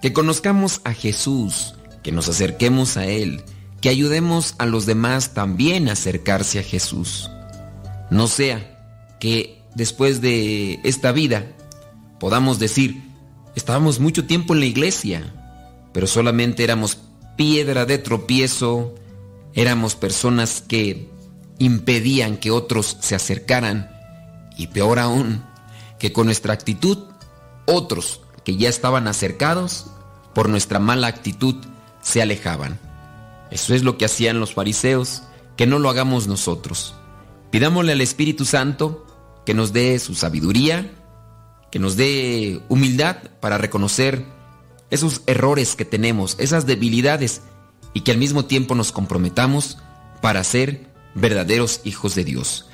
[0.02, 1.74] Que conozcamos a Jesús,
[2.04, 3.46] que nos acerquemos a Él,
[3.80, 7.32] que ayudemos a los demás también a acercarse a Jesús.
[8.12, 11.48] No sea que después de esta vida
[12.20, 13.02] podamos decir,
[13.56, 15.34] estábamos mucho tiempo en la iglesia,
[15.94, 16.98] pero solamente éramos
[17.38, 18.96] piedra de tropiezo,
[19.54, 21.10] éramos personas que
[21.60, 23.90] impedían que otros se acercaran
[24.58, 25.44] y peor aún,
[26.00, 26.98] que con nuestra actitud
[27.66, 29.88] otros que ya estaban acercados,
[30.34, 31.56] por nuestra mala actitud,
[32.02, 32.80] se alejaban.
[33.52, 35.24] Eso es lo que hacían los fariseos,
[35.56, 36.96] que no lo hagamos nosotros.
[37.52, 39.06] Pidámosle al Espíritu Santo
[39.46, 40.92] que nos dé su sabiduría,
[41.72, 44.26] que nos dé humildad para reconocer
[44.90, 47.42] esos errores que tenemos, esas debilidades,
[47.94, 49.78] y que al mismo tiempo nos comprometamos
[50.22, 52.68] para ser verdaderos hijos de Dios.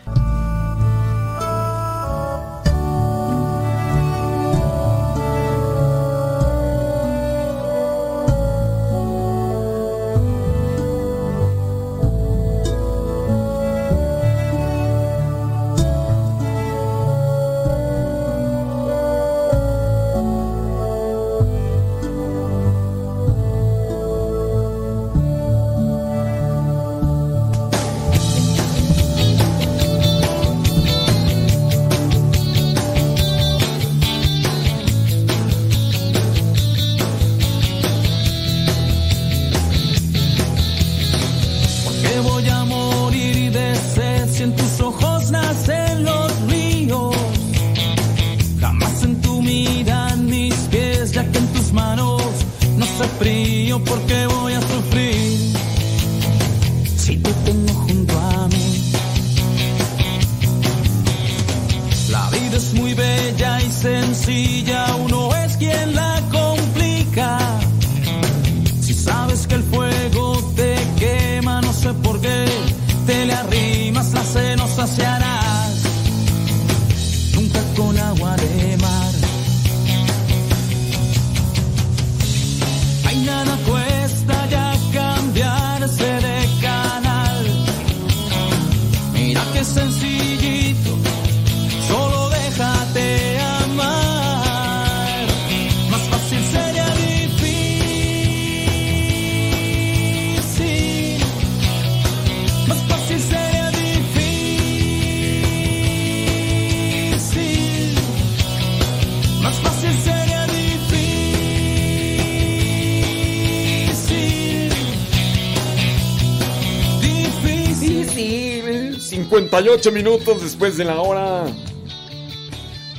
[119.84, 121.44] 58 minutos después de la hora.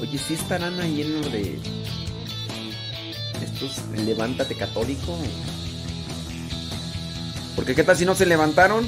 [0.00, 1.58] Oye, ¿sí estarán ahí en lo de
[3.42, 5.16] estos levántate católico?
[7.56, 8.86] Porque qué tal si no se levantaron?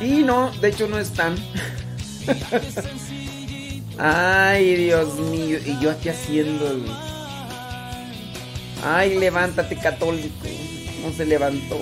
[0.00, 1.36] Y no, de hecho no están.
[3.98, 5.58] Ay, Dios mío.
[5.64, 6.84] Y yo aquí haciendo.
[8.84, 10.46] Ay, levántate católico.
[11.02, 11.78] No se levantó.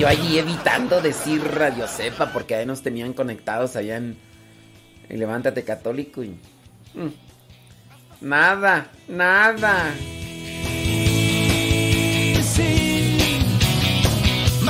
[0.00, 4.16] Yo allí evitando decir Radio Cepa porque ahí nos tenían conectados allá en,
[5.10, 6.30] Levántate Católico y...
[6.94, 7.12] mm,
[8.22, 9.92] nada, nada.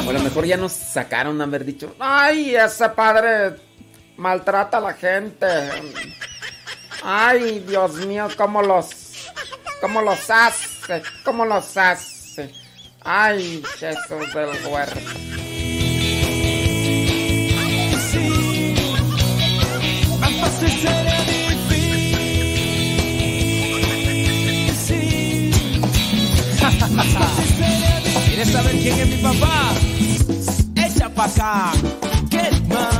[0.04, 3.54] O a lo mejor ya nos sacaron haber dicho, ay, ese padre
[4.16, 5.46] maltrata a la gente.
[7.04, 9.30] Ay, Dios mío, cómo los,
[9.80, 12.19] cómo los hace, cómo los hace.
[13.02, 14.50] Ay, Jesús del
[24.46, 25.50] difícil.
[28.26, 29.72] ¿Quieres saber quién es mi papá?
[30.76, 31.72] Echa pa' acá.
[32.30, 32.99] ¿Qué más?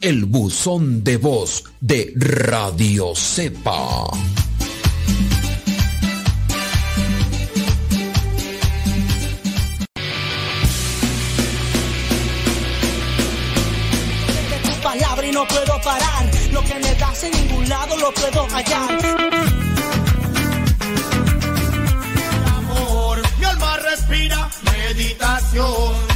[0.00, 4.06] el buzón de voz de Radio Cepa.
[14.82, 16.30] palabra y no puedo parar.
[16.52, 18.98] Lo que me das en ningún lado lo puedo hallar.
[22.56, 23.22] amor.
[23.38, 26.15] Mi alma respira, me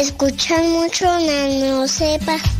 [0.00, 2.59] Escuchar mucho Nano Sepa.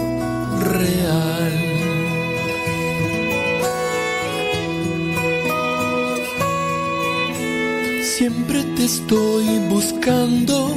[8.83, 10.69] estoy buscando,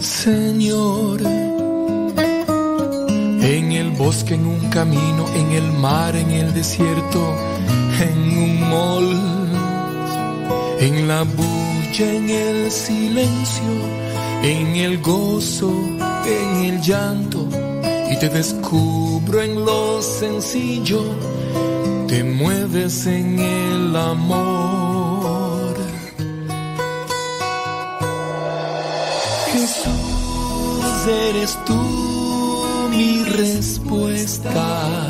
[0.00, 1.20] Señor.
[3.42, 7.34] En el bosque, en un camino, en el mar, en el desierto,
[8.00, 9.10] en un mall,
[10.80, 13.72] en la bulla, en el silencio,
[14.42, 15.72] en el gozo,
[16.26, 17.48] en el llanto.
[18.10, 21.02] Y te descubro en lo sencillo,
[22.08, 24.91] te mueves en el amor.
[31.06, 31.80] Eres tú
[32.90, 35.08] mi respuesta.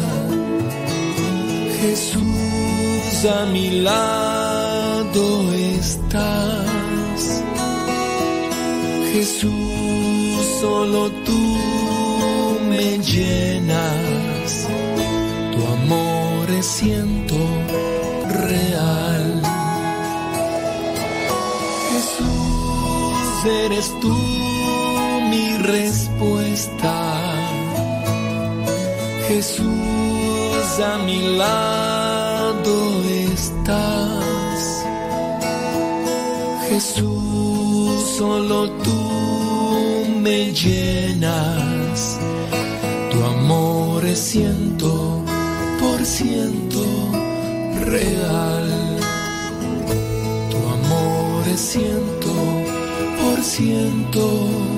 [1.81, 7.43] Jesús, a mi lado estás.
[9.13, 14.67] Jesús, solo tú me llenas.
[15.53, 17.37] Tu amor es siento
[18.31, 19.43] real.
[21.91, 24.32] Jesús, eres tú
[29.29, 32.75] Jesús, a mi lado
[33.33, 34.85] estás.
[36.69, 39.01] Jesús, solo tú
[40.21, 42.19] me llenas.
[43.11, 45.25] Tu amor es ciento
[45.81, 46.85] por ciento
[47.87, 48.71] real.
[50.51, 52.33] Tu amor es ciento
[53.21, 54.72] por ciento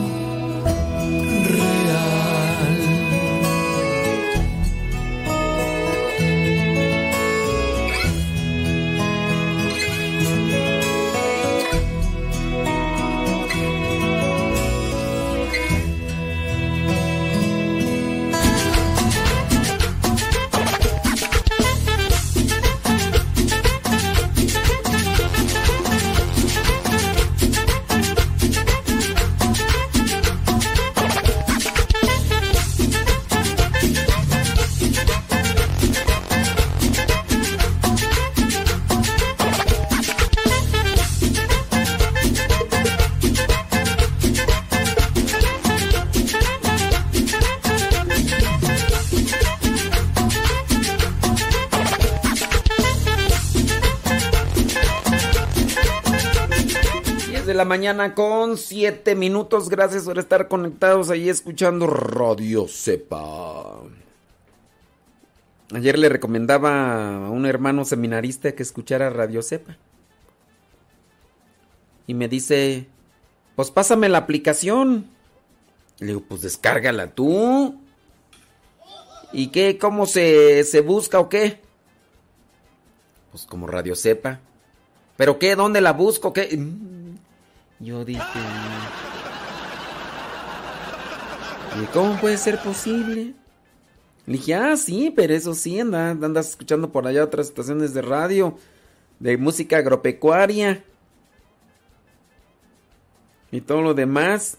[57.75, 59.69] mañana con 7 minutos.
[59.69, 63.81] Gracias por estar conectados ahí escuchando Radio Cepa.
[65.75, 69.77] Ayer le recomendaba a un hermano seminarista que escuchara Radio Cepa.
[72.07, 72.87] Y me dice,
[73.57, 75.11] pues pásame la aplicación.
[75.99, 77.81] Le digo, pues descárgala tú.
[79.33, 79.79] ¿Y qué?
[79.79, 81.61] ¿Cómo se, se busca o qué?
[83.33, 84.39] Pues como Radio Cepa.
[85.17, 85.57] ¿Pero qué?
[85.57, 86.33] ¿Dónde la busco?
[86.33, 86.57] ¿Qué?
[87.85, 88.23] Mm, Yo dije...
[91.83, 93.35] ¿Y cómo puede ser posible?
[94.27, 98.03] Le dije, ah, sí, pero eso sí, anda, andas escuchando por allá otras estaciones de
[98.03, 98.57] radio,
[99.19, 100.85] de música agropecuaria.
[103.51, 104.59] Y todo lo demás.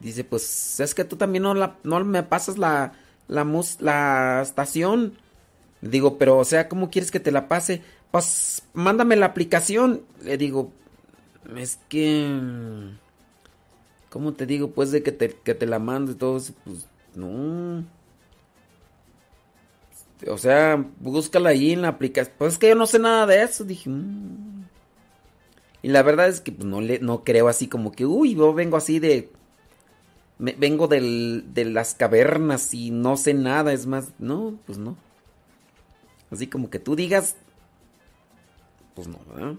[0.00, 2.92] Dice, pues es que tú también no, no me pasas la,
[3.28, 5.14] la, mus- la estación.
[5.80, 7.82] Digo, pero o sea, ¿cómo quieres que te la pase?
[8.16, 10.00] Pues mándame la aplicación.
[10.22, 10.72] Le digo,
[11.54, 12.26] es que...
[14.08, 14.70] ¿Cómo te digo?
[14.70, 16.54] Pues de que te, que te la mande y todo eso.
[16.64, 17.84] Pues no.
[20.28, 22.34] O sea, búscala ahí en la aplicación.
[22.38, 23.64] Pues es que yo no sé nada de eso.
[23.64, 24.64] Dije, "Mm".
[25.82, 28.52] Y la verdad es que pues, no, le, no creo así como que, uy, yo
[28.54, 29.30] vengo así de...
[30.38, 33.72] vengo del- de las cavernas y no sé nada.
[33.72, 34.96] Es más, no, pues no.
[36.30, 37.36] Así como que tú digas,
[38.96, 39.54] pues no, ¿verdad?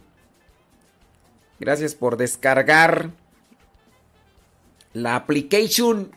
[1.59, 3.11] Gracias por descargar
[4.93, 6.11] la application.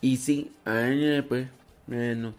[0.00, 1.46] Y sí, ay, pues,
[1.86, 2.34] bueno.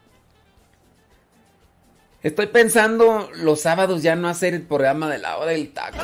[2.24, 5.98] Estoy pensando los sábados ya no hacer el programa de la hora del taco.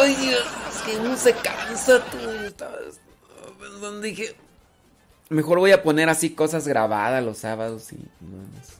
[0.00, 2.18] Ay, Dios, es que uno se cansa, tú.
[3.58, 4.36] Pensando, dije,
[5.28, 8.77] mejor voy a poner así cosas grabadas los sábados y, más.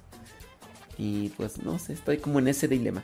[0.98, 3.02] Y pues no sé, estoy como en ese dilema.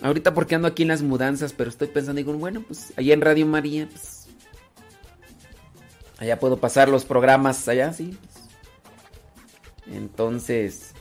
[0.00, 3.20] Ahorita porque ando aquí en las mudanzas, pero estoy pensando, digo, bueno, pues allá en
[3.20, 4.26] Radio María, pues.
[6.18, 8.16] Allá puedo pasar los programas allá, sí.
[8.20, 9.96] pues.
[9.96, 10.92] Entonces.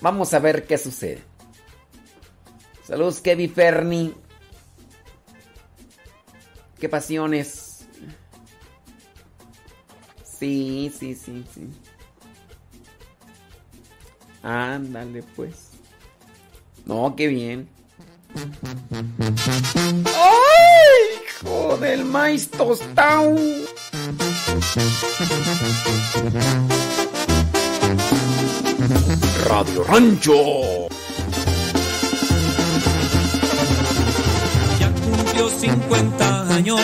[0.00, 1.22] Vamos a ver qué sucede.
[2.84, 4.14] Saludos, Kevin Ferni.
[6.78, 7.86] Qué pasiones.
[10.38, 11.68] Sí, sí, sí, sí.
[14.46, 15.70] Ándale, pues.
[16.84, 17.68] No, qué bien.
[20.04, 20.36] ¡Ay!
[21.42, 23.34] Hijo del maíz tostado.
[29.48, 30.88] Radio Rancho.
[34.78, 36.80] Ya cumplió 50 años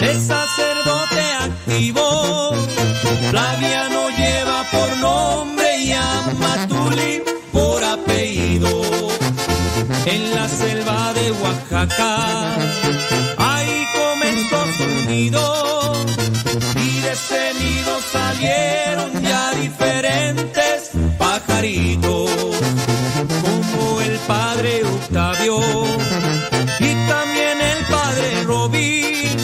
[0.00, 2.54] de sacerdote activo.
[3.30, 5.59] Flaviano lleva por nombre
[5.90, 7.22] y a Matuli
[7.52, 8.70] por apellido.
[10.06, 12.12] En la selva de Oaxaca,
[13.38, 15.44] ahí comenzó su nido.
[16.86, 22.30] Y de ese nido salieron ya diferentes pajaritos,
[23.44, 25.58] como el padre Octavio
[26.88, 29.38] y también el padre Robín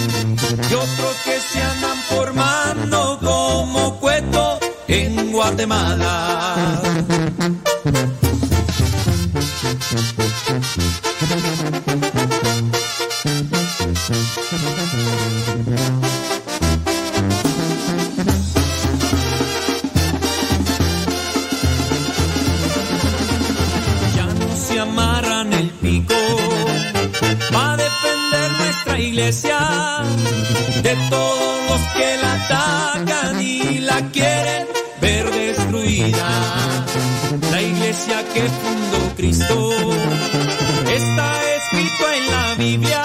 [0.71, 3.19] y otros que se andan formando
[24.15, 26.15] Ya no se amarran el pico
[27.53, 29.59] para defender nuestra iglesia
[30.83, 34.76] de todos los que la atacan y la quieren
[37.97, 39.71] iglesia que fundó Cristo
[40.87, 43.05] está escrito en la Biblia.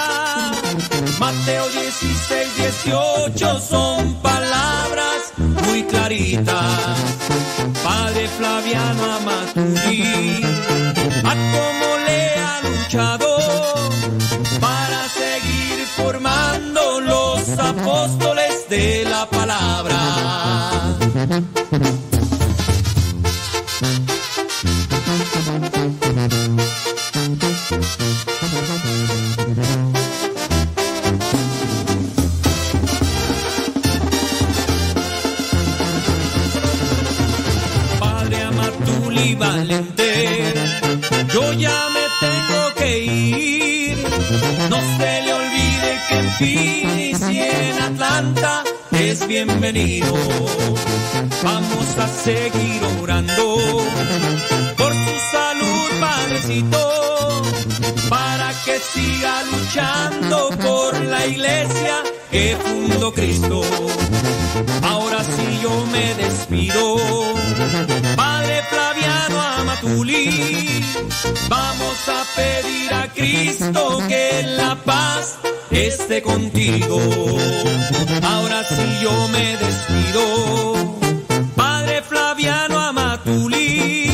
[1.18, 6.98] Mateo 16, 18 son palabras muy claritas.
[7.82, 10.42] Padre Flaviano Amaturi,
[11.24, 13.28] a cómo le ha luchado
[14.60, 19.98] para seguir formando los apóstoles de la palabra.
[49.44, 50.14] Bienvenido.
[51.42, 53.58] Vamos a seguir orando
[54.76, 57.42] por su salud, Padrecito,
[58.08, 63.62] para que siga luchando por la iglesia que fundó Cristo.
[64.82, 66.96] Ahora sí yo me despido,
[68.16, 70.84] Padre Flaviano Amatuli,
[71.48, 75.41] vamos a pedir a Cristo que la paz
[75.86, 77.00] esté contigo.
[78.22, 80.98] Ahora sí yo me despido,
[81.56, 84.10] Padre Flaviano Amatuli.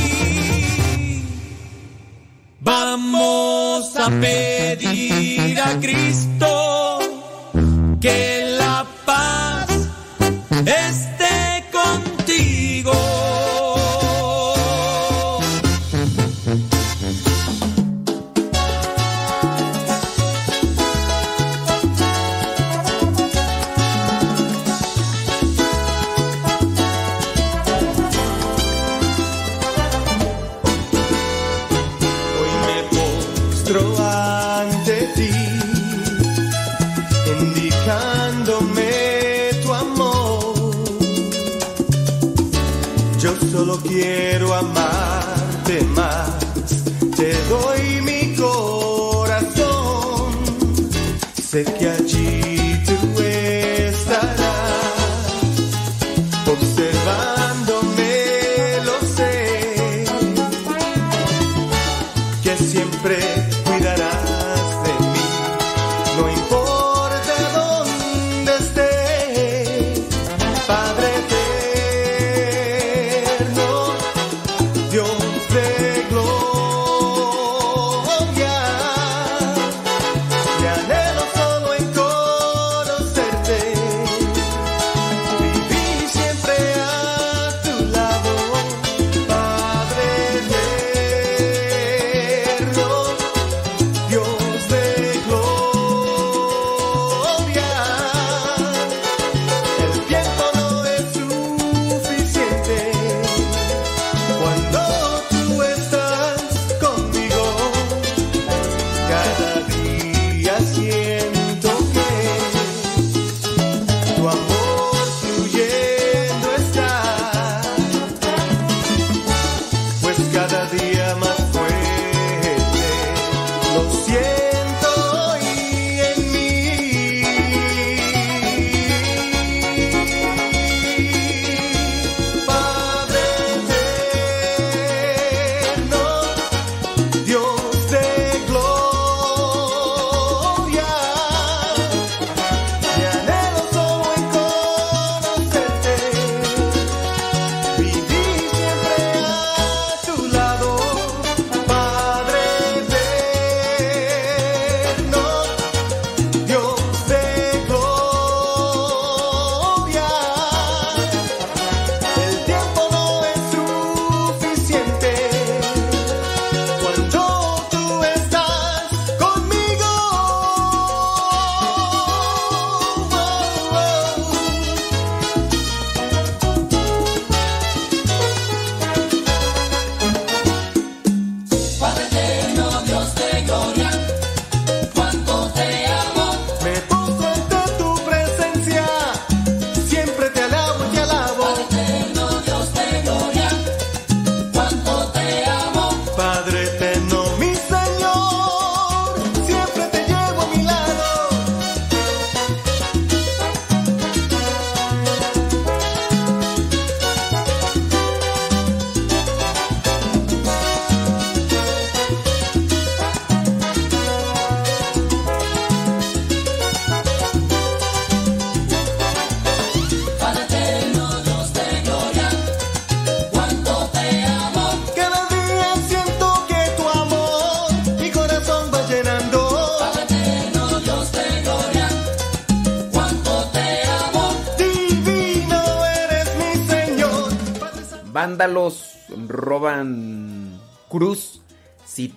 [2.61, 6.18] Vamos a pedir a Cristo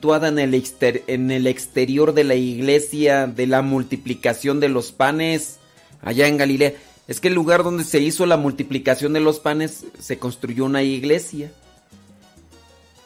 [0.02, 4.92] situada en el, exter- en el exterior de la iglesia de la multiplicación de los
[4.92, 5.60] panes
[6.02, 6.74] allá en Galilea.
[7.08, 10.82] Es que el lugar donde se hizo la multiplicación de los panes se construyó una
[10.82, 11.52] iglesia.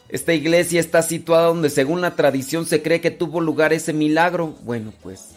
[0.07, 4.55] Esta iglesia está situada donde según la tradición se cree que tuvo lugar ese milagro.
[4.63, 5.31] Bueno, pues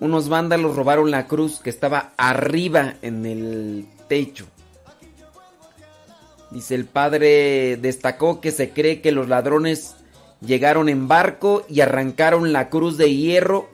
[0.00, 4.44] unos vándalos robaron la cruz que estaba arriba en el techo.
[6.50, 9.94] Dice el padre destacó que se cree que los ladrones
[10.40, 13.68] llegaron en barco y arrancaron la cruz de hierro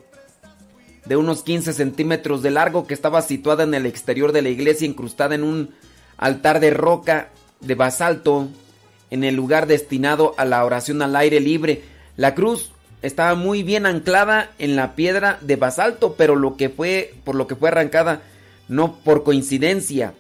[1.04, 4.86] de unos 15 centímetros de largo que estaba situada en el exterior de la iglesia
[4.86, 5.74] incrustada en un
[6.16, 7.28] altar de roca
[7.60, 8.48] de basalto
[9.10, 11.82] en el lugar destinado a la oración al aire libre.
[12.16, 17.14] La cruz estaba muy bien anclada en la piedra de basalto, pero lo que fue
[17.24, 18.22] por lo que fue arrancada
[18.68, 20.14] no por coincidencia.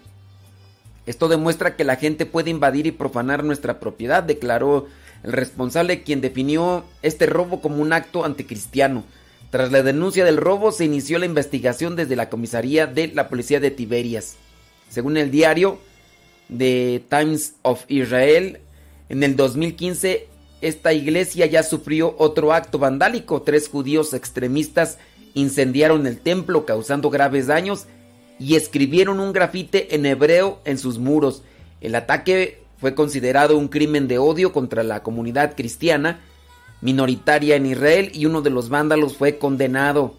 [1.06, 4.86] Esto demuestra que la gente puede invadir y profanar nuestra propiedad, declaró
[5.24, 9.04] el responsable quien definió este robo como un acto anticristiano.
[9.50, 13.58] Tras la denuncia del robo se inició la investigación desde la comisaría de la policía
[13.58, 14.36] de Tiberias.
[14.90, 15.78] Según el diario
[16.54, 18.60] The Times of Israel,
[19.08, 20.28] en el 2015
[20.60, 23.42] esta iglesia ya sufrió otro acto vandálico.
[23.42, 24.98] Tres judíos extremistas
[25.34, 27.86] incendiaron el templo causando graves daños
[28.38, 31.42] y escribieron un grafite en hebreo en sus muros.
[31.80, 36.20] El ataque fue considerado un crimen de odio contra la comunidad cristiana
[36.82, 40.12] minoritaria en Israel y uno de los vándalos fue condenado.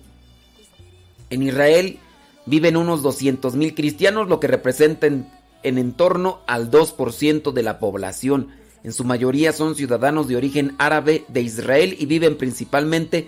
[1.30, 2.00] En Israel
[2.48, 5.30] viven unos 200.000 cristianos, lo que representa en,
[5.61, 8.48] en torno al 2% de la población.
[8.84, 13.27] En su mayoría son ciudadanos de origen árabe de Israel y viven principalmente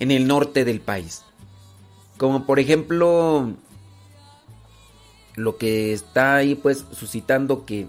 [0.00, 1.22] en el norte del país.
[2.18, 3.48] Como por ejemplo
[5.36, 7.86] lo que está ahí pues suscitando que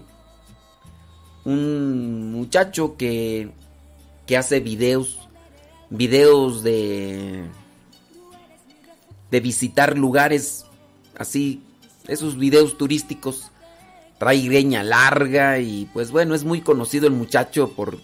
[1.44, 3.50] un muchacho que,
[4.26, 5.28] que hace videos,
[5.90, 7.44] videos de,
[9.30, 10.64] de visitar lugares
[11.16, 11.62] así,
[12.08, 13.50] esos videos turísticos,
[14.18, 17.98] trae greña larga y pues bueno, es muy conocido el muchacho por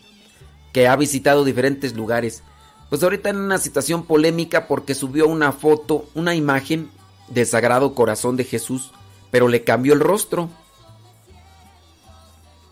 [0.72, 2.42] que ha visitado diferentes lugares.
[2.88, 6.90] Pues ahorita en una situación polémica porque subió una foto, una imagen
[7.28, 8.90] del Sagrado Corazón de Jesús
[9.30, 10.48] pero le cambió el rostro.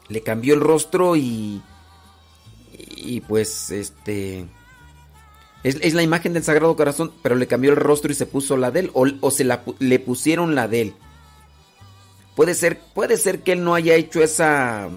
[0.09, 1.63] Le cambió el rostro y.
[2.97, 4.47] Y pues este.
[5.65, 8.71] Es, la imagen del Sagrado Corazón, pero le cambió el rostro y se puso la
[8.71, 8.91] de él.
[8.93, 10.95] O, se la, le pusieron la de él.
[12.37, 14.89] Puede ser, puede ser que él no haya hecho esa.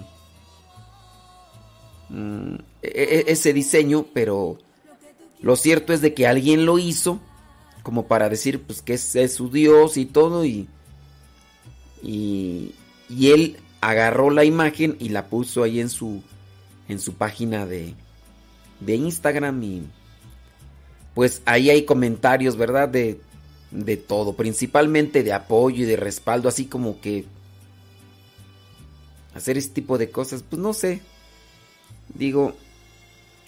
[2.08, 4.58] Mm, e, e, ese diseño, pero
[5.40, 7.20] lo cierto es de que alguien lo hizo
[7.82, 10.68] como para decir pues que es, es su Dios y todo y
[12.02, 12.74] y,
[13.08, 16.22] él agarró la imagen y la puso ahí en su,
[16.88, 17.94] en su página de,
[18.80, 19.82] de Instagram y
[21.14, 22.88] pues ahí hay comentarios, ¿verdad?
[22.88, 23.20] De,
[23.70, 27.26] de todo, principalmente de apoyo y de respaldo, así como que
[29.34, 31.02] hacer este tipo de cosas, pues no sé.
[32.14, 32.54] Digo,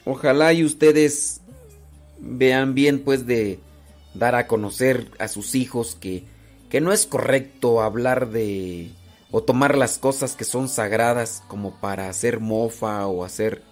[0.04, 1.40] ojalá y ustedes
[2.18, 3.60] vean bien pues de
[4.12, 6.24] dar a conocer a sus hijos que
[6.74, 8.90] que no es correcto hablar de
[9.36, 13.62] o tomar las cosas que son sagradas como para hacer mofa o hacer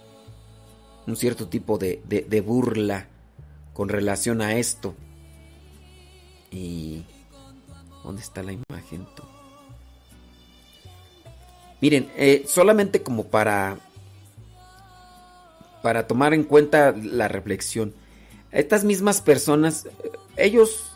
[1.07, 3.07] un cierto tipo de, de, burla
[3.71, 4.93] con relación a esto.
[6.51, 7.05] Y...
[8.03, 9.07] ¿Dónde está la imagen?
[11.79, 13.77] Miren, eh, solamente como para...
[15.81, 17.93] Para tomar en cuenta la reflexión.
[18.51, 19.87] Estas mismas personas,
[20.35, 20.91] ellos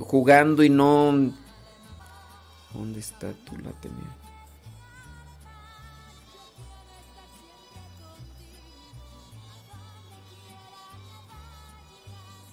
[0.00, 1.32] jugando y no...
[2.72, 3.72] ¿Dónde está tu la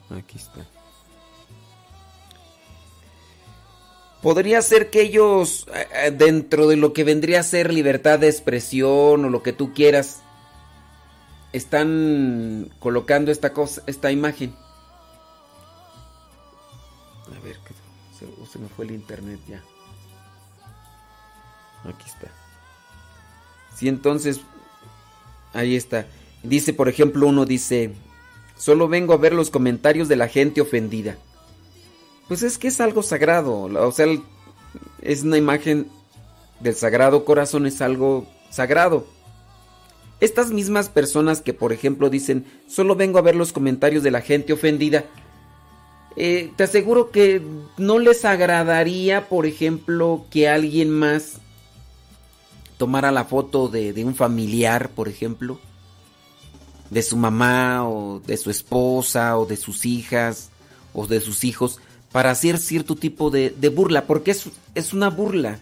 [0.09, 0.65] Aquí está.
[4.21, 8.27] Podría ser que ellos, eh, eh, dentro de lo que vendría a ser libertad de
[8.27, 10.21] expresión o lo que tú quieras,
[11.53, 14.55] están colocando esta cosa, esta imagen.
[18.51, 19.61] se me fue el internet ya.
[21.83, 22.31] Aquí está.
[23.75, 24.41] Si entonces,
[25.53, 26.07] ahí está.
[26.43, 27.93] Dice, por ejemplo, uno dice,
[28.57, 31.17] solo vengo a ver los comentarios de la gente ofendida.
[32.27, 33.64] Pues es que es algo sagrado.
[33.64, 34.07] O sea,
[35.01, 35.88] es una imagen
[36.59, 39.06] del sagrado corazón, es algo sagrado.
[40.19, 44.22] Estas mismas personas que, por ejemplo, dicen, solo vengo a ver los comentarios de la
[44.22, 45.06] gente ofendida,
[46.15, 47.43] eh, te aseguro que
[47.77, 51.39] no les agradaría, por ejemplo, que alguien más
[52.77, 55.59] tomara la foto de, un familiar, por ejemplo,
[56.89, 60.49] de su mamá o de su esposa o de sus hijas
[60.93, 61.80] o de sus hijos,
[62.11, 65.59] para hacer cierto tipo de, burla, porque es, es una burla.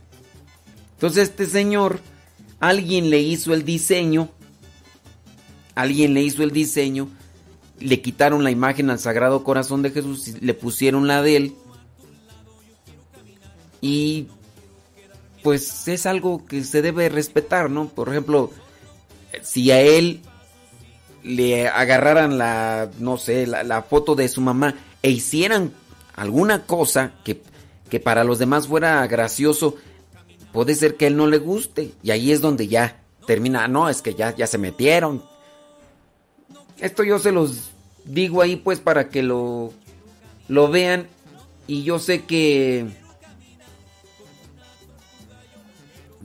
[0.93, 1.99] Entonces este señor,
[2.59, 4.29] alguien le hizo el diseño,
[5.75, 7.09] alguien le hizo el diseño
[7.79, 11.55] le quitaron la imagen al Sagrado Corazón de Jesús le pusieron la de él.
[13.81, 14.27] Y
[15.45, 17.87] pues es algo que se debe respetar, ¿no?
[17.87, 18.49] Por ejemplo,
[19.43, 20.21] si a él
[21.21, 25.71] le agarraran la, no sé, la, foto de su mamá e hicieran
[26.15, 27.43] alguna cosa que,
[27.91, 29.75] que para los demás fuera gracioso,
[30.51, 31.91] puede ser que a él no le guste.
[32.01, 35.23] Y ahí es donde ya termina, "Ah, no, es que ya, ya se metieron.
[36.79, 37.69] Esto yo se los
[38.03, 39.73] digo ahí pues para que lo,
[40.47, 41.05] lo vean.
[41.67, 43.04] Y yo sé que...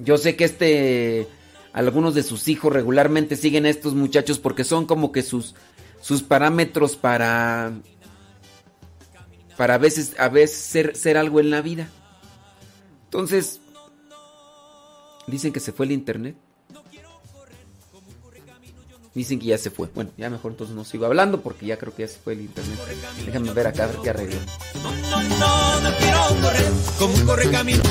[0.03, 1.29] Yo sé que este...
[1.73, 5.55] Algunos de sus hijos regularmente siguen a estos muchachos porque son como que sus,
[6.01, 7.73] sus parámetros para...
[9.57, 11.89] Para a veces, a veces ser, ser algo en la vida.
[13.05, 13.61] Entonces...
[15.27, 16.37] Dicen que se fue el internet.
[19.15, 19.89] Dicen que ya se fue.
[19.95, 22.43] Bueno, ya mejor entonces no sigo hablando porque ya creo que ya se fue el
[22.43, 22.79] internet.
[23.27, 24.37] Déjame ver acá a ver qué arregló.
[24.83, 27.83] No, no quiero correr como un correcamino.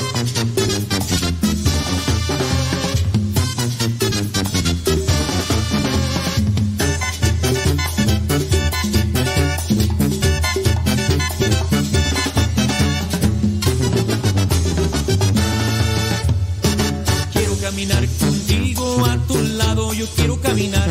[20.15, 20.87] Quiero caminar.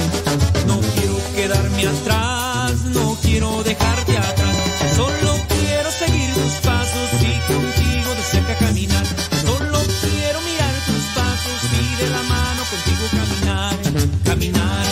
[0.66, 4.56] No quiero quedarme atrás, no quiero dejarte atrás.
[4.96, 9.04] Solo quiero seguir tus pasos y contigo de cerca caminar.
[9.44, 13.76] Solo quiero mirar tus pasos y de la mano contigo caminar.
[14.24, 14.86] Caminar,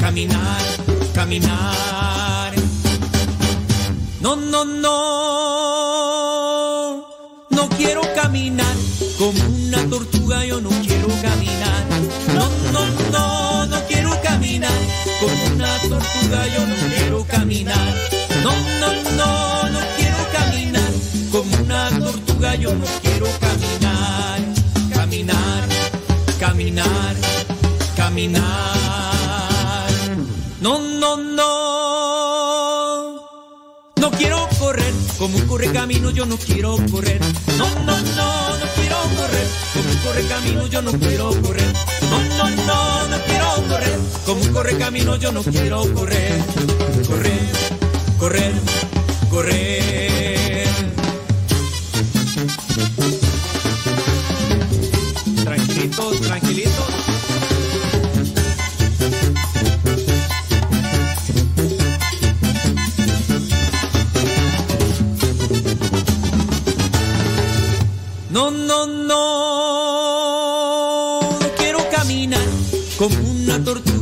[0.00, 0.62] caminar,
[1.14, 2.52] caminar.
[4.20, 4.90] No, no, no.
[7.50, 8.76] No quiero caminar
[9.18, 11.89] como una tortuga, yo no quiero caminar.
[15.20, 17.94] Como una tortuga, yo no quiero caminar.
[18.42, 20.90] No, no, no, no quiero caminar
[21.30, 24.40] como una tortuga, yo no quiero caminar.
[24.94, 25.68] Caminar,
[26.38, 27.16] caminar,
[27.96, 28.40] caminar.
[30.60, 31.50] No, no, no.
[33.96, 37.20] No quiero correr como un correcamino, yo no quiero correr.
[37.58, 41.89] No, no, no, no quiero correr como un correcamino, yo no quiero correr.
[42.10, 46.40] No, no, no, no quiero correr como un correcamino, yo no quiero correr.
[47.08, 47.50] Correr,
[48.18, 48.52] correr,
[49.28, 50.68] correr.
[55.44, 56.84] Tranquilitos, tranquilitos.
[68.30, 69.59] No, no, no,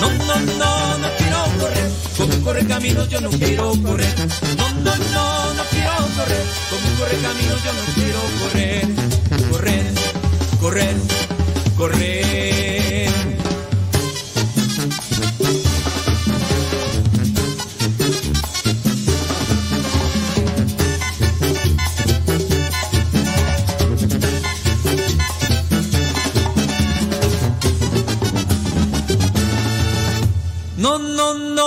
[0.00, 4.14] No, no, no, no quiero correr como corre camino, yo no quiero correr.
[4.56, 8.88] No, no, no, no quiero correr como corre camino, yo no quiero correr.
[9.50, 9.94] Correr,
[10.60, 10.96] correr,
[11.76, 12.87] correr.
[30.88, 31.66] No, no, no,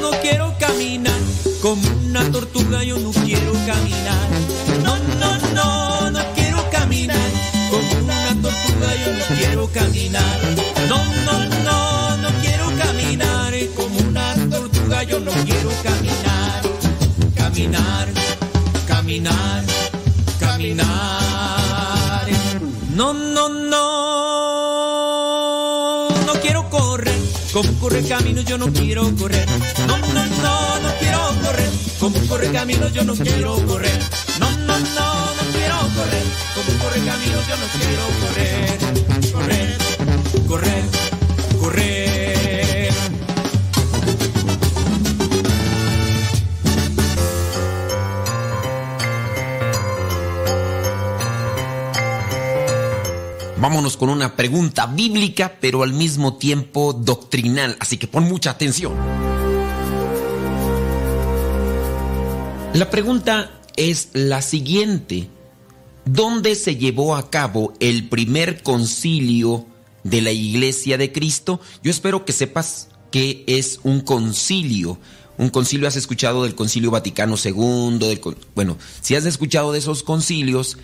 [0.00, 1.18] no quiero caminar
[1.60, 4.28] como una tortuga, yo no quiero caminar.
[4.84, 7.30] No, no, no, no quiero caminar
[7.72, 10.38] como una tortuga, yo no quiero caminar.
[10.88, 16.62] No, no, no, no quiero caminar como una tortuga, yo no quiero caminar.
[17.34, 18.08] Caminar,
[18.86, 19.64] caminar,
[20.38, 22.28] caminar.
[22.94, 24.47] No, no, no,
[26.78, 27.20] correr
[27.52, 29.46] como corre camino, yo no quiero correr.
[29.86, 33.98] No, no, no, no quiero correr como corre camino, yo no quiero correr.
[34.38, 36.24] No, no, no, no quiero correr
[36.54, 38.78] como corre camino, yo no quiero correr.
[39.32, 39.78] Correr,
[40.46, 40.84] correr,
[41.60, 42.07] correr.
[53.60, 58.92] Vámonos con una pregunta bíblica, pero al mismo tiempo doctrinal, así que pon mucha atención.
[62.74, 65.28] La pregunta es la siguiente.
[66.04, 69.66] ¿Dónde se llevó a cabo el primer concilio
[70.04, 71.60] de la Iglesia de Cristo?
[71.82, 75.00] Yo espero que sepas qué es un concilio.
[75.36, 77.98] Un concilio, has escuchado del Concilio Vaticano II,
[78.54, 80.78] bueno, si has escuchado de esos concilios,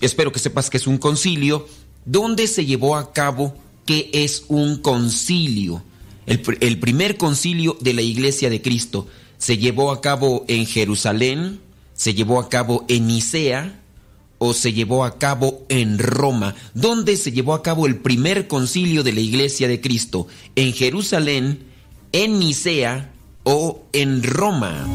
[0.00, 1.66] espero que sepas que es un concilio.
[2.06, 3.54] ¿Dónde se llevó a cabo
[3.86, 5.82] qué es un concilio?
[6.26, 9.06] El, el primer concilio de la Iglesia de Cristo
[9.38, 11.60] se llevó a cabo en Jerusalén,
[11.94, 13.80] se llevó a cabo en Nicea
[14.38, 16.54] o se llevó a cabo en Roma.
[16.74, 20.26] ¿Dónde se llevó a cabo el primer concilio de la Iglesia de Cristo?
[20.56, 21.64] ¿En Jerusalén,
[22.12, 23.12] en Nicea
[23.44, 24.86] o en Roma?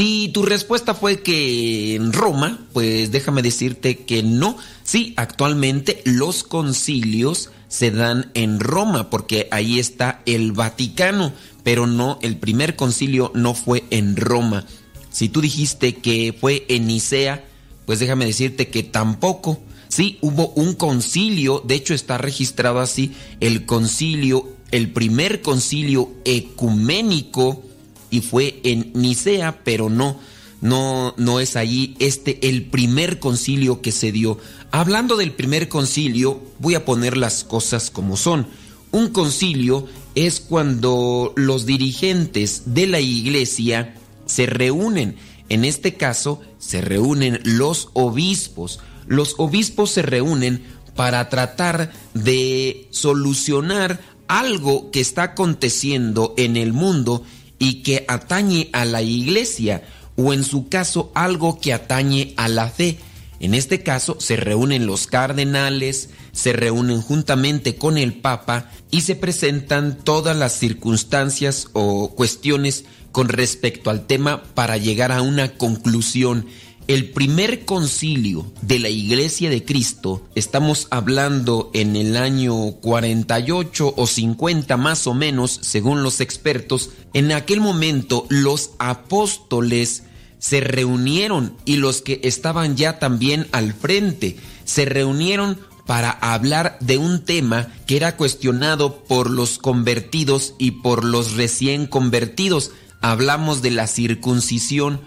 [0.00, 4.56] Si tu respuesta fue que en Roma, pues déjame decirte que no.
[4.82, 12.18] Sí, actualmente los concilios se dan en Roma porque ahí está el Vaticano, pero no,
[12.22, 14.64] el primer concilio no fue en Roma.
[15.10, 17.44] Si tú dijiste que fue en Nicea,
[17.84, 19.60] pues déjame decirte que tampoco.
[19.88, 27.66] Sí, hubo un concilio, de hecho está registrado así, el concilio, el primer concilio ecuménico
[28.10, 30.18] y fue en Nicea, pero no,
[30.60, 34.38] no, no es allí este el primer concilio que se dio.
[34.70, 38.46] Hablando del primer concilio, voy a poner las cosas como son.
[38.92, 43.94] Un concilio es cuando los dirigentes de la iglesia
[44.26, 45.16] se reúnen.
[45.48, 48.80] En este caso, se reúnen los obispos.
[49.06, 50.62] Los obispos se reúnen
[50.94, 57.24] para tratar de solucionar algo que está aconteciendo en el mundo
[57.60, 59.84] y que atañe a la iglesia
[60.16, 62.98] o en su caso algo que atañe a la fe.
[63.38, 69.14] En este caso se reúnen los cardenales, se reúnen juntamente con el Papa y se
[69.14, 76.46] presentan todas las circunstancias o cuestiones con respecto al tema para llegar a una conclusión.
[76.90, 84.06] El primer concilio de la Iglesia de Cristo, estamos hablando en el año 48 o
[84.08, 90.02] 50 más o menos, según los expertos, en aquel momento los apóstoles
[90.40, 96.98] se reunieron y los que estaban ya también al frente se reunieron para hablar de
[96.98, 102.72] un tema que era cuestionado por los convertidos y por los recién convertidos.
[103.00, 105.00] Hablamos de la circuncisión.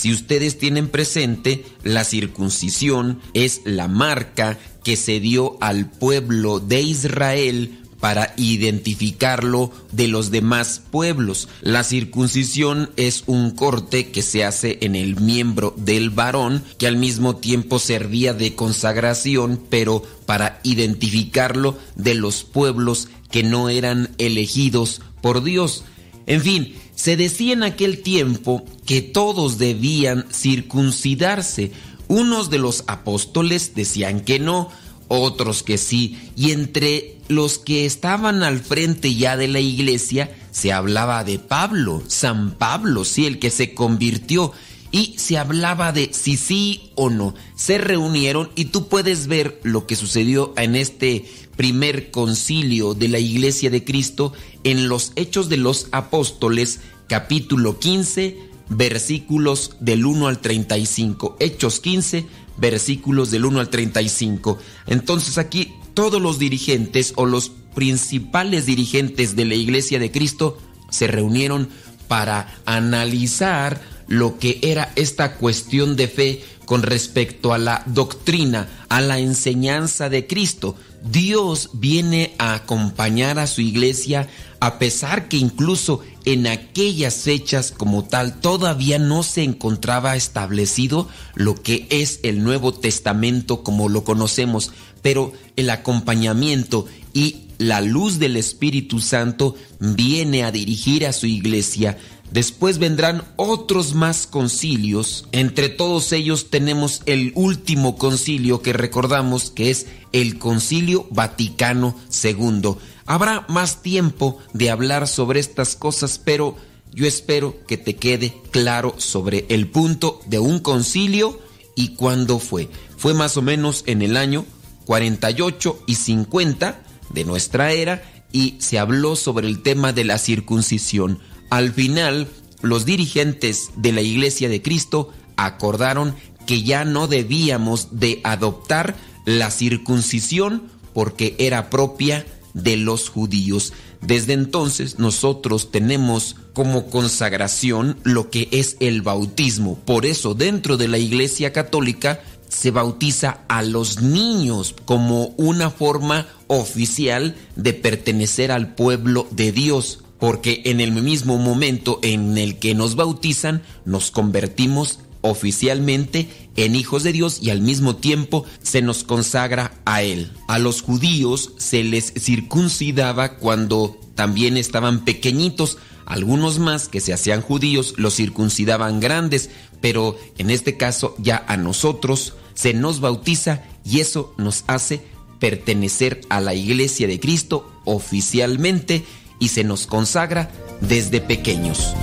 [0.00, 6.80] Si ustedes tienen presente, la circuncisión es la marca que se dio al pueblo de
[6.80, 11.50] Israel para identificarlo de los demás pueblos.
[11.60, 16.96] La circuncisión es un corte que se hace en el miembro del varón que al
[16.96, 25.02] mismo tiempo servía de consagración, pero para identificarlo de los pueblos que no eran elegidos
[25.20, 25.84] por Dios.
[26.26, 31.72] En fin, se decía en aquel tiempo que todos debían circuncidarse.
[32.08, 34.68] Unos de los apóstoles decían que no,
[35.08, 40.74] otros que sí, y entre los que estaban al frente ya de la iglesia se
[40.74, 44.52] hablaba de Pablo, San Pablo, sí, el que se convirtió,
[44.92, 47.34] y se hablaba de si sí o no.
[47.56, 51.24] Se reunieron y tú puedes ver lo que sucedió en este
[51.56, 54.32] primer concilio de la iglesia de Cristo
[54.64, 58.38] en los Hechos de los Apóstoles, capítulo 15,
[58.68, 61.36] versículos del 1 al 35.
[61.40, 64.58] Hechos 15, versículos del 1 al 35.
[64.86, 70.58] Entonces aquí todos los dirigentes o los principales dirigentes de la Iglesia de Cristo
[70.90, 71.68] se reunieron
[72.08, 79.00] para analizar lo que era esta cuestión de fe con respecto a la doctrina, a
[79.00, 80.76] la enseñanza de Cristo.
[81.02, 84.28] Dios viene a acompañar a su iglesia
[84.60, 91.54] a pesar que incluso en aquellas fechas como tal todavía no se encontraba establecido lo
[91.54, 98.36] que es el Nuevo Testamento como lo conocemos, pero el acompañamiento y la luz del
[98.36, 101.98] Espíritu Santo viene a dirigir a su iglesia.
[102.30, 105.26] Después vendrán otros más concilios.
[105.32, 112.76] Entre todos ellos tenemos el último concilio que recordamos que es el Concilio Vaticano II.
[113.06, 116.56] Habrá más tiempo de hablar sobre estas cosas, pero
[116.92, 121.40] yo espero que te quede claro sobre el punto de un concilio
[121.74, 122.68] y cuándo fue.
[122.96, 124.44] Fue más o menos en el año
[124.86, 128.02] 48 y 50 de nuestra era
[128.32, 131.18] y se habló sobre el tema de la circuncisión.
[131.50, 132.28] Al final,
[132.62, 136.14] los dirigentes de la Iglesia de Cristo acordaron
[136.46, 140.62] que ya no debíamos de adoptar la circuncisión
[140.92, 143.72] porque era propia de los judíos.
[144.00, 149.78] Desde entonces nosotros tenemos como consagración lo que es el bautismo.
[149.84, 156.26] Por eso dentro de la Iglesia Católica se bautiza a los niños como una forma
[156.48, 162.74] oficial de pertenecer al pueblo de Dios, porque en el mismo momento en el que
[162.74, 169.04] nos bautizan nos convertimos oficialmente en hijos de Dios y al mismo tiempo se nos
[169.04, 170.30] consagra a Él.
[170.48, 177.40] A los judíos se les circuncidaba cuando también estaban pequeñitos, algunos más que se hacían
[177.40, 179.50] judíos los circuncidaban grandes,
[179.80, 185.02] pero en este caso ya a nosotros se nos bautiza y eso nos hace
[185.38, 189.04] pertenecer a la iglesia de Cristo oficialmente
[189.40, 190.48] y se nos consagra
[190.80, 191.96] desde pequeños.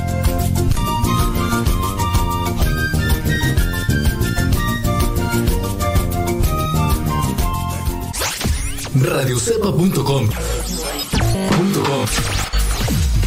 [9.00, 10.30] radiocepa.com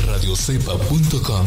[0.06, 1.46] radiocepa.com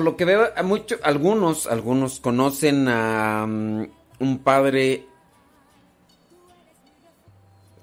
[0.00, 3.84] Por lo que veo, a algunos, algunos conocen a mm,
[4.20, 5.04] un padre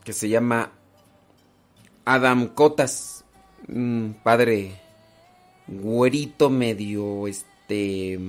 [0.04, 0.72] que se llama
[2.06, 3.24] Adam Cotas,
[3.68, 4.82] un padre
[5.68, 8.20] güerito medio, este,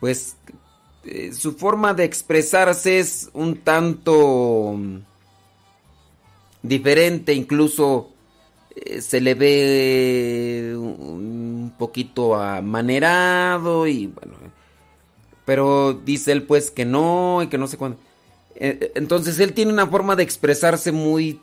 [0.00, 0.38] pues
[1.04, 4.98] eh, su forma de expresarse es un tanto mm,
[6.64, 8.10] diferente, incluso
[9.00, 14.34] se le ve un poquito amanerado y bueno,
[15.44, 17.98] pero dice él pues que no y que no sé cuándo.
[18.54, 21.40] Eh, Entonces él tiene una forma de expresarse muy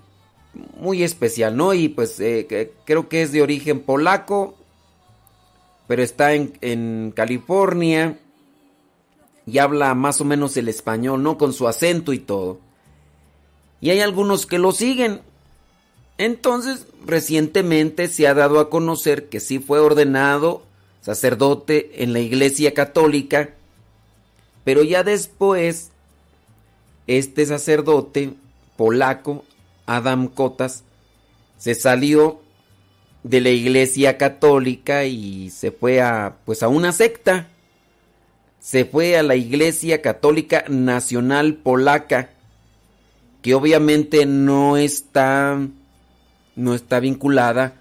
[0.80, 1.74] muy especial, ¿no?
[1.74, 4.56] Y pues eh, creo que es de origen polaco,
[5.88, 8.20] pero está en, en California
[9.46, 11.38] y habla más o menos el español, ¿no?
[11.38, 12.60] Con su acento y todo.
[13.82, 15.22] Y hay algunos que lo siguen.
[16.18, 20.64] Entonces, recientemente se ha dado a conocer que sí fue ordenado
[21.02, 23.50] sacerdote en la Iglesia Católica,
[24.64, 25.92] pero ya después
[27.08, 28.34] este sacerdote
[28.78, 29.44] polaco,
[29.86, 30.84] Adam Kotas,
[31.58, 32.40] se salió
[33.24, 37.50] de la Iglesia Católica y se fue a pues a una secta.
[38.62, 42.30] Se fue a la Iglesia Católica Nacional Polaca,
[43.42, 45.60] que obviamente no está
[46.56, 47.76] no está vinculada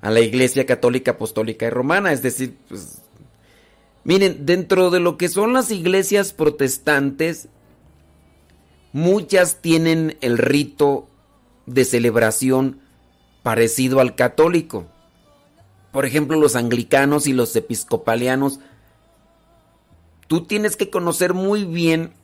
[0.00, 3.02] a la Iglesia Católica Apostólica y Romana, es decir, pues,
[4.08, 7.48] Miren, dentro de lo que son las iglesias protestantes,
[8.94, 11.06] muchas tienen el rito
[11.66, 12.80] de celebración
[13.42, 14.86] parecido al católico.
[15.92, 18.60] Por ejemplo, los anglicanos y los episcopalianos.
[20.26, 22.14] Tú tienes que conocer muy bien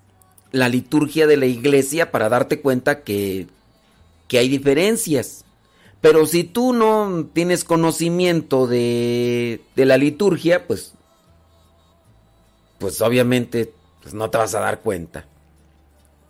[0.53, 3.47] la liturgia de la iglesia para darte cuenta que,
[4.27, 5.44] que hay diferencias.
[6.05, 10.93] Pero si tú no tienes conocimiento de, de la liturgia, pues,
[12.79, 15.25] pues obviamente pues no te vas a dar cuenta.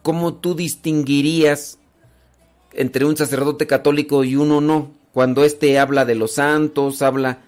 [0.05, 1.81] ¿Cómo tú distinguirías
[2.73, 4.93] entre un sacerdote católico y uno no?
[5.13, 7.41] Cuando éste habla de los santos, habla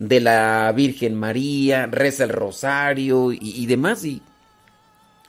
[0.00, 4.04] de la Virgen María, reza el rosario y, demás.
[4.04, 4.20] Y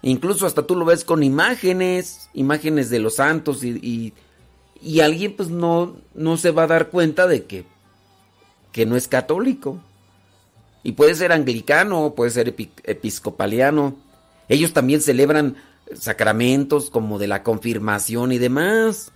[0.01, 4.15] incluso hasta tú lo ves con imágenes, imágenes de los santos y,
[4.81, 7.65] y alguien pues no, no se va a dar cuenta de que,
[8.71, 9.81] que no es católico.
[10.83, 13.95] Y puede ser anglicano, puede ser epi- episcopaliano.
[14.47, 15.57] Ellos también celebran
[15.93, 19.11] sacramentos como de la confirmación y demás.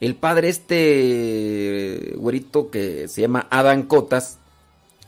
[0.00, 4.38] El padre este güerito que se llama Adam Cotas,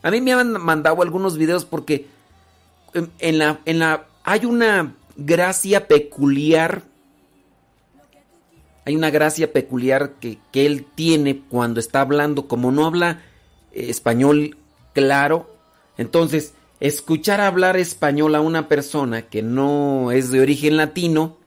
[0.01, 2.07] a mí me han mandado algunos videos porque
[2.93, 6.83] en, en la, en la, hay una gracia peculiar,
[8.85, 13.23] hay una gracia peculiar que, que él tiene cuando está hablando, como no habla
[13.71, 14.57] eh, español
[14.93, 15.51] claro,
[15.97, 21.37] entonces escuchar hablar español a una persona que no es de origen latino,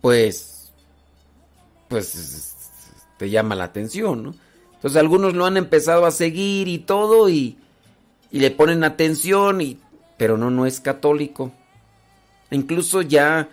[0.00, 0.72] pues,
[1.88, 2.56] pues
[3.18, 4.34] te llama la atención, ¿no?
[4.74, 7.58] Entonces algunos lo han empezado a seguir y todo y,
[8.30, 9.80] y le ponen atención, y,
[10.16, 11.52] pero no, no es católico.
[12.50, 13.48] Incluso ya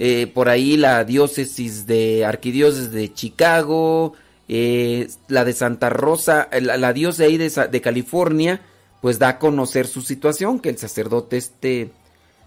[0.00, 4.12] eh, por ahí la diócesis de arquidiócesis de Chicago,
[4.46, 8.60] eh, la de Santa Rosa, eh, la, diócesis ahí de, de California,
[9.02, 11.90] pues da a conocer su situación, que el sacerdote este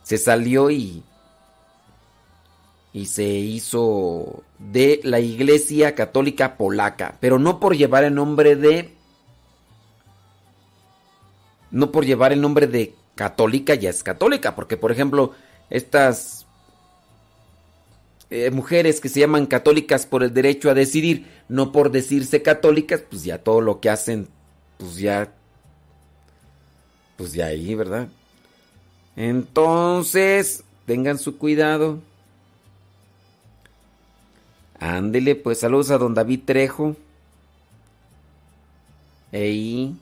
[0.02, 1.04] se salió y,
[2.94, 8.94] y se hizo de la Iglesia Católica Polaca, pero no por llevar el nombre de
[11.70, 15.34] no por llevar el nombre de católica ya es católica, porque por ejemplo,
[15.70, 16.41] estas
[18.32, 23.03] eh, mujeres que se llaman católicas por el derecho a decidir, no por decirse católicas,
[23.08, 24.30] pues ya todo lo que hacen,
[24.77, 25.34] pues ya,
[27.18, 28.08] pues ya ahí, ¿verdad?
[29.18, 32.00] Entonces, tengan su cuidado.
[34.80, 36.95] Ándele, pues saludos a don David Trejo.
[39.34, 39.95] Ey.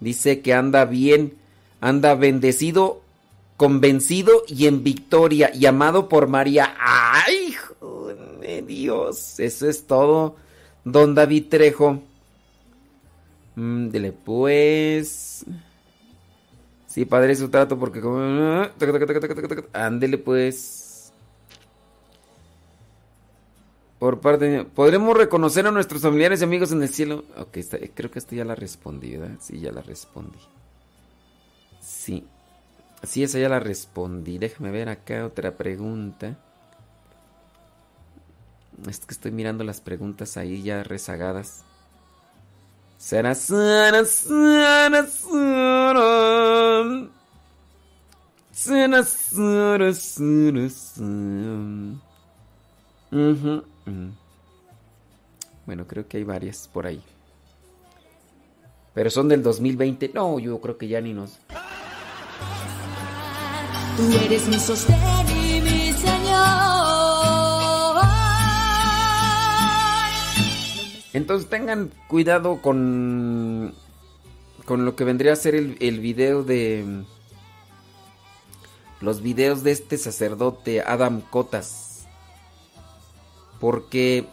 [0.00, 1.34] Dice que anda bien,
[1.80, 3.02] anda bendecido,
[3.60, 6.74] convencido y en victoria, y amado por María.
[6.80, 8.08] ¡Ay, hijo
[8.40, 9.38] de Dios!
[9.38, 10.36] Eso es todo,
[10.82, 12.00] don David Trejo.
[13.56, 15.44] Mm, dele pues.
[16.86, 18.00] Sí, padre, su trato porque.
[19.74, 21.12] Ándele pues.
[23.98, 27.24] Por parte de- ¿Podremos reconocer a nuestros familiares y amigos en el cielo?
[27.36, 27.58] Ok,
[27.92, 29.36] creo que esto ya la respondí, ¿verdad?
[29.38, 30.38] Sí, ya la respondí.
[31.82, 32.24] Sí.
[33.02, 34.38] Sí, esa ya la respondí.
[34.38, 36.36] Déjame ver acá otra pregunta.
[38.88, 41.64] Es que estoy mirando las preguntas ahí ya rezagadas.
[42.98, 43.34] Sara.
[43.34, 45.06] Sara, Sara, Sara,
[49.92, 51.10] Sara.
[53.12, 54.12] Ujú, ujú.
[55.66, 57.02] Bueno, creo que hay varias por ahí.
[58.92, 60.10] Pero son del 2020.
[60.14, 61.38] No, yo creo que ya ni nos...
[64.00, 68.00] Tú eres mi sostén y mi Señor.
[71.12, 73.74] Entonces tengan cuidado con,
[74.64, 77.04] con lo que vendría a ser el, el video de...
[79.02, 82.06] Los videos de este sacerdote Adam Cotas.
[83.60, 84.24] Porque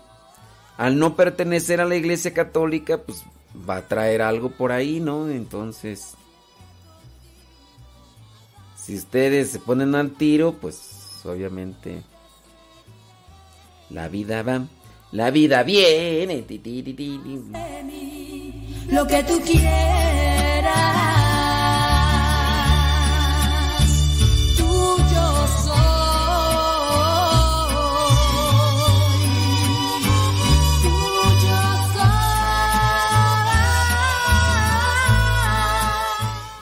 [0.77, 3.25] al no pertenecer a la iglesia católica, pues
[3.69, 5.29] va a traer algo por ahí, ¿no?
[5.29, 6.15] Entonces...
[8.87, 12.03] Si ustedes se ponen al tiro, pues obviamente...
[13.89, 14.65] La vida va...
[15.11, 16.45] La vida viene.
[18.87, 20.73] Lo que tú quieras.
[24.55, 25.77] Tuyo soy.
[30.81, 31.59] Tuyo
[31.93, 32.07] soy.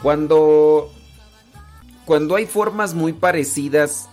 [0.02, 0.95] Cuando
[2.06, 4.08] cuando hay formas muy parecidas,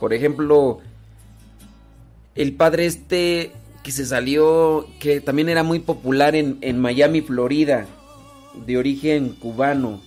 [0.00, 0.80] por ejemplo,
[2.34, 3.52] el padre este
[3.82, 7.86] que se salió, que también era muy popular en, en Miami, Florida,
[8.66, 10.00] de origen cubano.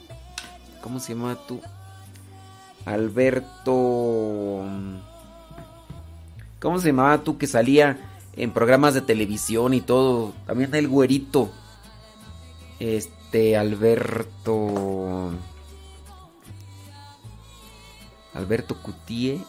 [0.81, 1.61] ¿Cómo se llamaba tú?
[2.85, 4.63] Alberto...
[6.59, 7.97] ¿Cómo se llamaba tú que salía
[8.35, 10.33] en programas de televisión y todo?
[10.45, 11.49] También el güerito.
[12.79, 13.20] Este,
[13.57, 15.31] Alberto...
[18.33, 19.43] Alberto Cutie.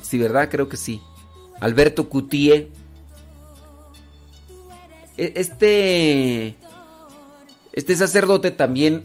[0.00, 0.48] Sí, ¿verdad?
[0.50, 1.00] Creo que sí.
[1.60, 2.70] Alberto Cutie.
[5.16, 6.56] Este.
[7.72, 9.04] Este sacerdote también.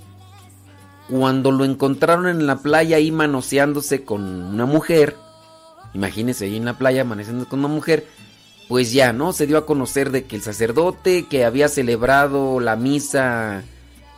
[1.09, 5.15] Cuando lo encontraron en la playa ahí manoseándose con una mujer.
[5.93, 8.07] Imagínense ahí en la playa amaneciendo con una mujer.
[8.67, 9.31] Pues ya, ¿no?
[9.31, 13.63] Se dio a conocer de que el sacerdote que había celebrado la misa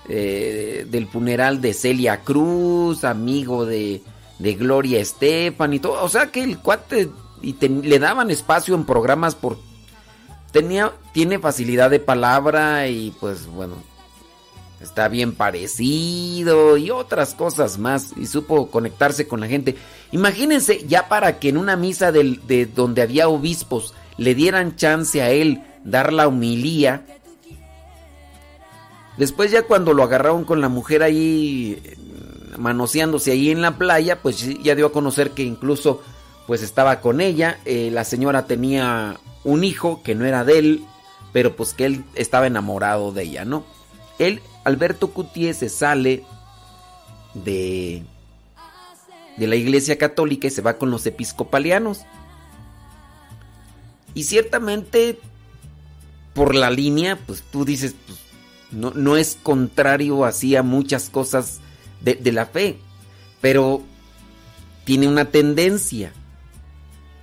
[0.08, 4.01] eh, del funeral de Celia Cruz, amigo de,
[4.40, 6.01] de Gloria Estefan y todo.
[6.03, 7.09] O sea que el cuate
[7.42, 9.58] y le daban espacio en programas por
[10.51, 13.76] tenía tiene facilidad de palabra y pues bueno
[14.82, 19.76] está bien parecido y otras cosas más y supo conectarse con la gente.
[20.11, 25.30] Imagínense ya para que en una misa de donde había obispos le dieran chance a
[25.32, 27.06] él dar la humilía.
[29.18, 31.98] Después ya cuando lo agarraron con la mujer ahí eh,
[32.58, 36.02] manoseándose ahí en la playa, pues ya dio a conocer que incluso
[36.46, 37.60] pues estaba con ella.
[37.66, 40.86] Eh, la señora tenía un hijo que no era de él,
[41.34, 43.64] pero pues que él estaba enamorado de ella, ¿no?
[44.20, 46.24] Él, Alberto Cutié, se sale
[47.34, 48.04] de,
[49.38, 52.02] de la iglesia católica y se va con los episcopalianos.
[54.18, 55.20] Y ciertamente,
[56.34, 58.18] por la línea, pues tú dices, pues,
[58.72, 61.60] no, no es contrario así a muchas cosas
[62.02, 62.80] de, la fe,
[63.42, 63.84] pero
[64.86, 66.14] tiene una tendencia.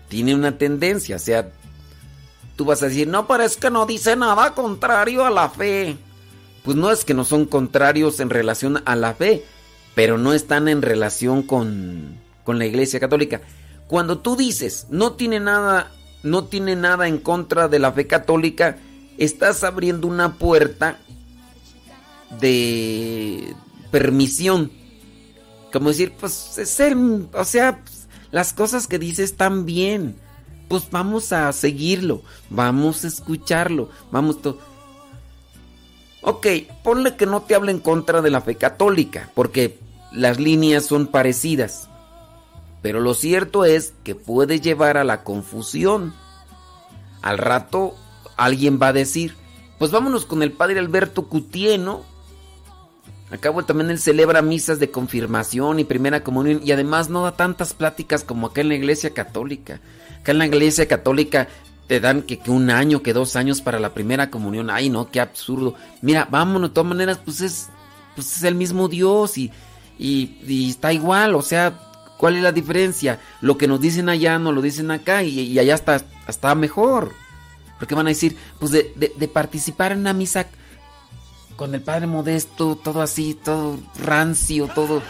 [0.08, 1.50] Tiene una tendencia, o sea,
[2.54, 5.96] tú vas a decir, no, pero es que no dice nada contrario a la fe.
[6.62, 9.44] Pues no es que no son contrarios en relación a la fe,
[9.96, 13.40] pero no están en relación con, con la Iglesia Católica.
[13.88, 15.90] Cuando tú dices, no tiene nada,
[16.24, 18.78] no tiene nada en contra de la fe católica,
[19.18, 20.98] estás abriendo una puerta
[22.40, 23.54] de
[23.90, 24.72] permisión.
[25.72, 26.58] Como decir, pues
[27.32, 27.80] o sea,
[28.30, 30.16] las cosas que dice están bien.
[30.68, 34.38] Pues vamos a seguirlo, vamos a escucharlo, vamos
[36.22, 36.46] Ok,
[36.82, 39.78] ponle que no te hable en contra de la fe católica, porque
[40.10, 41.90] las líneas son parecidas.
[42.84, 46.12] Pero lo cierto es que puede llevar a la confusión.
[47.22, 47.94] Al rato
[48.36, 49.36] alguien va a decir,
[49.78, 52.02] pues vámonos con el padre Alberto Cutié, ¿no?
[53.30, 57.72] Acabo también él celebra misas de confirmación y primera comunión y además no da tantas
[57.72, 59.80] pláticas como acá en la iglesia católica.
[60.20, 61.48] Acá en la iglesia católica
[61.86, 64.68] te dan que, que un año, que dos años para la primera comunión.
[64.68, 65.74] Ay, no, qué absurdo.
[66.02, 67.70] Mira, vámonos, de todas maneras, pues es,
[68.14, 69.50] pues es el mismo Dios y,
[69.98, 71.34] y, y está igual.
[71.34, 71.80] O sea,
[72.18, 73.20] ¿cuál es la diferencia?
[73.40, 77.12] Lo que nos dicen allá no lo dicen acá y, allá está, está mejor.
[77.78, 80.46] Porque van a decir, pues de participar en una misa
[81.56, 85.02] con el padre Modesto, todo así, todo rancio, todo.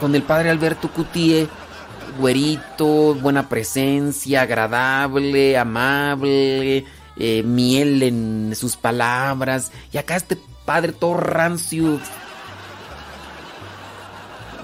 [0.00, 1.48] Con el padre Alberto Cutie,
[2.18, 6.84] güerito, buena presencia, agradable, amable,
[7.16, 9.72] eh, miel en sus palabras.
[9.92, 12.00] Y acá este padre todo rancio,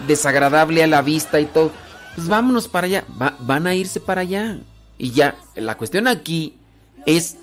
[0.06, 1.70] desagradable a la vista y todo.
[2.14, 4.58] Pues vámonos para allá, Va- van a irse para allá.
[4.98, 6.56] Y ya, la cuestión aquí
[7.06, 7.36] es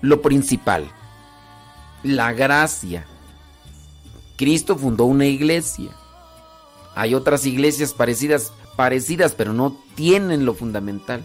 [0.00, 0.90] lo principal
[2.02, 3.06] la gracia.
[4.36, 5.90] Cristo fundó una iglesia.
[6.94, 11.22] Hay otras iglesias parecidas, parecidas, pero no tienen lo fundamental.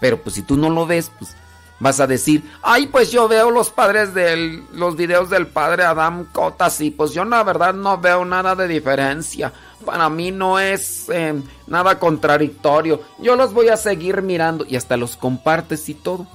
[0.00, 1.34] Pero pues si tú no lo ves, pues
[1.80, 6.26] vas a decir, ay, pues yo veo los padres del, los videos del padre Adam
[6.32, 9.52] Cotas y pues yo la verdad no veo nada de diferencia.
[9.84, 11.34] Para mí no es eh,
[11.66, 13.02] nada contradictorio.
[13.18, 16.26] Yo los voy a seguir mirando y hasta los compartes y todo.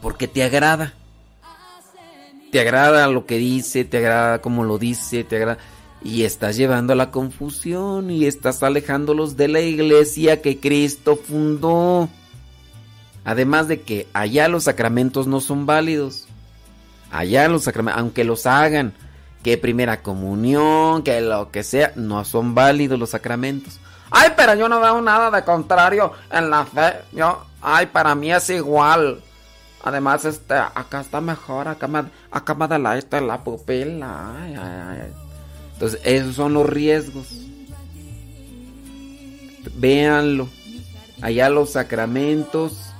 [0.00, 0.94] Porque te agrada
[2.54, 5.58] te agrada lo que dice, te agrada cómo lo dice, te agrada
[6.04, 12.08] y estás llevando a la confusión y estás alejándolos de la iglesia que Cristo fundó.
[13.24, 16.26] Además de que allá los sacramentos no son válidos.
[17.10, 18.92] Allá los sacramentos, aunque los hagan,
[19.42, 23.80] que primera comunión, que lo que sea, no son válidos los sacramentos.
[24.10, 26.96] Ay, pero yo no veo nada de contrario en la fe.
[27.12, 29.22] Yo, ay, para mí es igual.
[29.82, 34.34] Además, este, acá está mejor, acá me, acá me da la, esta, la pupila.
[34.38, 35.12] Ay, ay, ay.
[35.74, 37.28] Entonces, esos son los riesgos.
[39.76, 40.48] Véanlo.
[41.22, 42.93] Allá los sacramentos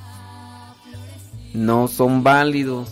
[1.54, 2.90] no son válidos.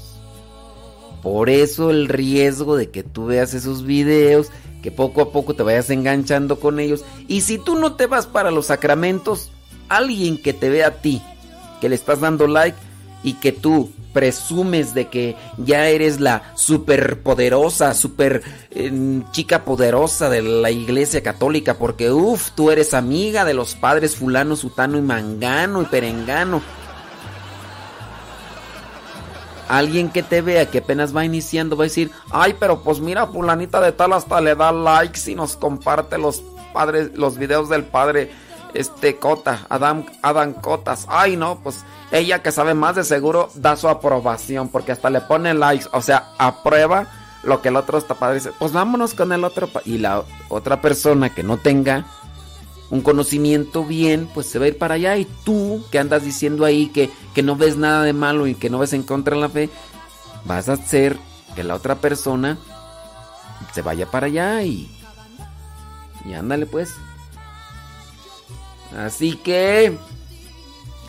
[1.22, 4.48] Por eso el riesgo de que tú veas esos videos,
[4.82, 7.04] que poco a poco te vayas enganchando con ellos.
[7.28, 9.50] Y si tú no te vas para los sacramentos,
[9.88, 11.22] alguien que te ve a ti,
[11.80, 12.78] que le estás dando like
[13.22, 18.42] y que tú presumes de que ya eres la superpoderosa, super
[19.30, 24.56] chica poderosa de la iglesia católica, porque uff, tú eres amiga de los padres fulano,
[24.56, 26.62] sutano y mangano y perengano.
[29.68, 33.26] Alguien que te vea que apenas va iniciando va a decir, ay, pero pues mira,
[33.26, 36.42] fulanita de tal hasta le da likes y nos comparte los
[36.72, 38.30] padres, los videos del padre
[38.74, 41.06] este Cota, Adam, Adam Cotas.
[41.08, 45.20] Ay, no, pues ella que sabe más de seguro da su aprobación porque hasta le
[45.20, 47.06] pone likes, o sea, aprueba
[47.42, 49.82] lo que el otro está padre dice, pues vámonos con el otro pa-".
[49.84, 52.06] y la otra persona que no tenga
[52.92, 56.66] un conocimiento bien, pues se va a ir para allá y tú que andas diciendo
[56.66, 59.40] ahí que, que no ves nada de malo y que no ves en contra de
[59.40, 59.70] la fe,
[60.44, 61.16] vas a hacer
[61.56, 62.58] que la otra persona
[63.72, 64.90] se vaya para allá y
[66.26, 66.94] y ándale pues.
[68.94, 69.96] Así que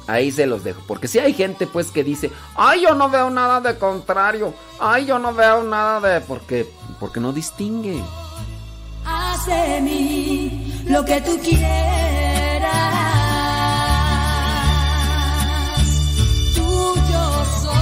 [0.08, 0.82] ahí se los dejo.
[0.88, 5.06] Porque si hay gente pues que dice, ay yo no veo nada de contrario, ay
[5.06, 6.22] yo no veo nada de...
[6.22, 6.66] Porque,
[7.02, 8.02] porque no distingue.
[9.06, 12.72] Haz de mí lo que tú quieras.
[16.56, 17.74] Tuyo soy.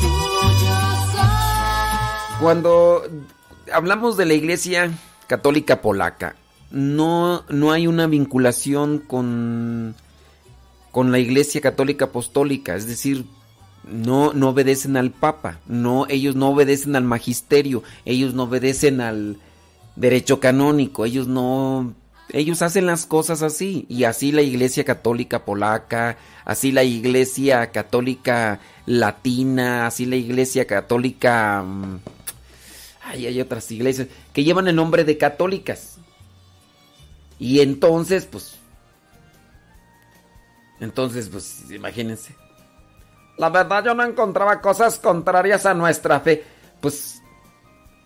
[0.00, 0.76] Tuyo
[1.12, 2.40] soy.
[2.40, 3.02] Cuando
[3.72, 4.90] hablamos de la iglesia
[5.26, 6.36] católica polaca,
[6.70, 9.94] no, no hay una vinculación con,
[10.90, 13.26] con la iglesia católica apostólica, es decir,
[13.88, 19.38] no, no obedecen al Papa, no, ellos no obedecen al magisterio, ellos no obedecen al
[19.96, 21.94] derecho canónico, ellos no,
[22.30, 28.60] ellos hacen las cosas así, y así la iglesia católica polaca, así la iglesia católica
[28.86, 31.62] latina, así la iglesia católica...
[31.62, 31.98] mm,
[33.06, 35.98] Ay, hay otras iglesias que llevan el nombre de católicas.
[37.38, 38.56] Y entonces, pues...
[40.80, 42.34] Entonces, pues, imagínense.
[43.36, 46.44] La verdad yo no encontraba cosas contrarias a nuestra fe.
[46.80, 47.20] Pues...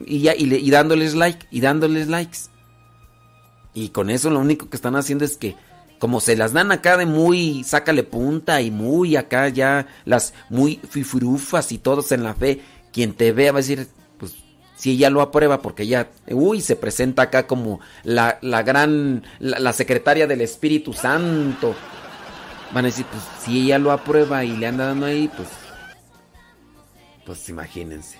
[0.01, 2.39] Y, ya, y, y dándoles like, y dándoles likes.
[3.75, 5.57] Y con eso lo único que están haciendo es que,
[5.99, 10.81] como se las dan acá de muy sácale punta y muy acá ya las muy
[10.89, 12.61] fifurufas y todos en la fe,
[12.93, 14.37] quien te vea va a decir, pues
[14.77, 19.73] si ella lo aprueba porque ella, uy, se presenta acá como la, la gran, la
[19.73, 21.75] secretaria del Espíritu Santo.
[22.73, 25.49] Van a decir, pues si ella lo aprueba y le anda dando ahí, pues,
[27.25, 28.19] pues imagínense.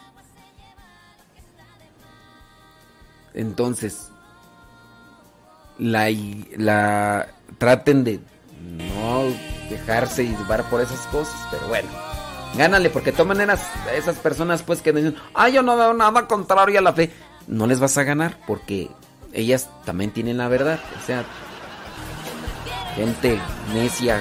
[3.35, 4.11] Entonces,
[5.79, 6.09] la,
[6.57, 7.29] la
[7.59, 8.21] traten de
[8.61, 9.25] no
[9.71, 11.89] dejarse llevar por esas cosas, pero bueno,
[12.57, 13.61] gánale, porque de todas
[13.95, 17.13] esas personas pues que dicen, ay, yo no veo nada contrario a la fe,
[17.47, 18.91] no les vas a ganar, porque
[19.33, 21.25] ellas también tienen la verdad, o sea,
[22.97, 23.39] gente
[23.75, 24.21] necia,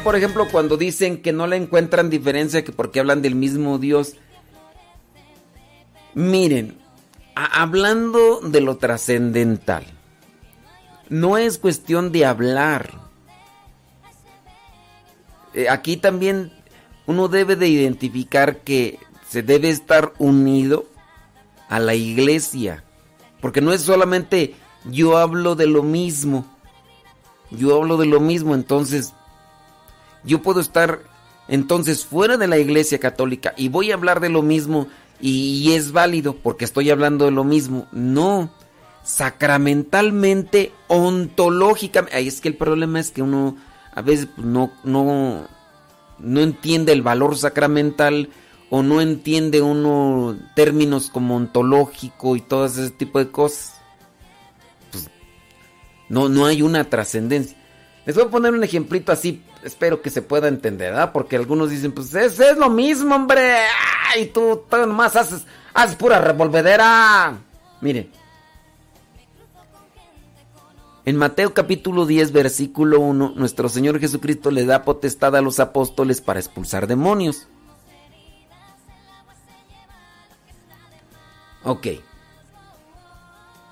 [0.00, 4.14] por ejemplo, cuando dicen que no le encuentran diferencia que porque hablan del mismo Dios.
[6.14, 6.78] Miren,
[7.34, 9.84] hablando de lo trascendental,
[11.08, 13.00] no es cuestión de hablar.
[15.54, 16.52] Eh, aquí también
[17.06, 18.98] uno debe de identificar que
[19.28, 20.86] se debe estar unido
[21.68, 22.84] a la iglesia.
[23.40, 24.54] Porque no es solamente
[24.84, 26.46] yo hablo de lo mismo.
[27.50, 29.12] Yo hablo de lo mismo, entonces
[30.24, 31.00] yo puedo estar
[31.48, 34.88] entonces fuera de la iglesia católica y voy a hablar de lo mismo
[35.20, 37.86] y, es válido porque estoy hablando de lo mismo.
[37.92, 38.50] No,
[39.04, 42.16] sacramentalmente, ontológicamente.
[42.16, 43.56] Ahí es que el problema es que uno
[43.94, 45.46] a veces pues, no, no,
[46.18, 48.30] no entiende el valor sacramental
[48.68, 53.76] o no entiende uno términos como ontológico y todo ese tipo de cosas.
[54.90, 55.08] Pues,
[56.08, 57.56] no, no hay una trascendencia.
[58.06, 61.12] Les voy a poner un ejemplito así espero que se pueda entender, ¿ah?
[61.12, 63.58] Porque algunos dicen, pues es, es lo mismo, hombre.
[64.12, 67.38] Ay, tú, tú nomás haces, haces pura revolvedera.
[67.80, 68.10] Mire.
[71.04, 76.20] En Mateo capítulo 10, versículo 1, nuestro Señor Jesucristo le da potestad a los apóstoles
[76.20, 77.48] para expulsar demonios.
[81.64, 81.88] Ok.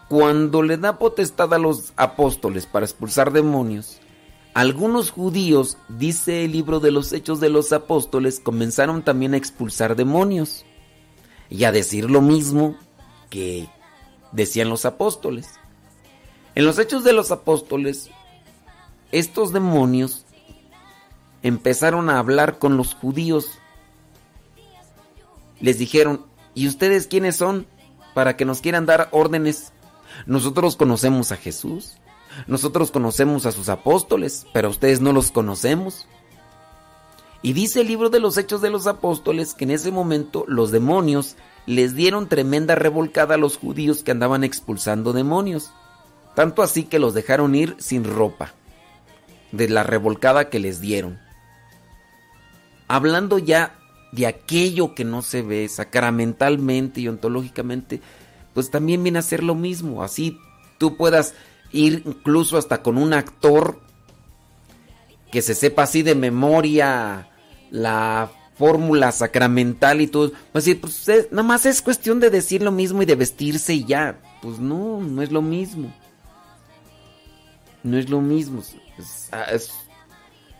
[0.08, 4.00] Cuando le da potestad a los apóstoles para expulsar demonios,
[4.54, 9.94] algunos judíos, dice el libro de los Hechos de los Apóstoles, comenzaron también a expulsar
[9.94, 10.64] demonios
[11.48, 12.76] y a decir lo mismo
[13.28, 13.68] que
[14.32, 15.48] decían los apóstoles.
[16.54, 18.10] En los Hechos de los Apóstoles,
[19.12, 20.24] estos demonios
[21.42, 23.58] empezaron a hablar con los judíos.
[25.60, 27.66] Les dijeron, ¿y ustedes quiénes son
[28.14, 29.72] para que nos quieran dar órdenes?
[30.26, 31.98] Nosotros conocemos a Jesús.
[32.46, 36.06] Nosotros conocemos a sus apóstoles, pero ustedes no los conocemos.
[37.42, 40.70] Y dice el libro de los Hechos de los Apóstoles que en ese momento los
[40.70, 41.36] demonios
[41.66, 45.70] les dieron tremenda revolcada a los judíos que andaban expulsando demonios.
[46.34, 48.54] Tanto así que los dejaron ir sin ropa,
[49.52, 51.18] de la revolcada que les dieron.
[52.88, 53.78] Hablando ya
[54.12, 58.00] de aquello que no se ve sacramentalmente y ontológicamente,
[58.54, 60.02] pues también viene a ser lo mismo.
[60.02, 60.38] Así
[60.78, 61.34] tú puedas
[61.72, 63.80] ir incluso hasta con un actor
[65.30, 67.28] que se sepa así de memoria
[67.70, 70.32] la fórmula sacramental y todo.
[70.52, 73.84] Pues pues es- nada más es cuestión de decir lo mismo y de vestirse y
[73.84, 74.20] ya.
[74.42, 75.92] Pues no, no es lo mismo.
[77.82, 78.62] No es lo mismo.
[79.50, 79.72] Es-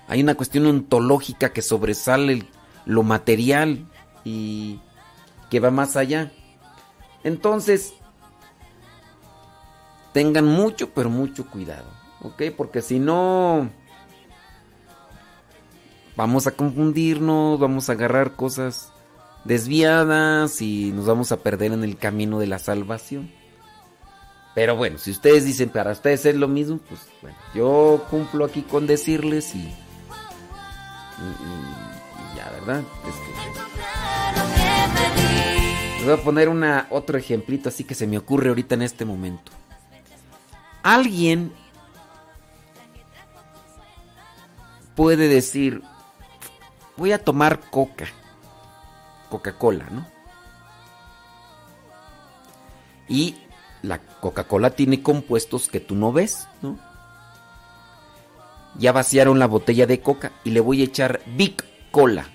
[0.09, 2.47] hay una cuestión ontológica que sobresale
[2.87, 3.87] lo material
[4.25, 4.81] y
[5.51, 6.33] que va más allá.
[7.23, 7.93] Entonces,
[10.13, 11.87] tengan mucho, pero mucho cuidado,
[12.23, 12.43] ¿ok?
[12.57, 13.71] Porque si no,
[16.17, 18.93] vamos a confundirnos, vamos a agarrar cosas
[19.45, 23.31] desviadas y nos vamos a perder en el camino de la salvación.
[24.55, 28.63] Pero bueno, si ustedes dicen para ustedes es lo mismo, pues bueno, yo cumplo aquí
[28.63, 29.77] con decirles y, y-
[32.37, 32.83] ya, ¿verdad?
[33.09, 33.31] Es que-
[35.99, 39.05] les voy a poner una, otro ejemplito así que se me ocurre ahorita en este
[39.05, 39.53] momento.
[40.83, 41.53] Alguien
[44.95, 45.83] puede decir,
[46.97, 48.07] voy a tomar coca,
[49.29, 50.07] Coca-Cola, ¿no?
[53.09, 53.37] Y
[53.83, 56.79] la Coca-Cola tiene compuestos que tú no ves, ¿no?
[58.77, 61.57] Ya vaciaron la botella de coca y le voy a echar Big
[61.91, 62.27] Cola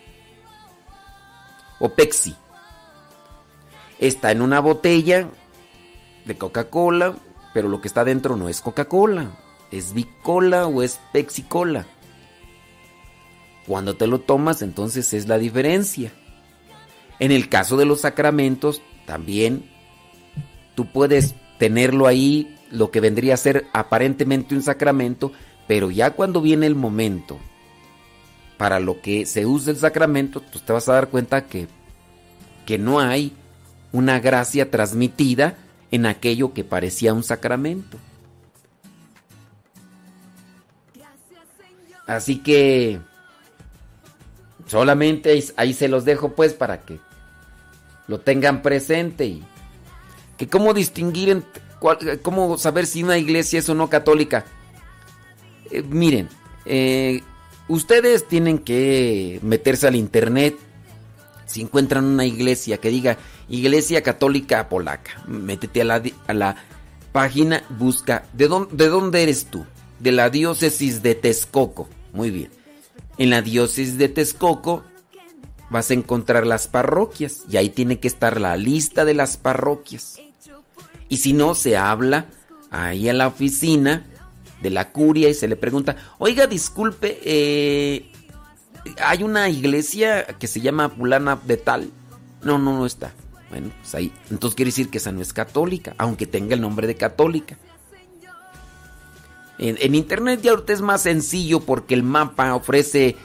[1.80, 2.36] o Pepsi.
[4.00, 5.30] Está en una botella
[6.26, 7.16] de Coca-Cola,
[7.56, 9.32] pero lo que está dentro no es Coca-Cola,
[9.72, 11.86] es Big Cola o es Pepsi Cola.
[13.66, 16.12] Cuando te lo tomas, entonces es la diferencia.
[17.18, 19.72] En el caso de los sacramentos, también
[20.76, 25.32] tú puedes tenerlo ahí, lo que vendría a ser aparentemente un sacramento,
[25.66, 27.40] pero ya cuando viene el momento
[28.58, 31.70] para lo que se usa el sacramento, pues te vas a dar cuenta que,
[32.66, 33.32] que no hay
[33.94, 35.56] una gracia transmitida
[35.96, 37.98] en aquello que parecía un sacramento.
[42.08, 43.00] Así que
[44.68, 47.00] solamente ahí, se los dejo pues para que
[48.08, 49.44] lo tengan presente y
[50.38, 51.44] que cómo distinguir, en,
[51.80, 54.46] cuál- cómo saber si una iglesia es o no católica.
[55.72, 56.30] Eh, miren,
[56.66, 57.24] eh,
[57.68, 60.56] ustedes tienen que meterse al internet.
[61.48, 63.18] Si encuentran una iglesia que diga
[63.50, 66.56] Iglesia Católica Polaca, métete a la, a la
[67.12, 69.66] página, busca, ¿de dónde, ¿de dónde eres tú?
[70.00, 71.88] De la diócesis de Texcoco.
[72.14, 72.50] Muy bien.
[73.18, 74.84] En la diócesis de Texcoco
[75.70, 80.20] vas a encontrar las parroquias y ahí tiene que estar la lista de las parroquias.
[81.08, 82.26] Y si no, se habla
[82.72, 84.06] ahí a la oficina
[84.62, 88.12] de la curia y se le pregunta, oiga, disculpe, eh,
[89.04, 91.90] hay una iglesia que se llama Fulana de tal.
[92.44, 93.14] No, no, no está.
[93.56, 94.12] Bueno, pues ahí.
[94.30, 97.58] Entonces quiere decir que esa no es católica, aunque tenga el nombre de católica.
[99.58, 103.16] En, internet ya ahorita es más sencillo porque el mapa ofrece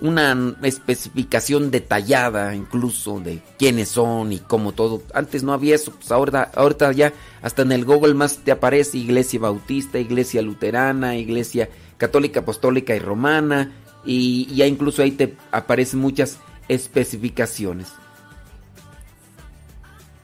[0.00, 5.02] una especificación detallada incluso de quiénes son y cómo todo.
[5.12, 7.12] Antes no había eso, pues ahora, ahorita ya
[7.42, 13.00] hasta en el Google más te aparece iglesia bautista, iglesia luterana, iglesia católica, apostólica y
[13.00, 13.72] romana
[14.04, 16.38] y ya incluso ahí te aparecen muchas
[16.68, 17.88] especificaciones.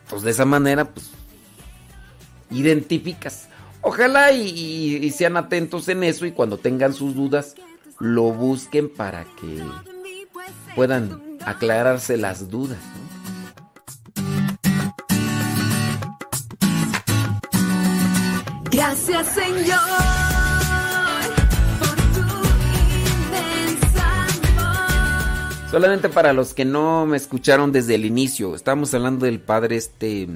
[0.09, 1.11] Pues de esa manera pues
[2.51, 3.49] identificas.
[3.81, 7.55] Ojalá y, sean atentos en eso y cuando tengan sus dudas,
[7.99, 9.63] lo busquen para que
[10.75, 12.79] puedan aclararse las dudas.
[18.71, 20.16] Gracias Señor
[25.71, 30.29] Solamente para los que no me escucharon desde el inicio, estamos hablando del padre este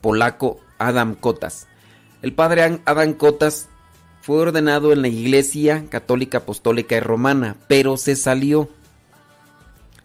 [0.00, 1.66] polaco Adam Kotas.
[2.22, 3.68] El padre Adam Kotas
[4.22, 8.68] fue ordenado en la Iglesia Católica Apostólica y Romana, pero se salió.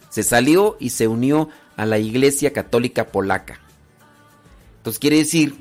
[0.09, 3.59] Se salió y se unió a la Iglesia Católica Polaca.
[4.77, 5.55] Entonces quiere decir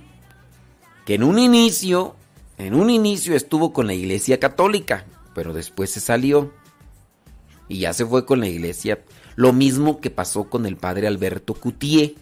[1.05, 2.17] que en un inicio,
[2.57, 6.51] en un inicio estuvo con la Iglesia Católica, pero después se salió
[7.68, 9.01] y ya se fue con la Iglesia.
[9.36, 12.15] Lo mismo que pasó con el padre Alberto Cutier.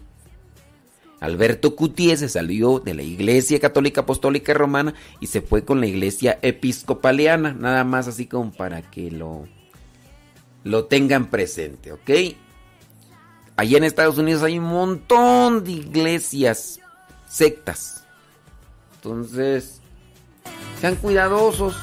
[1.19, 5.87] Alberto Cutier se salió de la Iglesia Católica Apostólica Romana y se fue con la
[5.87, 9.47] Iglesia Episcopaliana, nada más así como para que lo
[10.63, 12.09] lo tengan presente, ¿ok?
[13.55, 16.79] Allá en Estados Unidos hay un montón de iglesias,
[17.27, 18.05] sectas.
[18.95, 19.81] Entonces,
[20.79, 21.75] sean cuidadosos.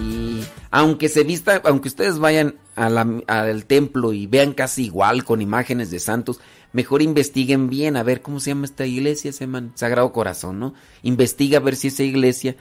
[0.00, 5.90] Y aunque se vista, aunque ustedes vayan al templo y vean casi igual con imágenes
[5.90, 6.40] de santos,
[6.72, 10.72] mejor investiguen bien a ver cómo se llama esta iglesia, se llama Sagrado Corazón, ¿no?
[11.02, 12.56] Investiga a ver si esa iglesia.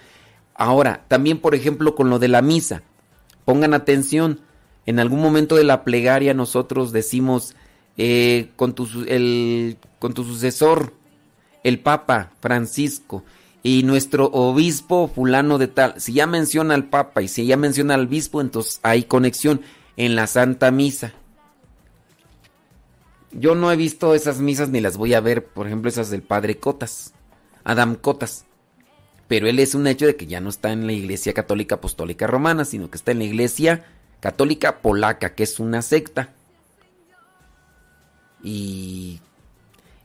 [0.53, 2.83] Ahora, también por ejemplo con lo de la misa,
[3.45, 4.41] pongan atención.
[4.85, 7.55] En algún momento de la plegaria nosotros decimos
[7.95, 8.89] eh, con, tu,
[9.99, 10.93] con tu sucesor,
[11.63, 13.23] el Papa Francisco
[13.63, 15.99] y nuestro obispo fulano de tal.
[15.99, 19.61] Si ya menciona al Papa y si ya menciona al obispo, entonces hay conexión
[19.97, 21.13] en la Santa Misa.
[23.31, 26.21] Yo no he visto esas misas ni las voy a ver, por ejemplo, esas del
[26.21, 27.13] Padre Cotas,
[27.63, 28.45] Adam Cotas.
[29.27, 32.27] Pero él es un hecho de que ya no está en la Iglesia Católica Apostólica
[32.27, 33.85] Romana, sino que está en la Iglesia
[34.19, 36.33] Católica Polaca, que es una secta.
[38.43, 39.21] Y,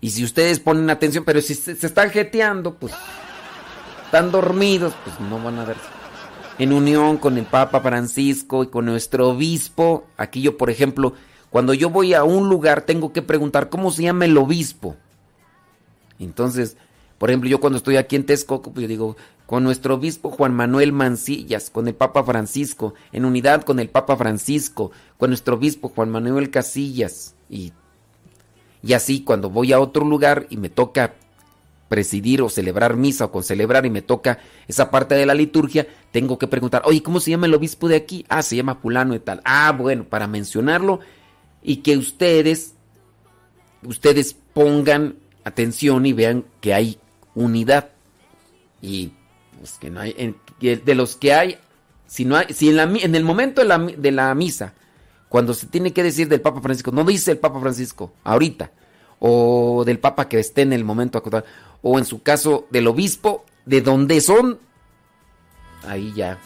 [0.00, 2.92] y si ustedes ponen atención, pero si se, se están jeteando, pues
[4.06, 5.76] están dormidos, pues no van a ver.
[6.58, 11.12] En unión con el Papa Francisco y con nuestro obispo, aquí yo, por ejemplo,
[11.50, 14.96] cuando yo voy a un lugar tengo que preguntar cómo se llama el obispo.
[16.18, 16.76] Entonces,
[17.18, 20.54] por ejemplo, yo cuando estoy aquí en Texcoco, pues yo digo, con nuestro obispo Juan
[20.54, 25.88] Manuel Mancillas, con el Papa Francisco, en unidad con el Papa Francisco, con nuestro obispo
[25.88, 27.34] Juan Manuel Casillas.
[27.50, 27.72] Y,
[28.82, 31.14] y así, cuando voy a otro lugar y me toca
[31.88, 35.86] presidir o celebrar misa o con celebrar y me toca esa parte de la liturgia,
[36.10, 38.24] tengo que preguntar, oye, ¿cómo se llama el obispo de aquí?
[38.28, 39.40] Ah, se llama fulano y tal.
[39.44, 41.00] Ah, bueno, para mencionarlo
[41.62, 42.74] y que ustedes,
[43.84, 46.98] ustedes pongan atención y vean que hay
[47.34, 47.90] unidad.
[48.82, 49.12] Y
[49.58, 51.58] pues que no hay, en- de los que hay,
[52.06, 54.74] si no hay, si en, la en el momento de la, de la misa,
[55.28, 58.70] cuando se tiene que decir del Papa Francisco, no dice el Papa Francisco, ahorita,
[59.18, 61.44] o del Papa que esté en el momento actual,
[61.82, 64.58] o en su caso del obispo, de donde son,
[65.86, 66.38] ahí ya,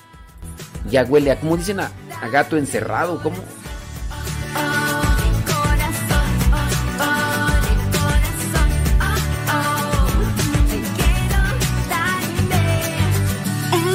[0.91, 3.21] ya huele a, como dicen, a, a gato encerrado,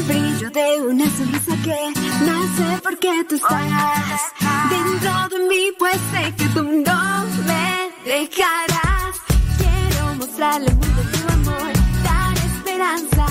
[0.07, 1.77] brillo de una sonrisa que
[2.25, 4.21] nace porque tú estás
[4.69, 7.34] dentro de mí, pues sé que tú no
[8.05, 9.19] me dejarás.
[9.57, 13.25] Quiero mostrarle al mundo tu amor, dar esperanza,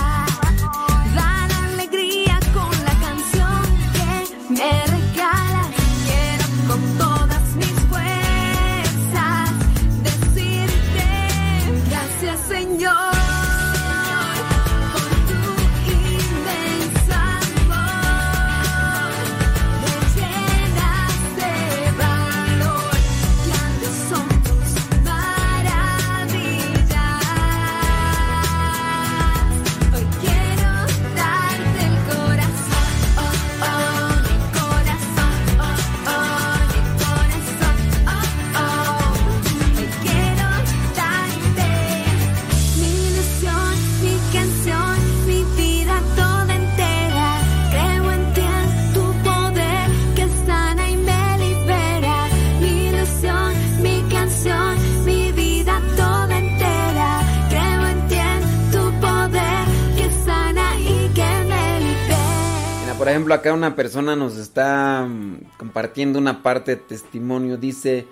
[63.04, 67.58] por ejemplo, acá una persona nos está mm, compartiendo una parte de testimonio.
[67.58, 68.06] Dice,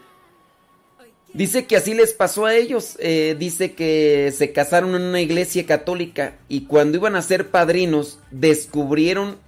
[1.32, 2.98] dice que así les pasó a ellos.
[2.98, 8.18] Eh, dice que se casaron en una iglesia católica y cuando iban a ser padrinos
[8.30, 9.38] descubrieron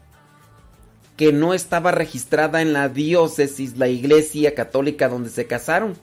[1.18, 5.94] que no estaba registrada en la diócesis, la iglesia católica donde se casaron.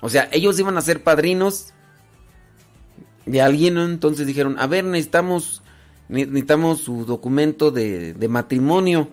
[0.00, 1.74] O sea, ellos iban a ser padrinos
[3.26, 5.69] de alguien, entonces dijeron, a ver, necesitamos, ne-
[6.10, 9.08] necesitamos su documento de, de matrimonio.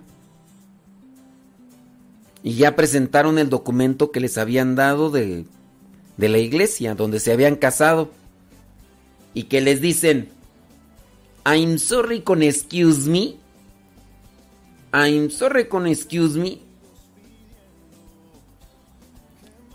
[2.44, 5.46] Y ya presentaron el documento que les habían dado de,
[6.18, 8.12] de la iglesia, donde se habían casado.
[9.34, 10.30] Y que les dicen,
[11.46, 13.36] I'm sorry con excuse me.
[14.92, 16.60] I'm sorry con excuse me.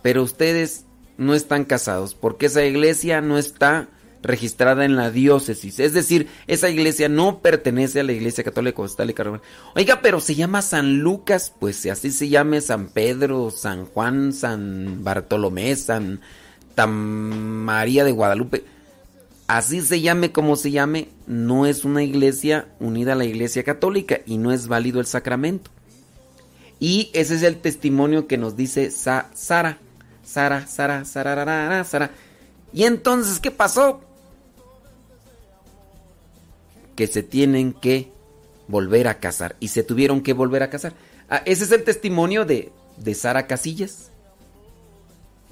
[0.02, 0.84] Pero ustedes
[1.16, 3.88] no están casados porque esa iglesia no está
[4.22, 5.80] registrada en la diócesis.
[5.80, 9.42] Es decir, esa iglesia no pertenece a la iglesia católica romana.
[9.74, 14.32] Oiga, pero se llama San Lucas, pues si así se llame San Pedro, San Juan,
[14.32, 16.20] San Bartolomé, San
[16.88, 18.64] María de Guadalupe.
[19.48, 24.20] Así se llame como se llame, no es una iglesia unida a la iglesia católica
[24.24, 25.70] y no es válido el sacramento.
[26.80, 29.78] Y ese es el testimonio que nos dice Sa- Sara.
[30.24, 32.10] Sara, Sara, Sara, Sara, Sara.
[32.72, 34.00] Y entonces, ¿qué pasó?
[36.96, 38.10] Que se tienen que
[38.68, 39.56] volver a casar.
[39.60, 40.94] Y se tuvieron que volver a casar.
[41.28, 44.10] Ah, ese es el testimonio de, de Sara Casillas.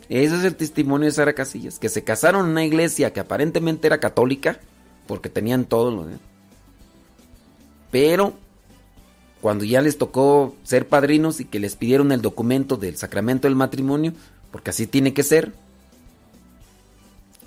[0.08, 1.78] Ese es el testimonio de Sara Casillas.
[1.78, 4.58] Que se casaron en una iglesia que aparentemente era católica.
[5.06, 6.16] Porque tenían todo lo de...
[7.90, 8.34] Pero
[9.40, 13.56] cuando ya les tocó ser padrinos y que les pidieron el documento del sacramento del
[13.56, 14.12] matrimonio,
[14.50, 15.52] porque así tiene que ser,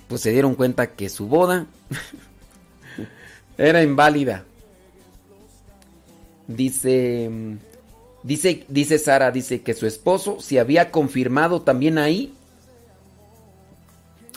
[0.08, 1.68] pues se dieron cuenta que su boda
[3.58, 4.46] era inválida.
[6.48, 7.30] Dice,
[8.24, 12.34] dice, dice Sara, dice que su esposo se había confirmado también ahí.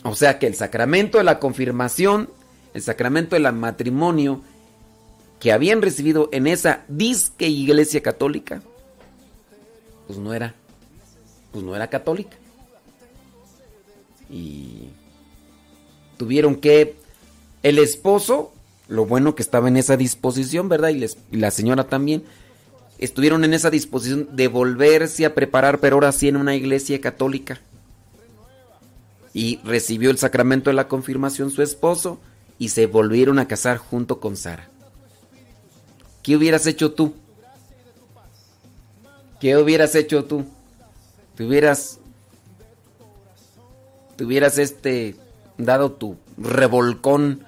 [0.04, 2.30] O sea que el sacramento de la confirmación,
[2.74, 4.42] el sacramento del matrimonio
[5.40, 8.62] que habían recibido en esa disque iglesia católica,
[10.06, 10.54] pues no era,
[11.52, 12.36] pues no era católica.
[14.30, 14.90] Y
[16.16, 16.96] tuvieron que
[17.62, 18.52] el esposo,
[18.89, 20.90] lo bueno que estaba en esa disposición, ¿verdad?
[20.90, 22.24] Y, les- y la señora también,
[22.98, 27.60] estuvieron en esa disposición de volverse a preparar, pero ahora sí en una iglesia católica.
[29.34, 32.18] Y recibió el sacramento de la confirmación su esposo
[32.58, 34.68] y se volvieron a casar junto con Sara.
[36.23, 37.15] ¿Qué hubieras hecho tú?
[39.40, 40.44] ¿Qué hubieras hecho tú?
[41.34, 41.98] Te hubieras.
[44.16, 45.16] Te hubieras este.
[45.58, 47.44] dado tu revolcón,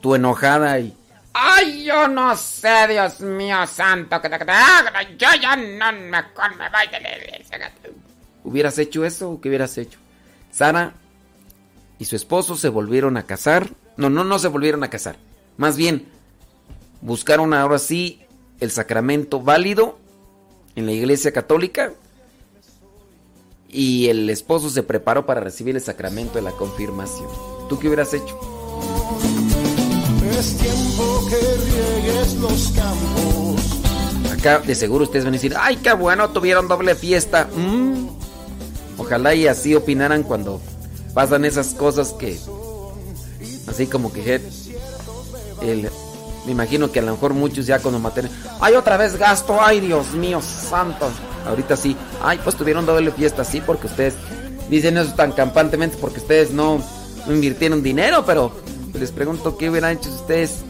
[0.00, 0.94] tu enojada y.
[1.32, 6.56] Ay, yo no sé, Dios mío santo, que te- que te- yo ya no mejor
[6.56, 7.72] me voy de la iglesia.
[8.42, 9.98] ¿Hubieras hecho eso o qué hubieras hecho?
[10.50, 10.92] Sara
[11.98, 13.68] y su esposo se volvieron a casar.
[13.96, 15.16] No, no, no se volvieron a casar.
[15.56, 16.08] Más bien,
[17.00, 18.22] buscaron ahora sí
[18.58, 19.98] el sacramento válido
[20.74, 21.92] en la iglesia católica.
[23.68, 27.28] Y el esposo se preparó para recibir el sacramento de la confirmación.
[27.68, 28.36] ¿Tú qué hubieras hecho?
[30.40, 34.32] Es tiempo que riegues los campos.
[34.32, 37.46] Acá de seguro ustedes van a decir, ay, qué bueno, tuvieron doble fiesta.
[37.54, 38.08] Mm.
[38.96, 40.60] Ojalá y así opinaran cuando
[41.12, 42.38] pasan esas cosas que,
[43.66, 44.40] así como que,
[45.62, 45.90] el-
[46.46, 49.80] me imagino que a lo mejor muchos ya cuando maten, ay, otra vez gasto, ay,
[49.80, 51.10] Dios mío, santo.
[51.46, 54.14] Ahorita sí, ay, pues tuvieron doble fiesta, sí, porque ustedes
[54.70, 56.82] dicen eso tan campantemente porque ustedes no
[57.28, 58.52] invirtieron dinero, pero
[58.98, 60.64] les pregunto qué hubieran hecho ustedes.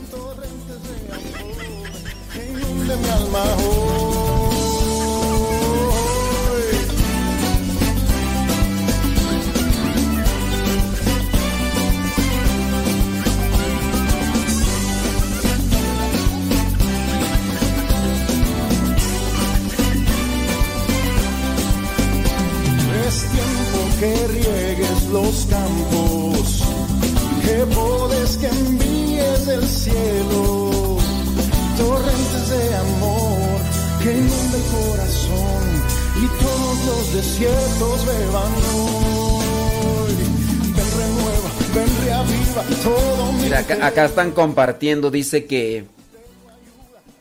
[43.83, 45.84] Acá, están compartiendo, dice que,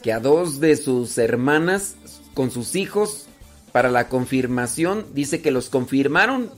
[0.01, 1.95] que a dos de sus hermanas
[2.33, 3.27] con sus hijos
[3.71, 6.49] para la confirmación, dice que los confirmaron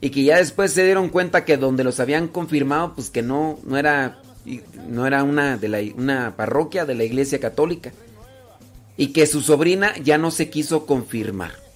[0.00, 3.58] y que ya después se dieron cuenta que donde los habían confirmado, pues que no,
[3.64, 4.20] no era,
[4.88, 7.92] no era una, de la, una parroquia de la iglesia católica
[8.96, 11.67] y que su sobrina ya no se quiso confirmar.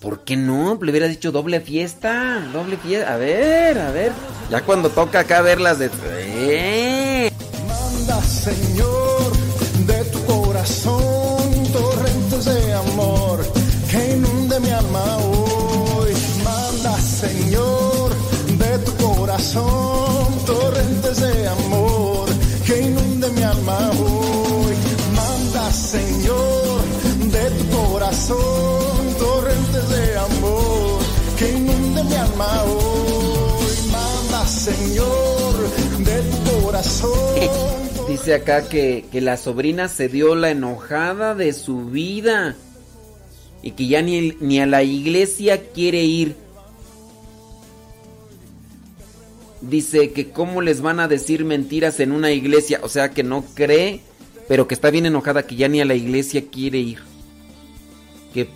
[0.00, 0.78] ¿Por qué no?
[0.80, 3.14] Le hubiera dicho doble fiesta, doble fiesta.
[3.14, 4.12] A ver, a ver.
[4.50, 5.90] Ya cuando toca acá verlas de...
[6.04, 7.32] ¡Eh!
[7.66, 9.07] Manda, Señor,
[38.08, 42.56] Dice acá que, que la sobrina se dio la enojada de su vida
[43.62, 46.36] y que ya ni, ni a la iglesia quiere ir.
[49.60, 53.44] Dice que cómo les van a decir mentiras en una iglesia, o sea que no
[53.54, 54.00] cree,
[54.46, 57.00] pero que está bien enojada que ya ni a la iglesia quiere ir.
[58.32, 58.48] Que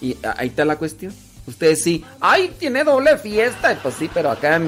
[0.00, 1.14] y a- ahí está la cuestión.
[1.46, 4.60] Ustedes sí, ay, tiene doble fiesta, pues sí, pero acá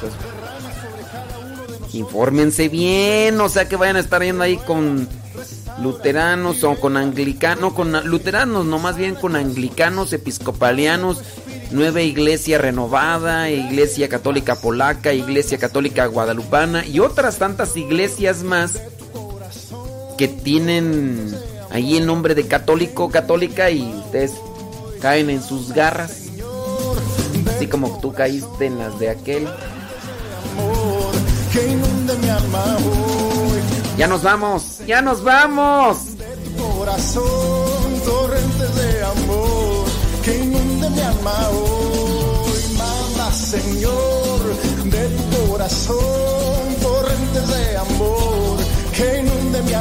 [0.00, 0.12] pues,
[1.92, 5.08] infórmense bien, o sea que vayan a estar yendo ahí con
[5.80, 11.22] luteranos o con anglicanos, no con luteranos, no más bien con anglicanos, episcopalianos,
[11.70, 18.80] Nueva Iglesia Renovada, Iglesia Católica Polaca, Iglesia Católica Guadalupana y otras tantas iglesias más
[20.18, 21.34] que tienen
[21.70, 24.32] ahí el nombre de católico, católica y ustedes
[25.00, 26.26] caen en sus garras.
[27.46, 29.48] Así como tú caíste en las de aquel
[31.52, 33.60] que inunde mi alma hoy.
[33.96, 36.16] Ya nos vamos, ya nos vamos.
[36.16, 39.84] De tu corazón, torrente de amor,
[40.24, 42.76] que inunde mi alma hoy.
[42.78, 44.40] Manda, Señor,
[44.84, 48.56] de tu corazón, torrente de amor,
[48.96, 49.78] que inunde mi alma